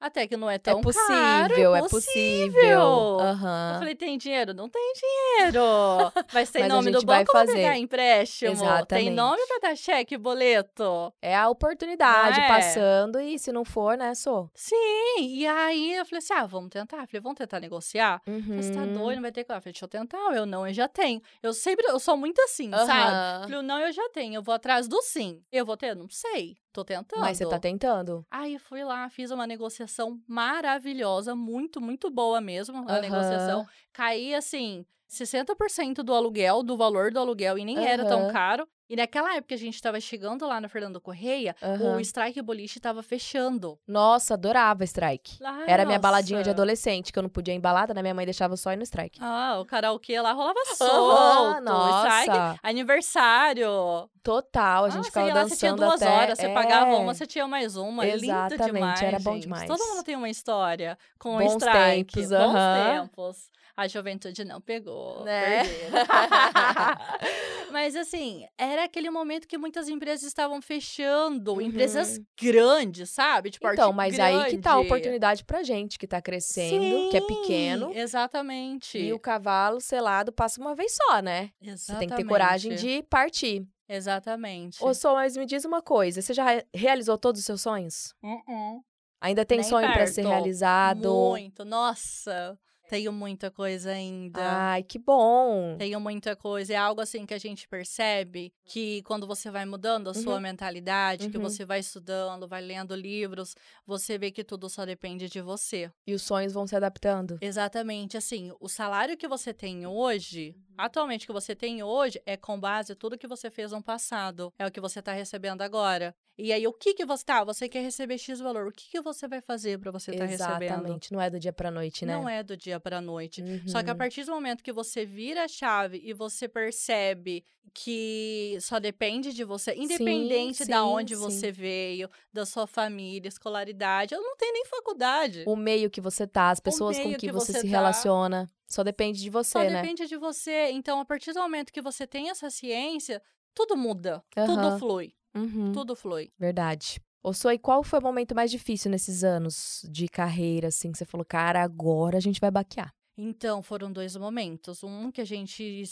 até 0.00 0.26
que 0.26 0.36
não 0.36 0.50
é 0.50 0.58
tão 0.58 0.80
é 0.80 0.82
possível, 0.82 1.72
caro, 1.72 1.74
é 1.76 1.88
possível. 1.88 3.20
Aham. 3.20 3.70
Eu 3.74 3.78
falei, 3.78 3.94
tem 3.94 4.18
dinheiro? 4.18 4.52
Não 4.52 4.68
tem 4.68 4.92
dinheiro. 4.94 5.62
Mas 6.34 6.50
tem 6.50 6.62
Mas 6.62 6.72
nome 6.72 6.90
do 6.90 7.06
vai 7.06 7.18
banco 7.18 7.30
pra 7.30 7.40
fazer. 7.40 7.52
pegar 7.52 7.78
empréstimo. 7.78 8.50
Tem 8.50 8.62
Exatamente. 8.62 9.14
nome 9.14 9.46
pra 9.46 9.68
dar 9.68 9.76
cheque, 9.76 10.18
boleto. 10.18 11.12
É 11.22 11.36
a 11.36 11.48
oportunidade 11.48 12.40
é? 12.40 12.48
passando 12.48 13.20
e 13.20 13.38
se 13.38 13.52
não 13.52 13.64
for, 13.64 13.96
né, 13.96 14.14
sou. 14.14 14.50
Sim, 14.54 15.18
e 15.18 15.46
aí 15.46 15.94
eu 15.94 16.04
falei 16.04 16.18
assim, 16.18 16.34
ah, 16.34 16.46
vamos 16.46 16.70
tentar. 16.70 17.02
Eu 17.02 17.06
falei, 17.06 17.20
vamos 17.20 17.38
tentar 17.38 17.60
negociar? 17.60 18.20
Uhum. 18.26 18.56
Você 18.56 18.72
tá 18.72 18.84
doido, 18.84 19.16
não 19.16 19.22
vai 19.22 19.32
ter 19.32 19.44
como. 19.44 19.58
Eu 19.58 19.62
falei, 19.62 19.72
deixa 19.72 19.84
eu 19.84 19.88
tentar. 19.88 20.34
Eu 20.34 20.44
não, 20.44 20.66
eu 20.66 20.74
já 20.74 20.88
tenho. 20.88 21.22
Eu 21.42 21.52
sempre, 21.52 21.86
eu 21.88 22.00
sou 22.00 22.16
muito 22.16 22.40
assim, 22.42 22.70
sabe? 22.70 22.90
Aham. 22.92 23.40
Eu 23.42 23.48
falei, 23.48 23.62
não, 23.62 23.78
eu 23.78 23.92
já 23.92 24.08
tenho. 24.10 24.34
Eu 24.34 24.42
vou 24.42 24.54
atrás 24.54 24.88
do 24.88 25.00
sim. 25.00 25.42
Eu 25.52 25.64
vou 25.64 25.76
ter? 25.76 25.94
Não 25.94 26.08
sei. 26.08 26.56
Tô 26.72 26.84
tentando. 26.84 27.20
Mas 27.20 27.36
você 27.36 27.46
tá 27.46 27.58
tentando. 27.58 28.24
Aí 28.30 28.58
fui 28.58 28.82
lá, 28.82 29.08
fiz 29.10 29.30
uma 29.30 29.46
negociação 29.46 30.20
maravilhosa, 30.26 31.34
muito, 31.34 31.80
muito 31.80 32.10
boa 32.10 32.40
mesmo, 32.40 32.78
a 32.78 32.92
Aham. 32.92 33.00
negociação. 33.00 33.66
Caí, 33.92 34.34
assim, 34.34 34.86
60% 35.12 35.96
do 36.02 36.14
aluguel, 36.14 36.62
do 36.62 36.76
valor 36.76 37.10
do 37.12 37.18
aluguel, 37.20 37.58
e 37.58 37.64
nem 37.64 37.86
era 37.86 38.04
tão 38.06 38.28
caro. 38.32 38.66
E 38.88 38.96
naquela 38.96 39.34
época 39.36 39.54
a 39.54 39.58
gente 39.58 39.80
tava 39.80 39.98
chegando 40.00 40.46
lá 40.46 40.60
na 40.60 40.68
Fernando 40.68 41.00
Correia, 41.00 41.56
Aham. 41.62 41.96
o 41.96 42.00
Strike 42.00 42.42
Boliche 42.42 42.78
tava 42.78 43.02
fechando. 43.02 43.78
Nossa, 43.88 44.34
adorava 44.34 44.84
strike. 44.84 45.38
Era 45.66 45.86
minha 45.86 45.98
baladinha 45.98 46.40
de 46.42 46.48
nossa. 46.50 46.56
adolescente, 46.60 47.10
que 47.10 47.18
eu 47.18 47.22
não 47.22 47.30
podia 47.30 47.54
ir 47.54 47.56
embalada, 47.56 47.94
né? 47.94 48.02
Minha 48.02 48.12
mãe 48.14 48.26
deixava 48.26 48.54
só 48.54 48.70
ir 48.72 48.76
no 48.76 48.82
strike. 48.82 49.18
Ah, 49.22 49.58
o 49.60 49.64
karaokê 49.64 50.20
lá 50.20 50.32
rolava 50.32 50.58
solto. 50.76 51.16
Aham, 51.16 51.60
o 51.60 51.98
Strike, 52.10 52.28
nossa. 52.38 52.58
aniversário. 52.62 54.10
Total, 54.22 54.84
a 54.84 54.86
Ah, 54.86 54.90
gente 54.90 55.04
você 55.04 55.10
ficava 55.10 55.26
lá, 55.34 55.48
você 55.48 55.56
tinha 55.56 55.72
dançando 55.72 55.88
duas 55.88 56.02
até... 56.02 56.10
horas, 56.16 56.38
você 56.38 56.48
pagava 56.50 56.90
É. 56.90 56.94
uma, 56.96 57.14
você 57.14 57.26
tinha 57.26 57.48
mais 57.48 57.76
uma. 57.76 58.04
Lindo 58.04 58.24
Exatamente, 58.24 58.72
demais, 58.72 59.02
era 59.02 59.18
bom 59.18 59.32
gente. 59.34 59.42
demais. 59.44 59.66
Todo 59.66 59.80
mundo 59.88 60.02
tem 60.04 60.16
uma 60.16 60.28
história 60.28 60.98
com 61.18 61.36
o 61.36 61.38
Bons 61.38 61.54
strike. 61.62 62.12
tempos, 62.14 62.28
Bons 62.30 62.54
tempos. 62.92 63.50
A 63.76 63.88
juventude 63.88 64.44
não 64.44 64.60
pegou. 64.60 65.24
Né? 65.24 65.62
Mas 67.72 67.96
assim, 67.96 68.46
era 68.58 68.84
aquele 68.84 69.10
momento 69.10 69.48
que 69.48 69.56
muitas 69.56 69.88
empresas 69.88 70.26
estavam 70.26 70.60
fechando. 70.60 71.60
Empresas 71.60 72.20
grandes, 72.40 73.10
sabe? 73.10 73.50
Tipo, 73.50 73.66
Uhum. 73.66 73.72
Então, 73.72 73.92
mas 73.92 74.18
aí 74.20 74.50
que 74.50 74.58
tá 74.58 74.72
a 74.72 74.74
grande. 74.74 74.86
oportunidade 74.88 75.44
pra 75.44 75.62
gente, 75.62 75.98
que 75.98 76.06
tá 76.06 76.20
crescendo, 76.20 77.10
que 77.10 77.16
é 77.16 77.20
Sim, 77.20 77.26
pequeno. 77.26 77.90
Exatamente. 77.94 78.98
E 78.98 79.12
o 79.12 79.18
cavalo 79.18 79.80
selado 79.80 80.30
passa 80.32 80.60
uma 80.60 80.74
vez 80.74 80.94
só, 80.94 81.22
né? 81.22 81.50
Você 81.62 81.94
tem 81.96 82.08
que 82.08 82.14
ter 82.16 82.24
coragem 82.24 82.74
de 82.74 83.02
partir. 83.04 83.66
Exatamente. 83.88 84.82
Ô, 84.84 84.92
Sol, 84.94 85.14
mas 85.14 85.36
me 85.36 85.46
diz 85.46 85.64
uma 85.64 85.80
coisa. 85.80 86.20
Você 86.20 86.34
já 86.34 86.44
re- 86.44 86.66
realizou 86.74 87.16
todos 87.16 87.40
os 87.40 87.46
seus 87.46 87.60
sonhos? 87.62 88.14
Uh-uh. 88.22 88.82
Ainda 89.20 89.44
tem 89.44 89.58
Nem 89.58 89.68
sonho 89.68 89.90
pra 89.92 90.06
ser 90.06 90.26
realizado? 90.26 91.08
Muito. 91.08 91.64
Nossa, 91.64 92.58
tenho 92.92 93.10
muita 93.10 93.50
coisa 93.50 93.90
ainda. 93.92 94.38
Ai, 94.38 94.82
que 94.82 94.98
bom. 94.98 95.76
Tenho 95.78 95.98
muita 95.98 96.36
coisa. 96.36 96.74
É 96.74 96.76
algo 96.76 97.00
assim 97.00 97.24
que 97.24 97.32
a 97.32 97.38
gente 97.38 97.66
percebe 97.66 98.52
que 98.66 99.00
quando 99.04 99.26
você 99.26 99.50
vai 99.50 99.64
mudando 99.64 100.10
a 100.10 100.14
sua 100.14 100.34
Uhum. 100.34 100.40
mentalidade, 100.42 101.30
que 101.30 101.38
Uhum. 101.38 101.42
você 101.44 101.64
vai 101.64 101.80
estudando, 101.80 102.46
vai 102.46 102.60
lendo 102.60 102.94
livros, 102.94 103.54
você 103.86 104.18
vê 104.18 104.30
que 104.30 104.44
tudo 104.44 104.68
só 104.68 104.84
depende 104.84 105.26
de 105.30 105.40
você. 105.40 105.90
E 106.06 106.12
os 106.12 106.20
sonhos 106.20 106.52
vão 106.52 106.66
se 106.66 106.76
adaptando. 106.76 107.38
Exatamente. 107.40 108.18
Assim, 108.18 108.52
o 108.60 108.68
salário 108.68 109.16
que 109.16 109.26
você 109.26 109.54
tem 109.54 109.86
hoje, 109.86 110.54
atualmente 110.76 111.26
que 111.26 111.32
você 111.32 111.54
tem 111.56 111.82
hoje, 111.82 112.20
é 112.26 112.36
com 112.36 112.60
base 112.60 112.92
em 112.92 112.96
tudo 112.96 113.16
que 113.16 113.26
você 113.26 113.50
fez 113.50 113.72
no 113.72 113.82
passado. 113.82 114.52
É 114.58 114.66
o 114.66 114.70
que 114.70 114.82
você 114.82 114.98
está 114.98 115.12
recebendo 115.14 115.62
agora. 115.62 116.14
E 116.38 116.50
aí, 116.50 116.66
o 116.66 116.72
que 116.72 116.94
que 116.94 117.04
você 117.04 117.24
tá? 117.26 117.44
Você 117.44 117.68
quer 117.68 117.82
receber 117.82 118.16
X 118.16 118.40
valor. 118.40 118.66
O 118.66 118.72
que 118.72 118.88
que 118.90 119.00
você 119.02 119.28
vai 119.28 119.42
fazer 119.42 119.78
para 119.78 119.90
você 119.90 120.12
estar 120.12 120.24
recebendo? 120.24 120.62
Exatamente. 120.64 121.12
Não 121.12 121.20
é 121.20 121.28
do 121.28 121.38
dia 121.38 121.52
pra 121.52 121.70
noite, 121.70 122.06
né? 122.06 122.14
Não 122.16 122.26
é 122.26 122.42
do 122.42 122.56
dia 122.56 122.80
para 122.82 123.00
noite. 123.00 123.42
Só 123.66 123.82
que 123.82 123.88
a 123.88 123.92
Uhum. 123.92 123.98
partir 123.98 124.24
do 124.24 124.32
momento 124.32 124.62
que 124.62 124.72
você 124.72 125.06
vira 125.06 125.44
a 125.44 125.48
chave 125.48 126.00
e 126.04 126.12
você 126.12 126.48
percebe 126.48 127.44
que 127.72 128.58
só 128.60 128.78
depende 128.78 129.32
de 129.32 129.44
você, 129.44 129.74
independente 129.74 130.64
da 130.64 130.82
sim, 130.82 130.88
onde 130.90 131.14
sim. 131.14 131.20
você 131.20 131.52
veio, 131.52 132.10
da 132.32 132.44
sua 132.44 132.66
família, 132.66 133.28
escolaridade, 133.28 134.14
eu 134.14 134.20
não 134.22 134.36
tenho 134.36 134.52
nem 134.52 134.66
faculdade. 134.66 135.44
O 135.46 135.56
meio 135.56 135.88
que 135.88 136.00
você 136.00 136.26
tá, 136.26 136.50
as 136.50 136.60
pessoas 136.60 136.98
com 136.98 137.10
que, 137.10 137.16
que 137.16 137.32
você, 137.32 137.52
você 137.52 137.60
se 137.60 137.66
tá. 137.66 137.70
relaciona. 137.70 138.50
Só 138.68 138.82
depende 138.82 139.20
de 139.20 139.30
Só 139.30 139.42
você, 139.42 139.70
né? 139.70 139.82
depende 139.82 140.06
de 140.06 140.16
você. 140.16 140.70
Então, 140.72 141.00
a 141.00 141.04
partir 141.04 141.32
do 141.32 141.40
momento 141.40 141.72
que 141.72 141.80
você 141.82 142.06
tem 142.06 142.30
essa 142.30 142.50
ciência, 142.50 143.22
tudo 143.54 143.76
muda, 143.76 144.24
Aham. 144.36 144.46
tudo 144.46 144.78
flui, 144.78 145.14
Uhum. 145.34 145.72
tudo 145.72 145.94
flui. 145.94 146.32
Verdade. 146.38 147.00
Ô, 147.22 147.32
Soi, 147.32 147.56
qual 147.56 147.84
foi 147.84 148.00
o 148.00 148.02
momento 148.02 148.34
mais 148.34 148.50
difícil 148.50 148.90
nesses 148.90 149.22
anos 149.22 149.86
de 149.88 150.08
carreira, 150.08 150.68
assim, 150.68 150.90
que 150.90 150.98
você 150.98 151.04
falou, 151.04 151.24
cara, 151.24 151.62
agora 151.62 152.16
a 152.16 152.20
gente 152.20 152.40
vai 152.40 152.50
baquear? 152.50 152.92
Então, 153.16 153.62
foram 153.62 153.92
dois 153.92 154.16
momentos. 154.16 154.82
Um 154.82 155.10
que 155.12 155.20
a 155.20 155.24
gente 155.24 155.84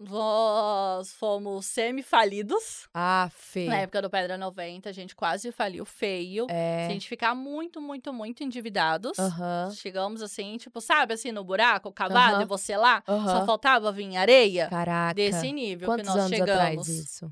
nós 0.00 1.12
fomos 1.12 1.66
semi-falidos. 1.66 2.88
Ah, 2.92 3.28
Fê. 3.32 3.66
Na 3.68 3.76
época 3.76 4.00
do 4.02 4.08
Pedra 4.10 4.36
90, 4.38 4.88
a 4.88 4.92
gente 4.92 5.14
quase 5.14 5.52
faliu 5.52 5.84
feio. 5.84 6.46
Se 6.46 6.52
a 6.52 6.54
É. 6.56 6.88
gente 6.90 7.06
ficar 7.06 7.34
muito, 7.34 7.80
muito, 7.82 8.12
muito 8.12 8.42
endividados. 8.42 9.18
Aham. 9.18 9.70
Chegamos 9.76 10.22
assim, 10.22 10.56
tipo, 10.56 10.80
sabe 10.80 11.14
assim, 11.14 11.30
no 11.30 11.44
buraco, 11.44 11.92
cavado, 11.92 12.42
e 12.42 12.46
você 12.46 12.76
lá, 12.76 13.02
só 13.06 13.44
faltava 13.44 13.92
vir 13.92 14.16
areia. 14.16 14.66
Caraca. 14.68 15.14
Desse 15.14 15.52
nível 15.52 15.86
Quantos 15.88 16.08
que 16.08 16.16
nós 16.16 16.24
anos 16.26 16.30
chegamos. 16.30 16.50
atrás 16.52 16.88
isso? 16.88 17.30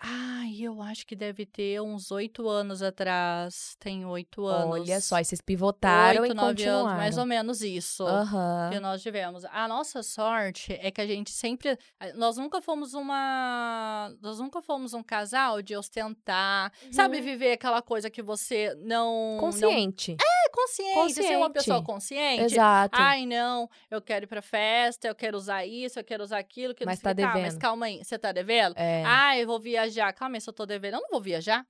Ai, 0.00 0.58
eu 0.60 0.80
acho 0.80 1.04
que 1.04 1.16
deve 1.16 1.44
ter 1.44 1.80
uns 1.80 2.12
oito 2.12 2.48
anos 2.48 2.82
atrás. 2.82 3.74
Tem 3.80 4.06
oito 4.06 4.46
anos. 4.46 4.80
Olha 4.80 5.00
só, 5.00 5.18
e 5.18 5.24
vocês 5.24 5.40
pivotaram 5.40 6.22
oito, 6.22 6.32
e 6.32 6.36
nove 6.36 6.48
continuaram. 6.50 6.86
anos, 6.86 6.96
mais 6.98 7.18
ou 7.18 7.26
menos 7.26 7.62
isso. 7.62 8.06
Aham. 8.06 8.70
que 8.72 8.78
nós 8.78 9.02
tivemos. 9.02 9.44
A 9.46 9.66
nossa 9.66 10.02
sorte 10.04 10.72
é 10.80 10.90
que 10.92 11.00
a 11.00 11.06
gente 11.06 11.30
sempre, 11.32 11.76
a- 11.98 12.12
nós 12.14 12.36
nunca 12.36 12.60
fomos 12.60 12.94
uma, 12.94 14.12
nós 14.22 14.38
nunca 14.38 14.62
fomos 14.62 14.94
um 14.94 15.02
casal 15.02 15.60
de 15.62 15.74
ostentar, 15.76 16.72
sabe, 16.92 17.16
Uhum. 17.18 17.22
viver 17.24 17.52
aquela 17.52 17.82
coisa 17.82 18.08
que 18.08 18.22
você 18.22 18.74
não 18.80 19.32
não 19.34 19.38
Consciente. 19.40 20.12
é 20.20 20.48
consciente, 20.50 21.14
ser 21.14 21.36
uma 21.36 21.50
pessoa 21.50 21.82
Consciente. 21.82 22.36
consciente. 22.38 22.54
Exato. 22.54 22.96
Ai, 22.96 23.26
não, 23.26 23.68
eu 23.90 24.00
quero 24.00 24.24
ir 24.26 24.28
pra 24.28 24.42
festa, 24.42 25.08
eu 25.08 25.14
quero 25.14 25.36
usar 25.36 25.64
isso, 25.66 25.98
eu 25.98 26.04
quero 26.04 26.22
usar 26.22 26.38
aquilo, 26.38 26.74
que 26.74 26.84
não 26.84 26.90
Mas 26.92 27.00
sei 27.00 27.10
o 27.10 27.14
tá 27.14 27.14
que. 27.14 27.22
Tá, 27.22 27.28
mas 27.34 27.42
devendo. 27.42 27.60
calma 27.60 27.86
aí, 27.86 28.04
você 28.04 28.18
tá 28.18 28.30
devendo? 28.32 28.74
É. 28.76 29.02
Ah, 29.04 29.36
eu 29.36 29.46
vou 29.46 29.58
viajar. 29.58 29.87
Calma 30.14 30.36
aí, 30.36 30.40
se 30.40 30.48
eu 30.48 30.52
tô 30.54 30.66
devendo, 30.66 30.94
eu 30.94 31.00
não 31.02 31.08
vou 31.10 31.20
viajar. 31.20 31.66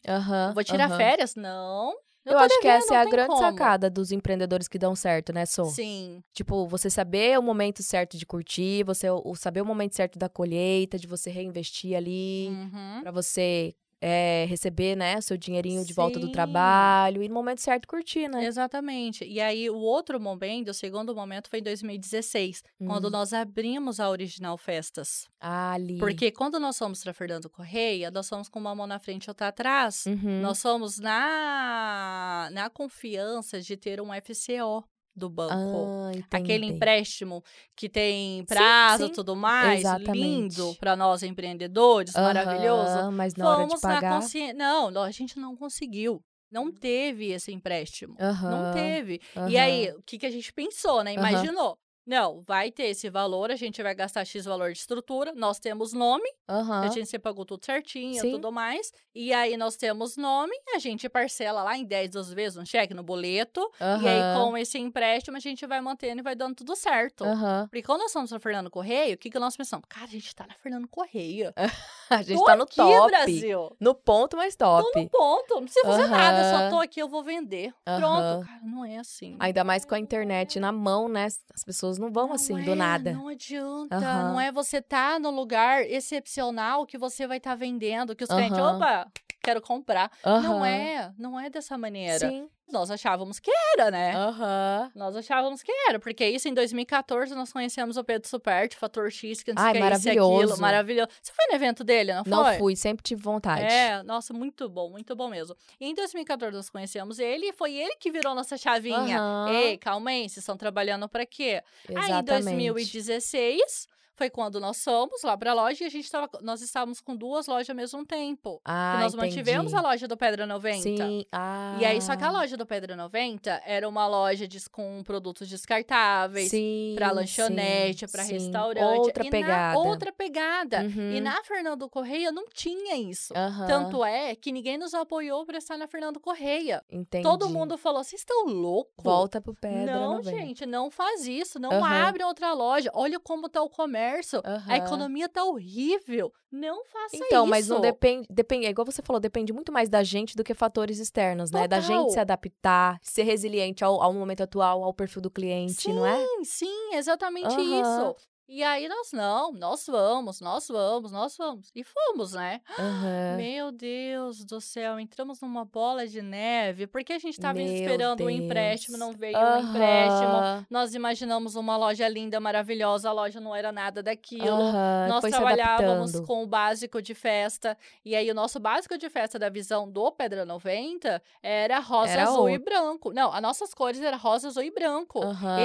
Eu 0.49 0.55
vou 0.55 0.65
tirar 0.65 0.87
aham. 0.87 0.97
férias? 0.97 1.35
Não. 1.35 1.95
Eu, 2.25 2.33
tô 2.35 2.39
acho 2.41 2.57
que 2.61 2.63
devendo, 2.65 2.83
essa 2.83 2.95
é 2.95 2.97
a 2.99 3.05
grande 3.07 3.29
como. 3.29 3.39
sacada 3.39 3.89
dos 3.89 4.13
empreendedores 4.13 4.69
que 4.69 4.79
dão 4.79 4.95
certo, 4.95 5.33
né, 5.33 5.47
Sô? 5.47 5.65
Sim. 5.67 6.23
Tipo, 6.35 6.67
você 6.67 6.91
saber 6.91 7.39
o 7.39 7.43
momento 7.43 7.83
certo 7.83 8.19
de 8.19 8.27
curtir, 8.27 8.85
você 8.85 9.09
o, 9.09 9.35
saber 9.35 9.63
o 9.63 9.65
momento 9.65 9.95
certo 9.97 10.19
da 10.19 10.29
colheita, 10.29 10.99
de 10.99 11.07
você 11.07 11.31
reinvestir 11.31 11.97
ali, 11.97 12.49
Uhum. 12.49 13.01
pra 13.03 13.11
você 13.11 13.75
é, 14.01 14.47
receber, 14.49 14.97
né, 14.97 15.21
seu 15.21 15.37
dinheirinho 15.37 15.85
de 15.85 15.93
volta 15.93 16.19
do 16.19 16.27
Sim. 16.27 16.33
trabalho 16.33 17.23
e 17.23 17.29
no 17.29 17.35
momento 17.35 17.61
certo 17.61 17.89
curtir, 17.89 18.29
né? 18.29 18.45
Exatamente. 18.45 19.25
E 19.25 19.41
aí, 19.41 19.69
o 19.69 19.77
outro 19.79 20.21
momento, 20.21 20.69
o 20.69 20.75
segundo 20.75 21.15
momento, 21.15 21.49
foi 21.51 21.59
em 21.59 21.63
2016, 21.63 22.63
quando 22.87 23.07
Hum. 23.09 23.11
nós 23.11 23.33
abrimos 23.33 23.99
a 24.01 24.09
Original 24.09 24.57
Festas. 24.57 25.27
Ah, 25.41 25.73
ali. 25.73 25.99
Porque 25.99 26.31
quando 26.31 26.59
nós 26.61 26.79
fomos 26.79 27.03
para 27.03 27.13
Fernando 27.13 27.51
Correia, 27.51 28.11
nós 28.11 28.29
fomos 28.29 28.49
com 28.49 28.59
uma 28.59 28.75
mão 28.75 28.87
na 28.87 28.99
frente 28.99 29.25
e 29.27 29.31
outra 29.31 29.49
atrás. 29.49 30.07
Uhum. 30.07 30.41
Nós 30.41 30.61
fomos 30.63 30.99
na, 30.99 32.49
na 32.53 32.71
confiança 32.71 33.61
de 33.61 33.77
ter 33.77 34.01
um 34.01 34.09
FCO 34.15 34.85
do 35.19 35.29
banco. 35.29 35.53
Ah, 35.53 36.13
Aquele 36.39 36.65
empréstimo 36.67 37.43
que 37.77 37.89
tem 37.89 38.45
prazo 38.47 39.07
e 39.07 39.11
tudo 39.11 39.37
mais, 39.37 39.81
Exatamente. 39.81 40.13
lindo 40.19 40.75
para 40.81 40.97
nós 40.97 41.23
empreendedores, 41.23 42.15
maravilhoso. 42.15 43.13
Mas 43.13 43.35
na 43.35 43.49
hora 43.51 43.63
de 43.65 43.69
Fomos 43.69 43.81
pagar. 43.81 44.21
consciência. 44.21 44.55
Não, 44.55 44.89
a 45.03 45.11
gente 45.11 45.39
não 45.39 45.55
conseguiu. 45.57 46.23
Não 46.51 46.73
teve 46.73 47.31
esse 47.31 47.53
empréstimo. 47.53 48.17
Não 48.19 48.73
teve. 48.73 49.21
E 49.49 49.59
aí, 49.59 49.91
o 49.91 50.03
que, 50.03 50.17
que 50.19 50.25
a 50.25 50.31
gente 50.31 50.51
pensou, 50.53 51.05
né? 51.05 51.13
Imaginou. 51.13 51.77
Não, 52.09 52.41
vai 52.41 52.71
ter 52.71 52.85
esse 52.85 53.11
valor, 53.11 53.51
a 53.51 53.57
gente 53.57 53.83
vai 53.83 53.95
gastar 53.95 54.25
X 54.25 54.47
valor 54.47 54.73
de 54.73 54.79
estrutura, 54.79 55.35
nós 55.35 55.59
temos 55.59 55.93
nome, 55.93 56.27
Aham. 56.49 56.81
a 56.81 56.89
gente 56.89 57.07
se 57.07 57.19
pagou 57.19 57.45
tudo 57.45 57.63
certinho 57.63 58.27
e 58.27 58.31
tudo 58.31 58.51
mais. 58.51 58.91
E 59.15 59.31
aí 59.31 59.59
nós 59.59 59.77
temos 59.77 60.17
nome, 60.17 60.57
a 60.75 60.79
gente 60.79 61.07
parcela 61.07 61.63
lá 61.63 61.77
em 61.77 61.85
10, 61.85 62.13
12 62.13 62.35
vezes 62.35 62.57
um 62.57 62.65
cheque 62.65 62.95
no 62.95 63.03
boleto. 63.03 63.61
E 63.79 64.09
aí, 64.09 64.35
com 64.35 64.57
esse 64.57 64.79
empréstimo, 64.79 65.37
a 65.37 65.41
gente 65.41 65.67
vai 65.67 65.83
mantendo 65.83 66.21
e 66.21 66.23
vai 66.23 66.35
dando 66.35 66.55
tudo 66.55 66.75
certo. 66.75 67.25
Aham. 67.25 67.67
Porque 67.69 67.83
quando 67.83 68.01
nós 68.01 68.13
fomos 68.13 68.31
na 68.31 68.39
Fernando 68.41 68.71
Correia, 68.71 69.15
o 69.15 69.19
que, 69.19 69.29
que 69.29 69.39
nós 69.39 69.55
pensamos? 69.55 69.85
Cara, 69.87 70.07
a 70.07 70.09
gente 70.09 70.35
tá 70.35 70.47
na 70.47 70.55
Fernando 70.55 70.89
Correia. 70.89 71.53
A 72.19 72.23
gente 72.23 72.39
Tô 72.39 72.45
tá 72.45 72.57
no 72.57 72.65
aqui, 72.65 72.77
top. 72.77 73.11
Brasil. 73.11 73.77
No 73.79 73.95
ponto, 73.95 74.37
mas 74.37 74.57
top. 74.57 74.91
Tô 74.93 75.01
no 75.01 75.09
ponto, 75.09 75.55
não 75.57 75.63
precisa 75.65 75.87
fazer 75.87 76.07
nada, 76.07 76.51
só 76.51 76.71
tô 76.71 76.81
aqui, 76.81 77.01
eu 77.01 77.09
vou 77.09 77.23
vender. 77.23 77.73
Pronto. 77.85 78.47
Cara, 78.47 78.61
não 78.63 78.85
é 78.85 78.99
assim. 78.99 79.37
Ainda 79.39 79.63
mais 79.65 79.85
com 79.85 79.95
a 79.95 79.99
internet 79.99 80.59
na 80.59 80.73
mão, 80.73 81.09
né? 81.09 81.27
As 81.27 81.65
pessoas 81.65 81.99
não 81.99 82.11
vão 82.11 82.29
Não 82.29 82.35
assim, 82.35 82.59
é, 82.61 82.65
do 82.65 82.75
nada. 82.75 83.13
Não 83.13 83.29
adianta. 83.29 84.01
Não 84.01 84.41
é 84.41 84.51
você 84.51 84.81
tá 84.81 85.19
no 85.19 85.31
lugar 85.31 85.83
excepcional 85.83 86.87
que 86.87 86.97
você 86.97 87.27
vai 87.27 87.39
estar 87.39 87.55
vendendo, 87.55 88.17
que 88.17 88.25
os 88.25 88.31
clientes, 88.31 88.59
opa, 88.59 89.07
quero 89.43 89.61
comprar. 89.61 90.11
Não 90.25 90.65
é, 90.65 91.13
não 91.19 91.39
é 91.39 91.49
dessa 91.51 91.77
maneira. 91.79 92.29
Sim. 92.29 92.49
Nós 92.71 92.91
achávamos 92.91 93.41
que 93.41 93.51
era, 93.73 93.91
né? 93.91 94.15
Aham. 94.15 94.93
Nós 94.95 95.17
achávamos 95.17 95.63
que 95.63 95.73
era, 95.89 95.99
porque 95.99 96.27
isso 96.29 96.49
em 96.49 96.55
2014 96.55 97.35
nós 97.35 97.51
conhecemos 97.51 97.97
o 97.97 98.05
Pedro 98.05 98.29
Superti, 98.29 98.77
Fator 98.77 99.11
X, 99.11 99.43
que 99.43 99.55
não 99.55 99.63
sei 99.63 99.67
Ai, 99.67 99.71
o 99.71 99.73
que 99.73 99.79
é 99.79 99.97
isso 99.97 100.05
maravilhoso. 100.05 100.43
aquilo, 100.45 100.61
maravilhoso. 100.61 101.09
Você 101.23 101.33
foi 101.33 101.47
no 101.49 101.55
evento 101.55 101.83
dele, 101.83 102.13
não 102.13 102.25
foi? 102.25 102.31
Não 102.31 102.59
fui, 102.59 102.77
sempre 102.77 103.03
tive 103.03 103.23
vontade. 103.23 103.65
É, 103.65 104.03
nossa, 104.03 104.35
muito 104.35 104.69
bom, 104.69 104.91
muito 104.91 105.17
bom 105.17 105.29
mesmo. 105.29 105.57
E 105.81 105.87
em 105.89 105.95
2014 105.95 106.55
nós 106.55 106.69
conhecemos 106.69 107.19
ele 107.19 107.47
e 107.47 107.53
foi 107.55 107.75
ele 107.75 107.97
que 107.97 108.11
virou 108.11 108.35
nossa 108.35 108.59
chavinha. 108.59 109.19
Aham. 109.19 109.51
Ei, 109.51 109.79
calma 109.79 110.11
aí, 110.11 110.29
vocês 110.29 110.39
estão 110.39 110.57
trabalhando 110.57 111.09
pra 111.09 111.25
quê? 111.25 111.63
Aí 111.89 111.95
em 111.95 111.99
Exatamente. 111.99 112.27
2016 112.43 113.89
foi 114.19 114.29
quando 114.29 114.59
nós 114.61 114.83
fomos 114.83 115.23
lá 115.23 115.37
pra 115.37 115.55
loja 115.55 115.85
e 115.85 115.87
a 115.87 115.91
gente 115.91 116.11
tava, 116.11 116.29
nós 116.43 116.61
estávamos 116.61 117.01
com 117.01 117.17
duas 117.17 117.47
lojas 117.47 117.71
ao 117.71 117.77
mesmo 117.77 118.05
tempo. 118.05 118.61
Ah, 118.65 118.95
que 118.97 119.03
nós 119.05 119.15
mantivemos 119.15 119.73
a 119.73 119.77
entendi. 119.79 119.89
loja 119.93 120.09
do 120.09 120.17
Pedra 120.17 120.47
90. 120.47 120.83
Sim. 120.83 121.25
Ah. 121.33 121.77
E 121.81 121.85
aí, 121.85 122.03
só 122.03 122.17
que 122.17 122.25
a 122.25 122.31
loja 122.31 122.57
do 122.57 122.67
Pedra 122.67 122.97
90 122.97 123.63
era 123.65 123.89
uma 123.89 124.07
loja 124.09 124.47
de- 124.49 124.69
com 124.71 125.03
produtos 125.05 125.49
descartáveis. 125.49 126.51
Pra 126.97 127.13
lanchonete, 127.13 128.07
sim. 128.09 128.33
restaurante. 128.33 128.99
Outra 128.99 129.25
E 129.27 129.31
pegada. 129.31 129.79
outra 129.79 130.13
pegada. 130.13 130.83
E 130.83 130.87
Uhum. 131.19 131.21
na 131.23 131.43
Fernando 131.45 131.89
Correia 131.89 132.33
não 132.33 132.47
tinha 132.49 132.97
isso. 132.97 133.33
Aham, 133.37 133.67
Tanto 133.67 134.05
é 134.05 134.35
que 134.35 134.51
ninguém 134.51 134.77
nos 134.77 134.95
apoiou 134.95 135.47
pra 135.47 135.59
estar 135.59 135.77
na 135.77 135.87
Fernando 135.87 136.19
Correia. 136.19 136.83
entendi. 136.91 137.23
Todo 137.23 137.49
mundo 137.49 137.79
falou: 137.79 138.03
vocês 138.03 138.21
estão 138.21 138.47
loucos? 138.47 138.93
Volta 139.05 139.41
pro 139.41 139.55
Pedra 139.55 139.95
Não, 139.95 140.15
90. 140.17 140.31
gente, 140.31 140.67
não 140.67 140.91
faz 140.91 141.27
isso. 141.27 141.59
Não 141.61 141.71
Aham. 141.71 142.09
abre 142.09 142.25
outra 142.25 142.53
loja. 142.53 142.91
Olha 142.95 143.21
como 143.21 143.49
tá 143.49 143.63
o 143.63 143.69
comércio. 143.71 144.08
A 144.45 144.51
Aham. 144.51 144.77
economia 144.77 145.29
tá 145.29 145.45
horrível. 145.45 146.33
Não 146.51 146.85
faça 146.85 147.17
Então, 147.17 147.43
isso. 147.45 147.51
mas 147.51 147.69
não 147.69 147.81
depende, 147.81 148.27
depende, 148.31 148.67
é 148.67 148.71
igual 148.71 148.87
você 148.87 149.03
falou, 149.03 149.21
depende 149.21 149.53
muito 149.53 149.71
mais 149.73 149.89
da 149.89 150.03
gente 150.03 150.35
do 150.35 150.43
que 150.45 150.55
fatores 150.55 150.99
externos, 150.99 151.51
né? 151.51 151.69
Da 151.69 151.81
Total. 151.81 151.99
gente 151.99 152.13
se 152.13 152.21
adaptar, 152.21 152.99
ser 153.03 153.23
resiliente 153.25 153.85
ao, 153.85 154.01
ao 154.03 154.13
momento 154.15 154.43
atual, 154.43 154.83
ao 154.83 154.95
perfil 154.95 155.21
do 155.23 155.31
cliente, 155.31 155.83
sim, 155.83 155.93
não 155.93 156.07
é? 156.07 156.27
Sim, 156.45 156.95
exatamente 156.95 157.55
Aham. 157.55 157.81
isso. 157.83 158.17
E 158.51 158.63
aí 158.63 158.89
nós 158.89 159.13
não, 159.13 159.53
nós 159.53 159.85
vamos, 159.87 160.41
nós 160.41 160.67
vamos, 160.69 161.13
nós 161.13 161.37
vamos. 161.37 161.71
E 161.75 161.85
fomos, 161.85 162.33
né? 162.33 162.63
Aham. 162.79 163.37
Meu 163.37 163.71
Deus 163.71 164.43
do 164.43 164.59
céu, 164.59 164.99
entramos 164.99 165.43
numa 165.43 165.67
bola 165.67 166.07
de 166.07 166.23
neve, 166.23 166.87
porque 166.87 167.13
a 167.13 167.19
gente 167.19 167.35
estava 167.35 167.61
esperando 167.61 168.23
um 168.23 168.27
Deus. 168.29 168.41
empréstimo, 168.41 168.97
não 168.97 169.13
veio 169.13 169.37
um 169.39 169.59
empréstimo. 169.69 170.67
Nós 170.71 170.95
imaginamos 170.95 171.57
uma 171.57 171.77
loja 171.77 172.09
linda, 172.09 172.41
maravilhosa, 172.41 173.11
a 173.11 173.13
loja 173.13 173.39
não 173.39 173.55
era 173.55 173.71
nada 173.71 174.03
daquilo. 174.03 174.47
aham, 174.63 175.09
Nós 175.09 175.21
foi 175.21 175.31
trabalhávamos 175.31 176.19
com 176.21 176.43
o 176.43 176.47
básico 176.47 177.03
de 177.03 177.15
festa. 177.15 177.77
E 178.03 178.17
aí, 178.17 178.31
o 178.31 178.35
nosso 178.35 178.59
básico 178.59 178.97
de 178.97 179.11
festa 179.11 179.39
da 179.39 179.51
visão 179.51 179.87
do 179.91 180.11
Pedra 180.11 180.47
90 180.47 181.23
era 181.43 181.81
rosa, 181.81 182.13
Era 182.13 182.23
azul 182.23 182.49
e 182.49 182.53
outro. 182.53 182.65
branco. 182.65 183.13
Não, 183.13 183.31
as 183.31 183.43
nossas 183.43 183.75
cores 183.75 184.01
eram 184.01 184.17
rosa, 184.17 184.49
azul 184.49 184.63
e 184.63 184.71
branco. 184.71 185.21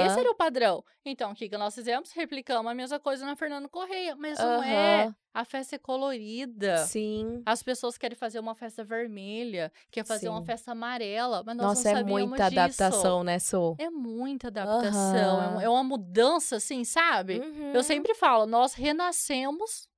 Esse 0.06 0.20
era 0.20 0.30
o 0.30 0.34
padrão. 0.34 0.84
Então, 1.02 1.32
o 1.32 1.34
que, 1.34 1.48
que 1.48 1.56
nós 1.56 1.74
fizemos? 1.74 2.12
Replicamos 2.12 2.73
a 2.74 2.76
mesma 2.76 3.00
coisa 3.00 3.24
na 3.24 3.34
Fernando 3.36 3.68
Correia. 3.68 4.14
Mas 4.16 4.38
não 4.38 4.62
é. 4.62 5.12
A 5.32 5.44
festa 5.44 5.74
é 5.74 5.78
colorida. 5.78 6.78
Sim. 6.86 7.42
As 7.44 7.62
pessoas 7.62 7.98
querem 7.98 8.16
fazer 8.16 8.38
uma 8.38 8.54
festa 8.54 8.84
vermelha, 8.84 9.72
quer 9.90 10.04
fazer 10.04 10.28
uma 10.28 10.40
Sim. 10.40 10.46
festa 10.46 10.72
amarela, 10.72 11.42
mas 11.44 11.56
nós 11.56 11.66
Nossa, 11.66 11.92
não 12.04 12.18
é 12.18 12.24
muita 12.26 12.48
disso. 12.48 12.60
adaptação, 12.60 13.24
né, 13.24 13.38
Sou? 13.40 13.74
É 13.78 13.90
muita 13.90 14.48
adaptação. 14.48 15.42
É 15.42 15.48
um- 15.48 15.50
Aham. 15.54 15.62
É, 15.62 15.68
uma 15.68 15.82
mudança, 15.82 16.56
assim, 16.56 16.84
sabe? 16.84 17.38
Eu 17.38 17.74
Uhum. 17.76 17.82
sempre 17.82 18.14
falo, 18.14 18.46
nós 18.46 18.74
renascemos 18.74 19.88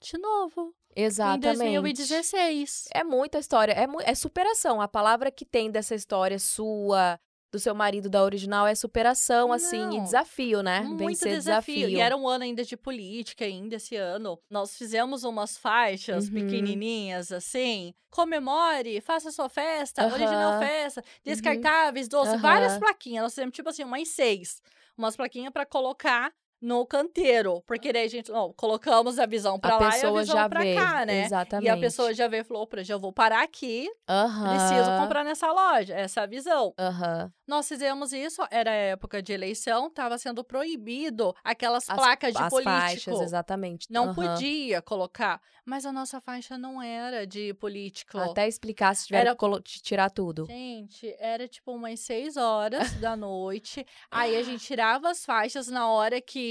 de 0.00 0.16
novo. 0.18 0.74
Em 0.98 1.02
Exatamente. 1.04 1.42
2016. 1.58 2.88
É 2.94 3.04
muita 3.04 3.38
história, 3.38 3.72
é, 3.72 3.86
mu- 3.86 4.00
é 4.00 4.14
superação. 4.14 4.80
A 4.80 4.88
palavra 4.88 5.30
que 5.30 5.44
tem 5.44 5.70
dessa 5.70 5.94
história 5.94 6.38
sua, 6.38 7.18
do 7.52 7.58
seu 7.58 7.74
marido 7.74 8.10
da 8.10 8.22
original, 8.22 8.66
é 8.66 8.74
superação, 8.74 9.52
assim, 9.52 9.76
e 9.76 9.96
Não. 9.96 10.02
desafio, 10.04 10.62
né? 10.62 10.80
Muito 10.80 10.98
Vencer 10.98 11.28
desafio. 11.36 11.74
desafio. 11.76 11.88
E 11.98 12.00
era 12.00 12.16
um 12.16 12.28
ano 12.28 12.44
ainda 12.44 12.64
de 12.64 12.76
política, 12.76 13.44
ainda 13.44 13.76
esse 13.76 13.96
ano. 13.96 14.38
Nós 14.50 14.76
fizemos 14.76 15.24
umas 15.24 15.56
faixas 15.56 16.26
Uhum. 16.28 16.34
pequenininhas, 16.34 17.30
assim. 17.32 17.94
Comemore, 18.10 19.00
faça 19.00 19.30
sua 19.30 19.48
festa, 19.48 20.06
original 20.06 20.50
Aham. 20.50 20.60
Uhum. 20.60 20.66
festa, 20.66 21.04
descartáveis, 21.24 22.08
doce, 22.08 22.36
várias 22.38 22.78
plaquinhas. 22.78 23.22
Nós 23.22 23.34
fizemos, 23.34 23.54
tipo 23.54 23.68
assim, 23.68 23.84
umas 23.84 24.08
seis. 24.08 24.60
Umas 24.96 25.14
plaquinhas 25.16 25.52
pra 25.52 25.64
colocar 25.66 26.32
no 26.60 26.86
canteiro. 26.86 27.62
Porque 27.66 27.92
daí 27.92 28.04
a 28.04 28.08
gente, 28.08 28.30
ó, 28.32 28.50
colocamos 28.52 29.18
a 29.18 29.26
visão 29.26 29.58
pra 29.58 29.74
a 29.74 29.78
lá 29.78 29.98
e 29.98 30.04
a 30.04 30.10
visão 30.10 30.48
vê. 30.48 30.74
cá, 30.74 31.04
né? 31.06 31.24
Exatamente. 31.24 31.66
E 31.66 31.68
a 31.70 31.76
pessoa 31.76 32.12
já 32.14 32.28
veio 32.28 32.40
e 32.42 32.44
falou, 32.44 32.62
opa, 32.62 32.82
já 32.82 32.96
vou 32.96 33.12
parar 33.12 33.42
aqui, 33.42 33.88
Aham. 34.08 34.48
preciso 34.50 34.90
comprar 34.98 35.24
nessa 35.24 35.50
loja. 35.52 35.94
Essa 35.94 36.20
é 36.20 36.22
a 36.24 36.26
visão. 36.26 36.74
Aham. 36.78 37.32
Nós 37.46 37.68
fizemos 37.68 38.12
isso, 38.12 38.42
era 38.50 38.70
época 38.70 39.22
de 39.22 39.32
eleição, 39.32 39.86
estava 39.86 40.18
sendo 40.18 40.42
proibido 40.42 41.32
aquelas 41.44 41.88
As- 41.88 41.96
placas 41.96 42.34
de 42.34 42.42
As 42.42 42.48
político. 42.50 42.70
faixas, 42.76 43.20
exatamente. 43.20 43.86
Não 43.88 44.12
podia 44.14 44.82
colocar. 44.82 45.40
Mas 45.64 45.84
a 45.84 45.92
nossa 45.92 46.20
faixa 46.20 46.56
não 46.56 46.80
era 46.80 47.26
de 47.26 47.52
político. 47.54 48.18
Até 48.18 48.46
explicar 48.48 48.94
se 48.94 49.06
tiver 49.08 49.20
Era- 49.20 49.36
que 49.36 49.82
tirar 49.82 50.10
tudo. 50.10 50.46
Gente, 50.46 51.14
era 51.18 51.46
tipo 51.48 51.72
umas 51.72 51.98
seis 52.00 52.36
horas 52.36 52.92
da 53.00 53.16
noite. 53.16 53.84
Aí 54.10 54.36
a 54.36 54.42
gente 54.42 54.64
tirava 54.64 55.10
as 55.10 55.24
faixas 55.24 55.66
na 55.68 55.88
hora 55.88 56.20
que 56.20 56.45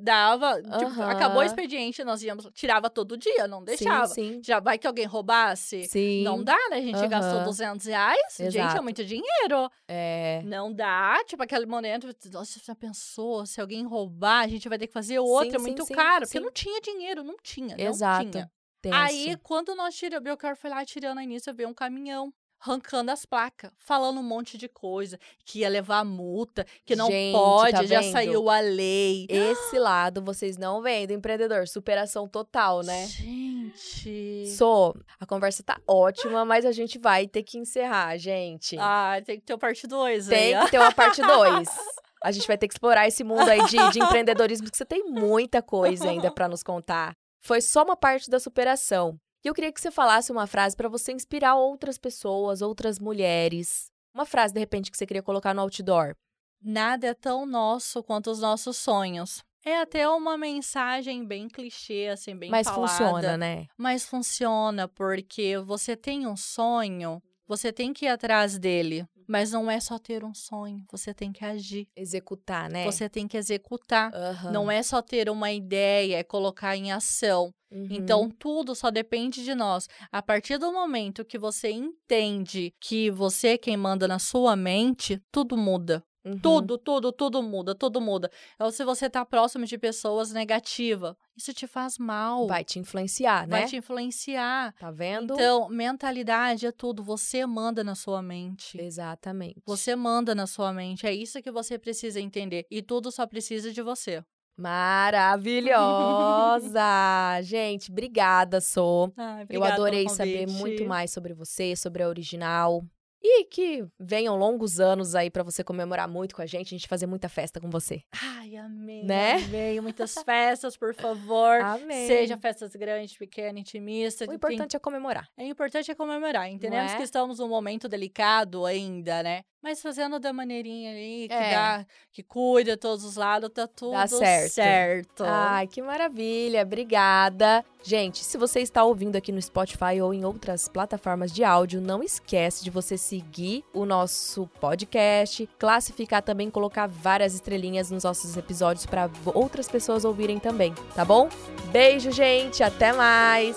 dava. 0.00 0.60
tipo, 0.62 0.74
Aham. 0.86 1.10
acabou 1.10 1.40
o 1.40 1.44
expediente, 1.44 2.02
nós 2.04 2.22
íamos. 2.22 2.48
Tirava 2.52 2.88
todo 2.90 3.16
dia, 3.16 3.46
não 3.46 3.62
deixava. 3.62 4.06
Sim, 4.08 4.34
sim. 4.34 4.40
Já 4.44 4.60
vai 4.60 4.78
que 4.78 4.86
alguém 4.86 5.06
roubasse? 5.06 5.84
Sim. 5.88 6.22
Não 6.22 6.42
dá, 6.42 6.56
né? 6.70 6.76
A 6.76 6.82
gente 6.82 7.06
gastou 7.08 7.38
Aham. 7.38 7.44
200 7.44 7.86
reais. 7.86 8.36
Gente, 8.38 8.56
é 8.58 8.62
Exato. 8.62 8.82
muito 8.82 9.04
dinheiro. 9.04 9.70
É. 9.88 10.42
Não 10.44 10.72
dá, 10.72 11.22
tipo, 11.24 11.42
aquele 11.42 11.66
momento, 11.66 12.06
nossa, 12.32 12.58
você 12.58 12.60
já 12.64 12.74
pensou, 12.74 13.46
se 13.46 13.60
alguém 13.60 13.84
roubar, 13.86 14.44
a 14.44 14.48
gente 14.48 14.68
vai 14.68 14.78
ter 14.78 14.86
que 14.86 14.92
fazer 14.92 15.18
outra, 15.18 15.50
Sim, 15.50 15.56
é 15.56 15.58
muito 15.58 15.86
caro, 15.86 16.26
porque 16.26 16.40
não 16.40 16.52
tinha 16.52 16.80
dinheiro, 16.80 17.22
não 17.22 17.36
tinha, 17.42 17.76
Exato. 17.78 18.24
não 18.24 18.30
tinha. 18.30 18.50
Tenso. 18.82 18.96
Aí, 18.96 19.36
quando 19.42 19.74
nós 19.74 19.94
tiramos, 19.94 20.20
o 20.22 20.24
Belcar 20.24 20.56
foi 20.56 20.70
lá 20.70 20.82
tirando 20.86 21.18
a 21.18 21.22
início, 21.22 21.52
veio 21.52 21.68
um 21.68 21.74
caminhão, 21.74 22.32
arrancando 22.60 23.10
as 23.10 23.24
placas, 23.24 23.70
falando 23.78 24.20
um 24.20 24.22
monte 24.22 24.58
de 24.58 24.68
coisa, 24.68 25.18
que 25.44 25.60
ia 25.60 25.68
levar 25.68 26.04
multa, 26.04 26.66
que 26.84 26.94
não 26.94 27.10
Gente, 27.10 27.32
pode, 27.32 27.72
tá 27.72 27.84
já 27.84 28.00
vendo? 28.00 28.12
saiu 28.12 28.50
a 28.50 28.60
lei. 28.60 29.26
Esse 29.28 29.78
lado 29.78 30.22
vocês 30.22 30.56
não 30.56 30.82
veem 30.82 31.06
do 31.06 31.12
empreendedor. 31.12 31.66
Superação 31.66 32.28
total, 32.28 32.82
né? 32.82 33.06
Gente... 33.06 34.48
Sou, 34.56 34.94
a 35.18 35.26
conversa 35.26 35.62
tá 35.62 35.80
ótima, 35.86 36.44
mas 36.44 36.66
a 36.66 36.72
gente 36.72 36.98
vai 36.98 37.26
ter 37.26 37.42
que 37.42 37.58
encerrar, 37.58 38.16
gente. 38.18 38.76
Ah, 38.78 39.20
tem 39.24 39.38
que 39.38 39.46
ter 39.46 39.54
o 39.54 39.58
parte 39.58 39.86
2 39.86 40.28
aí, 40.28 40.36
Tem 40.36 40.64
que 40.64 40.70
ter 40.70 40.78
uma 40.78 40.92
parte 40.92 41.22
2. 41.22 41.68
A 42.22 42.30
gente 42.30 42.46
vai 42.46 42.58
ter 42.58 42.68
que 42.68 42.74
explorar 42.74 43.08
esse 43.08 43.24
mundo 43.24 43.48
aí 43.48 43.64
de, 43.64 43.78
de 43.92 43.98
empreendedorismo, 43.98 44.66
porque 44.66 44.76
você 44.76 44.84
tem 44.84 45.04
muita 45.04 45.62
coisa 45.62 46.06
ainda 46.10 46.30
pra 46.30 46.48
nos 46.48 46.62
contar. 46.62 47.16
Foi 47.40 47.62
só 47.62 47.82
uma 47.82 47.96
parte 47.96 48.28
da 48.28 48.38
superação. 48.38 49.18
E 49.42 49.48
eu 49.48 49.54
queria 49.54 49.72
que 49.72 49.80
você 49.80 49.90
falasse 49.90 50.30
uma 50.30 50.46
frase 50.46 50.76
pra 50.76 50.88
você 50.88 51.12
inspirar 51.12 51.54
outras 51.54 51.96
pessoas, 51.96 52.60
outras 52.60 52.98
mulheres. 52.98 53.90
Uma 54.14 54.26
frase, 54.26 54.52
de 54.52 54.60
repente, 54.60 54.90
que 54.90 54.96
você 54.96 55.06
queria 55.06 55.22
colocar 55.22 55.54
no 55.54 55.62
outdoor. 55.62 56.14
Nada 56.62 57.06
é 57.06 57.14
tão 57.14 57.46
nosso 57.46 58.02
quanto 58.02 58.30
os 58.30 58.40
nossos 58.40 58.76
sonhos. 58.76 59.42
É 59.64 59.78
até 59.80 60.08
uma 60.08 60.36
mensagem 60.36 61.24
bem 61.24 61.48
clichê, 61.48 62.08
assim, 62.12 62.36
bem 62.36 62.50
Mas 62.50 62.66
falada. 62.66 62.88
funciona, 62.88 63.36
né? 63.36 63.66
Mas 63.76 64.04
funciona 64.04 64.88
porque 64.88 65.58
você 65.58 65.96
tem 65.96 66.26
um 66.26 66.36
sonho, 66.36 67.22
você 67.50 67.72
tem 67.72 67.92
que 67.92 68.04
ir 68.04 68.08
atrás 68.08 68.60
dele. 68.60 69.04
Mas 69.26 69.50
não 69.50 69.68
é 69.68 69.80
só 69.80 69.98
ter 69.98 70.24
um 70.24 70.32
sonho, 70.32 70.84
você 70.90 71.12
tem 71.12 71.32
que 71.32 71.44
agir. 71.44 71.88
Executar, 71.96 72.70
né? 72.70 72.84
Você 72.84 73.08
tem 73.08 73.26
que 73.26 73.36
executar. 73.36 74.14
Aham. 74.14 74.52
Não 74.52 74.70
é 74.70 74.82
só 74.84 75.02
ter 75.02 75.28
uma 75.28 75.50
ideia, 75.50 76.18
é 76.18 76.22
colocar 76.22 76.76
em 76.76 76.92
ação. 76.92 77.52
Uhum. 77.68 77.88
Então, 77.90 78.30
tudo 78.30 78.74
só 78.74 78.88
depende 78.88 79.42
de 79.44 79.54
nós. 79.54 79.88
A 80.12 80.22
partir 80.22 80.58
do 80.58 80.72
momento 80.72 81.24
que 81.24 81.38
você 81.38 81.70
entende 81.70 82.72
que 82.80 83.10
você 83.10 83.48
é 83.48 83.58
quem 83.58 83.76
manda 83.76 84.06
na 84.06 84.20
sua 84.20 84.54
mente, 84.54 85.20
tudo 85.32 85.56
muda. 85.56 86.04
Uhum. 86.24 86.38
Tudo, 86.38 86.76
tudo, 86.76 87.12
tudo 87.12 87.42
muda, 87.42 87.74
tudo 87.74 88.00
muda. 88.00 88.30
Então, 88.54 88.70
se 88.70 88.84
você 88.84 89.08
tá 89.08 89.24
próximo 89.24 89.64
de 89.64 89.78
pessoas 89.78 90.32
negativas, 90.32 91.14
isso 91.34 91.54
te 91.54 91.66
faz 91.66 91.96
mal. 91.96 92.46
Vai 92.46 92.62
te 92.62 92.78
influenciar, 92.78 93.46
né? 93.46 93.60
Vai 93.60 93.66
te 93.66 93.76
influenciar. 93.76 94.74
Tá 94.78 94.90
vendo? 94.90 95.32
Então, 95.34 95.68
mentalidade 95.70 96.66
é 96.66 96.72
tudo. 96.72 97.02
Você 97.02 97.46
manda 97.46 97.82
na 97.82 97.94
sua 97.94 98.20
mente. 98.20 98.78
Exatamente. 98.78 99.62
Você 99.64 99.96
manda 99.96 100.34
na 100.34 100.46
sua 100.46 100.72
mente. 100.72 101.06
É 101.06 101.14
isso 101.14 101.42
que 101.42 101.50
você 101.50 101.78
precisa 101.78 102.20
entender. 102.20 102.66
E 102.70 102.82
tudo 102.82 103.10
só 103.10 103.26
precisa 103.26 103.72
de 103.72 103.80
você. 103.80 104.22
Maravilhosa! 104.58 107.40
Gente, 107.42 107.90
obrigada, 107.90 108.60
Sou. 108.60 109.10
Ai, 109.16 109.46
Eu 109.48 109.64
adorei 109.64 110.06
saber 110.10 110.46
muito 110.46 110.84
mais 110.84 111.10
sobre 111.10 111.32
você, 111.32 111.74
sobre 111.74 112.02
a 112.02 112.08
original. 112.08 112.84
E 113.22 113.44
que 113.44 113.86
venham 113.98 114.36
longos 114.36 114.80
anos 114.80 115.14
aí 115.14 115.30
para 115.30 115.42
você 115.42 115.62
comemorar 115.62 116.08
muito 116.08 116.34
com 116.34 116.40
a 116.40 116.46
gente, 116.46 116.74
a 116.74 116.78
gente 116.78 116.88
fazer 116.88 117.06
muita 117.06 117.28
festa 117.28 117.60
com 117.60 117.68
você. 117.68 118.02
Ai, 118.22 118.56
amém. 118.56 119.04
Né? 119.04 119.34
Amém. 119.44 119.80
Muitas 119.80 120.14
festas, 120.24 120.76
por 120.76 120.94
favor. 120.94 121.60
Amém. 121.60 122.06
Seja 122.08 122.38
festas 122.38 122.74
grandes, 122.74 123.16
pequenas, 123.16 123.60
intimistas. 123.60 124.26
O 124.26 124.32
importante 124.32 124.74
é 124.74 124.78
comemorar. 124.78 125.28
É 125.36 125.44
importante 125.44 125.90
é 125.90 125.94
comemorar. 125.94 126.50
Entendemos 126.50 126.92
é? 126.92 126.96
que 126.96 127.02
estamos 127.02 127.38
num 127.38 127.48
momento 127.48 127.88
delicado 127.88 128.64
ainda, 128.64 129.22
né? 129.22 129.44
Mas 129.62 129.82
fazendo 129.82 130.18
da 130.18 130.32
maneirinha 130.32 130.90
ali, 130.90 131.28
que 131.28 131.34
É. 131.34 131.50
dá, 131.54 131.86
que 132.12 132.22
cuida 132.22 132.78
todos 132.78 133.04
os 133.04 133.16
lados, 133.16 133.50
tá 133.52 133.66
tudo 133.66 133.92
Dá 133.92 134.06
certo. 134.06 134.52
certo. 134.54 135.22
Ai, 135.26 135.66
que 135.66 135.82
maravilha, 135.82 136.62
obrigada. 136.62 137.62
Gente, 137.82 138.24
se 138.24 138.38
você 138.38 138.60
está 138.60 138.82
ouvindo 138.84 139.16
aqui 139.16 139.30
no 139.30 139.40
Spotify 139.40 140.00
ou 140.02 140.14
em 140.14 140.24
outras 140.24 140.66
plataformas 140.66 141.30
de 141.30 141.44
áudio, 141.44 141.78
não 141.80 142.02
esquece 142.02 142.64
de 142.64 142.70
você 142.70 142.96
seguir 142.96 143.62
o 143.74 143.84
nosso 143.84 144.46
podcast, 144.60 145.46
classificar 145.58 146.22
também, 146.22 146.48
colocar 146.50 146.86
várias 146.86 147.34
estrelinhas 147.34 147.90
nos 147.90 148.04
nossos 148.04 148.34
episódios 148.38 148.86
para 148.86 149.10
outras 149.34 149.68
pessoas 149.68 150.06
ouvirem 150.06 150.38
também, 150.38 150.72
tá 150.94 151.04
bom? 151.04 151.28
Beijo, 151.70 152.10
gente, 152.10 152.62
até 152.62 152.94
mais. 152.94 153.56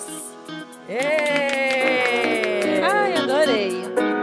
Ê! 0.88 2.80
Ai, 2.82 3.14
adorei. 3.16 4.13